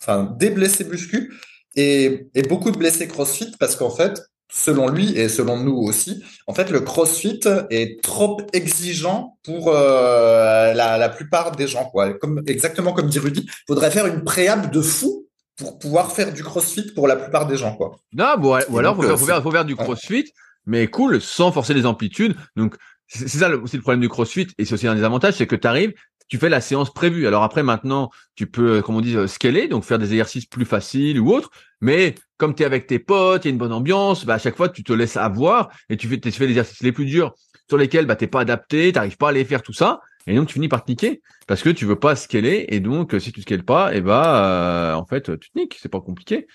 enfin 0.00 0.36
des 0.38 0.50
blessés 0.50 0.84
muscu 0.84 1.34
et, 1.74 2.28
et 2.36 2.42
beaucoup 2.42 2.70
de 2.70 2.78
blessés 2.78 3.08
CrossFit 3.08 3.50
parce 3.58 3.74
qu'en 3.74 3.90
fait 3.90 4.20
selon 4.50 4.88
lui 4.88 5.16
et 5.16 5.28
selon 5.28 5.58
nous 5.58 5.76
aussi, 5.76 6.22
en 6.46 6.54
fait, 6.54 6.70
le 6.70 6.80
CrossFit 6.80 7.40
est 7.70 8.02
trop 8.02 8.40
exigeant 8.52 9.38
pour 9.44 9.68
euh, 9.68 10.72
la, 10.74 10.98
la 10.98 11.08
plupart 11.08 11.52
des 11.52 11.66
gens. 11.66 11.84
Quoi. 11.86 12.14
Comme, 12.14 12.42
exactement 12.46 12.92
comme 12.92 13.08
dit 13.08 13.18
Rudy, 13.18 13.48
faudrait 13.66 13.90
faire 13.90 14.06
une 14.06 14.24
préhab 14.24 14.70
de 14.70 14.80
fou 14.80 15.26
pour 15.56 15.78
pouvoir 15.78 16.12
faire 16.12 16.32
du 16.32 16.42
CrossFit 16.42 16.92
pour 16.94 17.08
la 17.08 17.16
plupart 17.16 17.46
des 17.46 17.56
gens. 17.56 17.74
Quoi. 17.74 17.96
Non, 18.12 18.38
bon, 18.38 18.58
ou 18.70 18.78
alors 18.78 18.96
faut, 18.96 19.02
faire, 19.02 19.10
euh, 19.10 19.16
faut, 19.16 19.26
faire, 19.26 19.42
faut 19.42 19.50
faire 19.50 19.64
du 19.64 19.74
ouais. 19.74 19.84
crossfit, 19.84 20.32
mais 20.66 20.86
cool, 20.86 21.20
sans 21.20 21.52
forcer 21.52 21.74
les 21.74 21.84
amplitudes. 21.84 22.36
Donc, 22.56 22.76
c'est 23.08 23.28
ça 23.28 23.48
aussi 23.56 23.76
le 23.76 23.82
problème 23.82 24.00
du 24.00 24.08
crossfit, 24.08 24.48
et 24.58 24.64
c'est 24.64 24.74
aussi 24.74 24.86
un 24.86 24.94
des 24.94 25.02
avantages, 25.02 25.34
c'est 25.34 25.46
que 25.46 25.56
tu 25.56 25.66
arrives, 25.66 25.94
tu 26.28 26.38
fais 26.38 26.48
la 26.48 26.60
séance 26.60 26.92
prévue. 26.92 27.26
Alors 27.26 27.42
après, 27.42 27.62
maintenant, 27.62 28.10
tu 28.34 28.46
peux, 28.46 28.76
euh, 28.78 28.82
comme 28.82 28.96
on 28.96 29.00
dit, 29.00 29.16
euh, 29.16 29.26
scaler, 29.26 29.68
donc 29.68 29.84
faire 29.84 29.98
des 29.98 30.12
exercices 30.12 30.46
plus 30.46 30.64
faciles 30.64 31.18
ou 31.20 31.32
autres, 31.32 31.50
mais 31.80 32.14
comme 32.36 32.54
tu 32.54 32.62
es 32.62 32.66
avec 32.66 32.86
tes 32.86 32.98
potes, 32.98 33.44
il 33.44 33.48
y 33.48 33.50
a 33.50 33.52
une 33.52 33.58
bonne 33.58 33.72
ambiance, 33.72 34.24
bah, 34.24 34.34
à 34.34 34.38
chaque 34.38 34.56
fois, 34.56 34.68
tu 34.68 34.84
te 34.84 34.92
laisses 34.92 35.16
avoir, 35.16 35.70
et 35.88 35.96
tu 35.96 36.08
fais, 36.08 36.20
tu 36.20 36.30
fais 36.30 36.44
les 36.44 36.52
exercices 36.52 36.82
les 36.82 36.92
plus 36.92 37.06
durs, 37.06 37.34
sur 37.68 37.78
lesquels 37.78 38.06
bah, 38.06 38.16
t'es 38.16 38.26
pas 38.26 38.40
adapté, 38.40 38.92
t'arrives 38.92 39.16
pas 39.16 39.30
à 39.30 39.32
les 39.32 39.44
faire, 39.44 39.62
tout 39.62 39.72
ça, 39.72 40.00
et 40.26 40.34
donc 40.34 40.48
tu 40.48 40.54
finis 40.54 40.68
par 40.68 40.84
te 40.84 40.90
niquer, 40.90 41.22
parce 41.46 41.62
que 41.62 41.70
tu 41.70 41.84
veux 41.86 41.98
pas 41.98 42.14
scaler, 42.16 42.66
et 42.68 42.80
donc, 42.80 43.14
euh, 43.14 43.20
si 43.20 43.32
tu 43.32 43.42
scales 43.42 43.64
pas, 43.64 43.94
et 43.94 44.00
bah, 44.00 44.92
euh, 44.92 44.94
en 44.94 45.06
fait, 45.06 45.38
tu 45.38 45.50
te 45.50 45.58
niques, 45.58 45.76
c'est 45.80 45.88
pas 45.88 46.00
compliqué. 46.00 46.46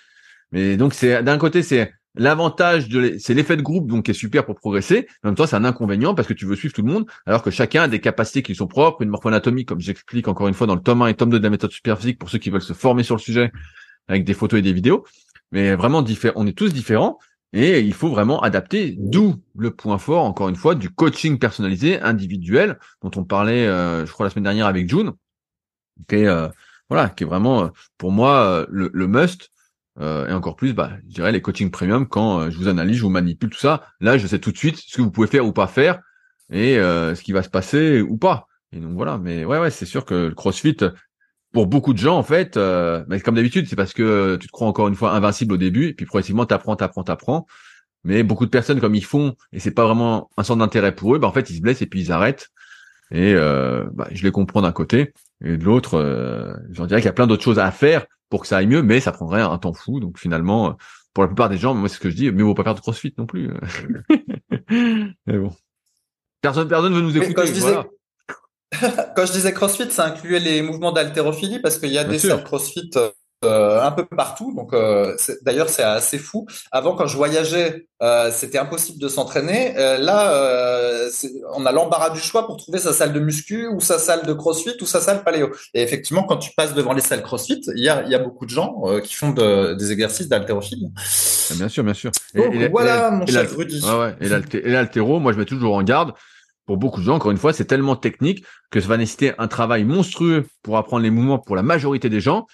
Mais 0.52 0.76
donc 0.76 0.94
c'est 0.94 1.22
d'un 1.24 1.36
côté 1.36 1.64
c'est 1.64 1.92
l'avantage 2.14 2.88
de 2.88 3.16
c'est 3.18 3.34
l'effet 3.34 3.56
de 3.56 3.62
groupe 3.62 3.86
donc 3.86 4.04
qui 4.04 4.10
est 4.10 4.14
super 4.14 4.44
pour 4.44 4.54
progresser. 4.54 5.06
En 5.22 5.28
même 5.28 5.34
temps 5.34 5.46
c'est 5.46 5.56
un 5.56 5.64
inconvénient 5.64 6.14
parce 6.14 6.28
que 6.28 6.34
tu 6.34 6.46
veux 6.46 6.56
suivre 6.56 6.74
tout 6.74 6.82
le 6.82 6.92
monde 6.92 7.06
alors 7.26 7.42
que 7.42 7.50
chacun 7.50 7.82
a 7.82 7.88
des 7.88 8.00
capacités 8.00 8.42
qui 8.42 8.54
sont 8.54 8.66
propres, 8.66 9.02
une 9.02 9.10
morphoanatomie 9.10 9.64
comme 9.64 9.80
j'explique 9.80 10.28
encore 10.28 10.48
une 10.48 10.54
fois 10.54 10.66
dans 10.66 10.74
le 10.74 10.80
tome 10.82 11.02
1 11.02 11.08
et 11.08 11.14
tome 11.14 11.30
2 11.30 11.38
de 11.38 11.44
la 11.44 11.50
méthode 11.50 11.72
superphysique 11.72 12.18
pour 12.18 12.30
ceux 12.30 12.38
qui 12.38 12.50
veulent 12.50 12.62
se 12.62 12.72
former 12.72 13.02
sur 13.02 13.16
le 13.16 13.20
sujet 13.20 13.52
avec 14.08 14.24
des 14.24 14.34
photos 14.34 14.58
et 14.58 14.62
des 14.62 14.72
vidéos. 14.72 15.04
Mais 15.52 15.74
vraiment 15.74 16.04
on 16.34 16.46
est 16.46 16.56
tous 16.58 16.72
différents 16.72 17.18
et 17.52 17.80
il 17.80 17.94
faut 17.94 18.08
vraiment 18.08 18.40
adapter. 18.40 18.96
D'où 18.98 19.36
le 19.56 19.70
point 19.70 19.98
fort 19.98 20.24
encore 20.24 20.48
une 20.48 20.56
fois 20.56 20.74
du 20.74 20.90
coaching 20.90 21.38
personnalisé 21.38 22.00
individuel 22.00 22.78
dont 23.02 23.10
on 23.16 23.24
parlait 23.24 23.66
euh, 23.66 24.04
je 24.06 24.12
crois 24.12 24.26
la 24.26 24.30
semaine 24.30 24.44
dernière 24.44 24.66
avec 24.66 24.88
June 24.88 25.12
qui 26.08 26.16
est 26.16 26.26
euh, 26.26 26.48
voilà 26.88 27.08
qui 27.08 27.24
est 27.24 27.26
vraiment 27.26 27.64
euh, 27.64 27.68
pour 27.98 28.12
moi 28.12 28.44
euh, 28.44 28.66
le, 28.68 28.90
le 28.92 29.06
must 29.06 29.50
euh, 30.00 30.26
et 30.26 30.32
encore 30.32 30.56
plus, 30.56 30.72
bah, 30.72 30.92
je 31.08 31.14
dirais 31.14 31.32
les 31.32 31.40
coachings 31.40 31.70
premium 31.70 32.08
quand 32.08 32.40
euh, 32.40 32.50
je 32.50 32.58
vous 32.58 32.68
analyse, 32.68 32.96
je 32.96 33.02
vous 33.02 33.10
manipule 33.10 33.50
tout 33.50 33.58
ça. 33.58 33.86
Là, 34.00 34.18
je 34.18 34.26
sais 34.26 34.38
tout 34.38 34.52
de 34.52 34.58
suite 34.58 34.76
ce 34.76 34.96
que 34.96 35.02
vous 35.02 35.10
pouvez 35.10 35.28
faire 35.28 35.46
ou 35.46 35.52
pas 35.52 35.66
faire 35.66 36.00
et 36.50 36.78
euh, 36.78 37.14
ce 37.14 37.22
qui 37.22 37.32
va 37.32 37.42
se 37.42 37.48
passer 37.48 38.00
ou 38.00 38.16
pas. 38.16 38.46
Et 38.72 38.80
donc 38.80 38.94
voilà. 38.94 39.18
Mais 39.18 39.44
ouais, 39.44 39.58
ouais, 39.58 39.70
c'est 39.70 39.86
sûr 39.86 40.04
que 40.04 40.14
le 40.28 40.34
CrossFit, 40.34 40.76
pour 41.52 41.68
beaucoup 41.68 41.92
de 41.92 41.98
gens, 41.98 42.18
en 42.18 42.24
fait, 42.24 42.56
euh, 42.56 43.04
mais 43.08 43.20
comme 43.20 43.36
d'habitude, 43.36 43.68
c'est 43.68 43.76
parce 43.76 43.92
que 43.92 44.36
tu 44.40 44.48
te 44.48 44.52
crois 44.52 44.66
encore 44.66 44.88
une 44.88 44.96
fois 44.96 45.12
invincible 45.12 45.54
au 45.54 45.56
début, 45.56 45.86
et 45.86 45.94
puis 45.94 46.04
progressivement, 46.04 46.46
t'apprends, 46.46 46.74
t'apprends, 46.74 47.04
t'apprends. 47.04 47.46
Mais 48.02 48.22
beaucoup 48.22 48.44
de 48.44 48.50
personnes, 48.50 48.80
comme 48.80 48.94
ils 48.96 49.04
font, 49.04 49.36
et 49.52 49.60
c'est 49.60 49.70
pas 49.70 49.84
vraiment 49.84 50.28
un 50.36 50.42
centre 50.42 50.58
d'intérêt 50.58 50.94
pour 50.94 51.14
eux, 51.14 51.18
bah, 51.18 51.28
en 51.28 51.32
fait, 51.32 51.48
ils 51.50 51.56
se 51.56 51.60
blessent 51.62 51.80
et 51.80 51.86
puis 51.86 52.00
ils 52.00 52.12
arrêtent. 52.12 52.48
Et 53.12 53.34
euh, 53.34 53.84
bah, 53.94 54.08
je 54.10 54.24
les 54.24 54.32
comprends 54.32 54.62
d'un 54.62 54.72
côté, 54.72 55.12
et 55.44 55.56
de 55.56 55.64
l'autre, 55.64 55.94
euh, 55.94 56.54
j'en 56.70 56.86
dirais 56.86 57.00
qu'il 57.00 57.06
y 57.06 57.10
a 57.10 57.12
plein 57.12 57.26
d'autres 57.26 57.42
choses 57.42 57.58
à 57.58 57.70
faire 57.70 58.06
pour 58.30 58.40
que 58.40 58.46
ça 58.46 58.56
aille 58.56 58.66
mieux, 58.66 58.82
mais 58.82 58.98
ça 59.00 59.12
prendrait 59.12 59.42
un 59.42 59.58
temps 59.58 59.74
fou. 59.74 60.00
Donc 60.00 60.18
finalement, 60.18 60.76
pour 61.12 61.22
la 61.22 61.28
plupart 61.28 61.50
des 61.50 61.58
gens, 61.58 61.74
moi 61.74 61.88
c'est 61.88 61.96
ce 61.96 62.00
que 62.00 62.10
je 62.10 62.16
dis, 62.16 62.32
mieux 62.32 62.44
vaut 62.44 62.54
pas 62.54 62.64
faire 62.64 62.74
de 62.74 62.80
CrossFit 62.80 63.14
non 63.18 63.26
plus. 63.26 63.50
mais 64.70 65.38
bon. 65.38 65.50
Personne, 66.40 66.66
personne 66.66 66.94
veut 66.94 67.02
nous 67.02 67.16
écouter. 67.16 67.52
voilà. 67.60 67.84
Quand 69.16 69.26
je 69.26 69.32
disais 69.32 69.52
CrossFit, 69.52 69.90
ça 69.90 70.06
incluait 70.06 70.40
les 70.40 70.62
mouvements 70.62 70.92
d'haltérophilie 70.92 71.60
parce 71.60 71.78
qu'il 71.78 71.90
y 71.90 71.98
a 71.98 72.04
des 72.04 72.18
salles 72.18 72.42
CrossFit 72.42 72.90
euh, 73.44 73.82
un 73.82 73.90
peu 73.90 74.04
partout. 74.04 74.52
Donc, 74.54 74.72
euh, 74.72 75.16
d'ailleurs, 75.42 75.68
c'est 75.68 75.82
assez 75.82 76.18
fou. 76.18 76.46
Avant, 76.72 76.94
quand 76.94 77.06
je 77.06 77.16
voyageais, 77.16 77.86
euh, 78.02 78.30
c'était 78.32 78.58
impossible 78.58 78.98
de 78.98 79.08
s'entraîner. 79.08 79.74
là, 79.74 81.08
on 81.54 81.64
a 81.66 81.72
l'embarras 81.72 82.10
du 82.10 82.20
choix 82.20 82.46
pour 82.46 82.56
trouver 82.56 82.78
sa 82.78 82.92
salle 82.92 83.12
de 83.12 83.20
muscu 83.20 83.68
ou 83.68 83.80
sa 83.80 83.98
salle 83.98 84.26
de 84.26 84.32
CrossFit 84.32 84.76
ou 84.80 84.86
sa 84.86 85.00
salle 85.00 85.22
paléo. 85.24 85.50
Et 85.74 85.82
effectivement, 85.82 86.24
quand 86.24 86.36
tu 86.36 86.50
passes 86.56 86.74
devant 86.74 86.92
les 86.92 87.00
salles 87.00 87.22
CrossFit, 87.22 87.60
il 87.76 87.82
y 87.82 87.88
a, 87.88 88.02
y 88.04 88.14
a 88.14 88.18
beaucoup 88.18 88.46
de 88.46 88.50
gens 88.50 88.82
qui 89.02 89.14
font 89.14 89.30
des 89.30 89.92
exercices 89.92 90.28
d'haltérophilie. 90.28 90.90
Bien 91.56 91.68
sûr, 91.68 91.84
bien 91.84 91.94
sûr. 91.94 92.10
Et, 92.34 92.68
voilà, 92.68 93.10
mon 93.10 93.26
cher 93.26 93.48
Rudy. 93.56 93.82
et 94.20 94.70
l'haltéro, 94.70 95.20
moi, 95.20 95.32
je 95.32 95.38
mets 95.38 95.44
toujours 95.44 95.74
en 95.74 95.82
garde 95.82 96.12
pour 96.66 96.78
beaucoup 96.78 97.00
de 97.00 97.04
gens, 97.04 97.16
encore 97.16 97.30
une 97.30 97.38
fois, 97.38 97.52
c'est 97.52 97.66
tellement 97.66 97.96
technique 97.96 98.44
que 98.70 98.80
ça 98.80 98.88
va 98.88 98.96
nécessiter 98.96 99.32
un 99.38 99.48
travail 99.48 99.84
monstrueux 99.84 100.46
pour 100.62 100.78
apprendre 100.78 101.02
les 101.02 101.10
mouvements 101.10 101.38
pour 101.38 101.56
la 101.56 101.62
majorité 101.62 102.08
des 102.08 102.20
gens. 102.20 102.46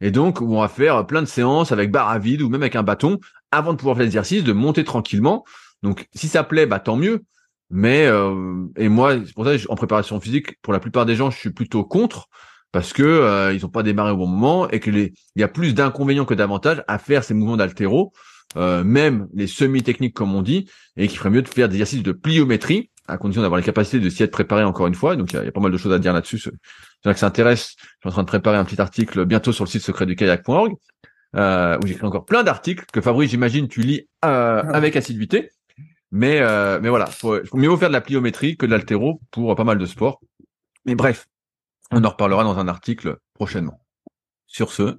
Et 0.00 0.10
donc, 0.10 0.40
on 0.40 0.60
va 0.60 0.68
faire 0.68 1.06
plein 1.06 1.22
de 1.22 1.26
séances 1.26 1.72
avec 1.72 1.90
barre 1.90 2.08
à 2.08 2.18
vide 2.18 2.42
ou 2.42 2.48
même 2.48 2.62
avec 2.62 2.76
un 2.76 2.82
bâton 2.82 3.18
avant 3.50 3.72
de 3.72 3.78
pouvoir 3.78 3.96
faire 3.96 4.04
l'exercice, 4.04 4.44
de 4.44 4.52
monter 4.52 4.84
tranquillement. 4.84 5.44
Donc, 5.82 6.06
si 6.14 6.28
ça 6.28 6.44
plaît, 6.44 6.66
bah 6.66 6.80
tant 6.80 6.96
mieux. 6.96 7.24
Mais 7.70 8.06
euh, 8.06 8.66
et 8.76 8.88
moi, 8.88 9.16
c'est 9.24 9.34
pour 9.34 9.44
ça 9.44 9.52
en 9.68 9.74
préparation 9.74 10.20
physique, 10.20 10.60
pour 10.62 10.72
la 10.72 10.80
plupart 10.80 11.04
des 11.04 11.16
gens, 11.16 11.30
je 11.30 11.38
suis 11.38 11.50
plutôt 11.50 11.84
contre 11.84 12.28
parce 12.72 12.92
que 12.92 13.02
euh, 13.02 13.52
ils 13.52 13.62
n'ont 13.62 13.68
pas 13.68 13.82
démarré 13.82 14.12
au 14.12 14.16
bon 14.16 14.26
moment 14.26 14.68
et 14.70 14.80
que 14.80 14.90
il 14.90 15.12
y 15.36 15.42
a 15.42 15.48
plus 15.48 15.74
d'inconvénients 15.74 16.24
que 16.24 16.34
d'avantages 16.34 16.82
à 16.86 16.98
faire 16.98 17.24
ces 17.24 17.34
mouvements 17.34 17.56
d'altéro, 17.56 18.12
euh, 18.56 18.84
même 18.84 19.28
les 19.34 19.46
semi-techniques 19.46 20.14
comme 20.14 20.34
on 20.34 20.42
dit, 20.42 20.68
et 20.96 21.08
qu'il 21.08 21.18
ferait 21.18 21.30
mieux 21.30 21.42
de 21.42 21.48
faire 21.48 21.68
des 21.68 21.76
exercices 21.76 22.02
de 22.02 22.12
pliométrie 22.12 22.90
à 23.08 23.18
condition 23.18 23.42
d'avoir 23.42 23.58
les 23.58 23.64
capacités 23.64 23.98
de 23.98 24.08
s'y 24.08 24.22
être 24.22 24.30
préparé 24.30 24.64
encore 24.64 24.86
une 24.86 24.94
fois. 24.94 25.16
Donc 25.16 25.32
il 25.32 25.42
y, 25.42 25.46
a 25.46 25.52
pas 25.52 25.60
mal 25.60 25.72
de 25.72 25.76
choses 25.76 25.92
à 25.92 25.98
dire 25.98 26.12
là-dessus. 26.12 26.38
Si 26.38 26.50
que 27.02 27.14
ça 27.14 27.26
intéresse, 27.26 27.74
je 27.78 27.84
suis 27.84 28.08
en 28.08 28.10
train 28.10 28.22
de 28.22 28.28
préparer 28.28 28.56
un 28.56 28.64
petit 28.64 28.80
article 28.80 29.24
bientôt 29.24 29.52
sur 29.52 29.64
le 29.64 29.70
site 29.70 29.82
secret 29.82 30.06
du 30.06 30.16
kayak.org 30.16 30.74
euh, 31.36 31.78
où 31.82 31.86
j'écris 31.86 32.06
encore 32.06 32.24
plein 32.24 32.42
d'articles 32.42 32.84
que 32.92 33.00
Fabrice, 33.00 33.30
j'imagine, 33.30 33.68
tu 33.68 33.80
lis 33.80 34.08
euh, 34.24 34.62
ah. 34.64 34.70
avec 34.72 34.96
assiduité. 34.96 35.50
Mais 36.10 36.40
euh, 36.40 36.78
mais 36.80 36.88
voilà, 36.88 37.06
faut, 37.06 37.38
faut 37.44 37.56
mieux 37.58 37.74
faire 37.76 37.88
de 37.88 37.92
la 37.92 38.00
pliométrie 38.00 38.56
que 38.56 38.64
de 38.64 38.70
l'altéro 38.70 39.20
pour 39.30 39.54
pas 39.54 39.64
mal 39.64 39.78
de 39.78 39.86
sports. 39.86 40.20
Mais 40.86 40.94
bref, 40.94 41.26
on 41.90 42.04
en 42.04 42.10
reparlera 42.10 42.44
dans 42.44 42.58
un 42.58 42.68
article 42.68 43.16
prochainement. 43.34 43.80
Sur 44.46 44.72
ce. 44.72 44.98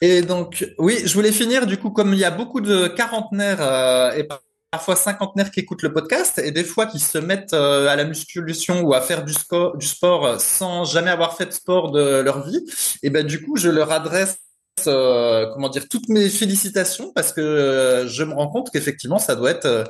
Et 0.00 0.22
donc, 0.22 0.66
oui, 0.78 0.98
je 1.04 1.14
voulais 1.14 1.30
finir, 1.30 1.66
du 1.66 1.76
coup, 1.76 1.90
comme 1.90 2.12
il 2.12 2.18
y 2.18 2.24
a 2.24 2.32
beaucoup 2.32 2.60
de 2.60 2.88
quarantenaires 2.88 3.60
euh, 3.60 4.12
et 4.12 4.24
parfois 4.72 4.96
cinquantenaires 4.96 5.50
qui 5.50 5.60
écoutent 5.60 5.82
le 5.82 5.92
podcast 5.92 6.40
et 6.42 6.50
des 6.50 6.64
fois 6.64 6.86
qui 6.86 6.98
se 6.98 7.18
mettent 7.18 7.52
euh, 7.52 7.88
à 7.88 7.94
la 7.94 8.04
musculation 8.04 8.80
ou 8.80 8.94
à 8.94 9.02
faire 9.02 9.22
du, 9.22 9.34
sport, 9.34 9.76
du 9.76 9.86
sport 9.86 10.40
sans 10.40 10.86
jamais 10.86 11.10
avoir 11.10 11.36
fait 11.36 11.44
de 11.44 11.52
sport 11.52 11.92
de 11.92 12.20
leur 12.20 12.46
vie. 12.46 12.64
Et 13.02 13.10
ben 13.10 13.24
du 13.24 13.42
coup, 13.42 13.58
je 13.58 13.68
leur 13.68 13.92
adresse 13.92 14.38
euh, 14.86 15.46
comment 15.52 15.68
dire 15.68 15.86
toutes 15.90 16.08
mes 16.08 16.30
félicitations 16.30 17.12
parce 17.14 17.34
que 17.34 17.42
euh, 17.42 18.08
je 18.08 18.24
me 18.24 18.32
rends 18.32 18.48
compte 18.48 18.70
qu'effectivement 18.70 19.18
ça 19.18 19.36
doit 19.36 19.50
être 19.50 19.84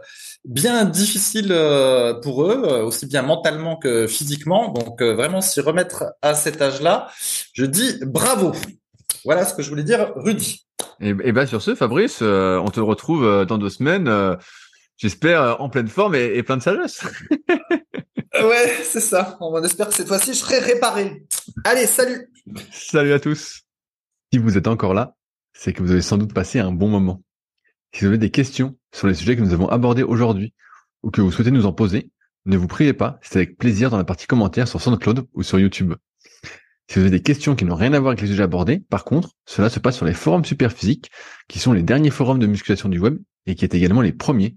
bien 0.45 0.85
difficile 0.85 1.55
pour 2.21 2.43
eux 2.43 2.83
aussi 2.85 3.07
bien 3.07 3.23
mentalement 3.23 3.77
que 3.77 4.09
physiquement. 4.09 4.73
Donc 4.73 5.01
vraiment 5.01 5.41
s'y 5.41 5.61
remettre 5.61 6.07
à 6.23 6.35
cet 6.35 6.61
âge-là 6.61 7.09
je 7.53 7.65
dis 7.65 8.01
bravo. 8.03 8.51
Voilà 9.25 9.45
ce 9.45 9.55
que 9.55 9.63
je 9.63 9.69
voulais 9.69 9.85
dire 9.85 10.13
Rudy. 10.17 10.67
Et, 11.01 11.11
et 11.11 11.31
ben 11.31 11.47
sur 11.47 11.63
ce 11.63 11.77
Fabrice 11.77 12.21
on 12.21 12.69
te 12.73 12.81
retrouve 12.81 13.47
dans 13.47 13.59
deux 13.59 13.71
semaines 13.71 14.37
j'espère, 14.97 15.43
euh, 15.43 15.55
en 15.59 15.69
pleine 15.69 15.89
forme 15.89 16.15
et, 16.15 16.43
plein 16.43 16.57
de 16.57 16.63
sagesse. 16.63 17.05
ouais, 18.35 18.77
c'est 18.83 19.01
ça. 19.01 19.37
On 19.41 19.63
espère 19.63 19.89
que 19.89 19.95
cette 19.95 20.09
fois-ci, 20.09 20.35
je 20.35 20.39
serai 20.39 20.59
réparé. 20.59 21.25
Allez, 21.65 21.87
salut. 21.87 22.31
Salut 22.71 23.13
à 23.13 23.21
tous. 23.21 23.63
Si 24.33 24.39
vous 24.39 24.57
êtes 24.57 24.67
encore 24.67 24.95
là, 24.95 25.15
c'est 25.53 25.73
que 25.73 25.83
vous 25.83 25.93
avez 25.93 26.03
sans 26.03 26.19
doute 26.19 26.33
passé 26.33 26.59
un 26.59 26.73
bon 26.73 26.89
moment. 26.89 27.23
Si 27.93 28.01
vous 28.01 28.07
avez 28.07 28.19
des 28.19 28.31
questions 28.31 28.79
sur 28.93 29.07
les 29.07 29.15
sujets 29.15 29.37
que 29.37 29.43
nous 29.43 29.53
avons 29.53 29.69
abordés 29.69 30.03
aujourd'hui 30.03 30.55
ou 31.03 31.11
que 31.11 31.21
vous 31.21 31.31
souhaitez 31.31 31.51
nous 31.51 31.67
en 31.67 31.73
poser, 31.73 32.11
ne 32.47 32.57
vous 32.57 32.67
priez 32.67 32.93
pas, 32.93 33.19
c'est 33.23 33.37
avec 33.37 33.59
plaisir 33.59 33.91
dans 33.91 33.99
la 33.99 34.05
partie 34.05 34.27
commentaires 34.27 34.67
sur 34.67 34.81
SoundCloud 34.81 35.27
ou 35.35 35.43
sur 35.43 35.61
YouTube. 35.61 35.95
Si 36.89 36.99
vous 36.99 37.07
avez 37.07 37.11
des 37.11 37.23
questions 37.23 37.55
qui 37.55 37.65
n'ont 37.65 37.75
rien 37.75 37.93
à 37.93 38.01
voir 38.01 38.11
avec 38.11 38.23
les 38.23 38.27
sujets 38.27 38.43
abordés, 38.43 38.81
par 38.91 39.05
contre, 39.05 39.31
cela 39.47 39.71
se 39.71 39.79
passe 39.79 39.97
sur 39.97 40.07
les 40.07 40.15
forums 40.15 40.45
Superphysique, 40.45 41.11
qui 41.49 41.59
sont 41.59 41.73
les 41.73 41.83
derniers 41.83 42.11
forums 42.11 42.39
de 42.39 42.47
musculation 42.47 42.89
du 42.89 42.99
web 42.99 43.19
et 43.47 43.55
qui 43.55 43.65
est 43.65 43.75
également 43.75 44.01
les 44.01 44.13
premiers 44.13 44.57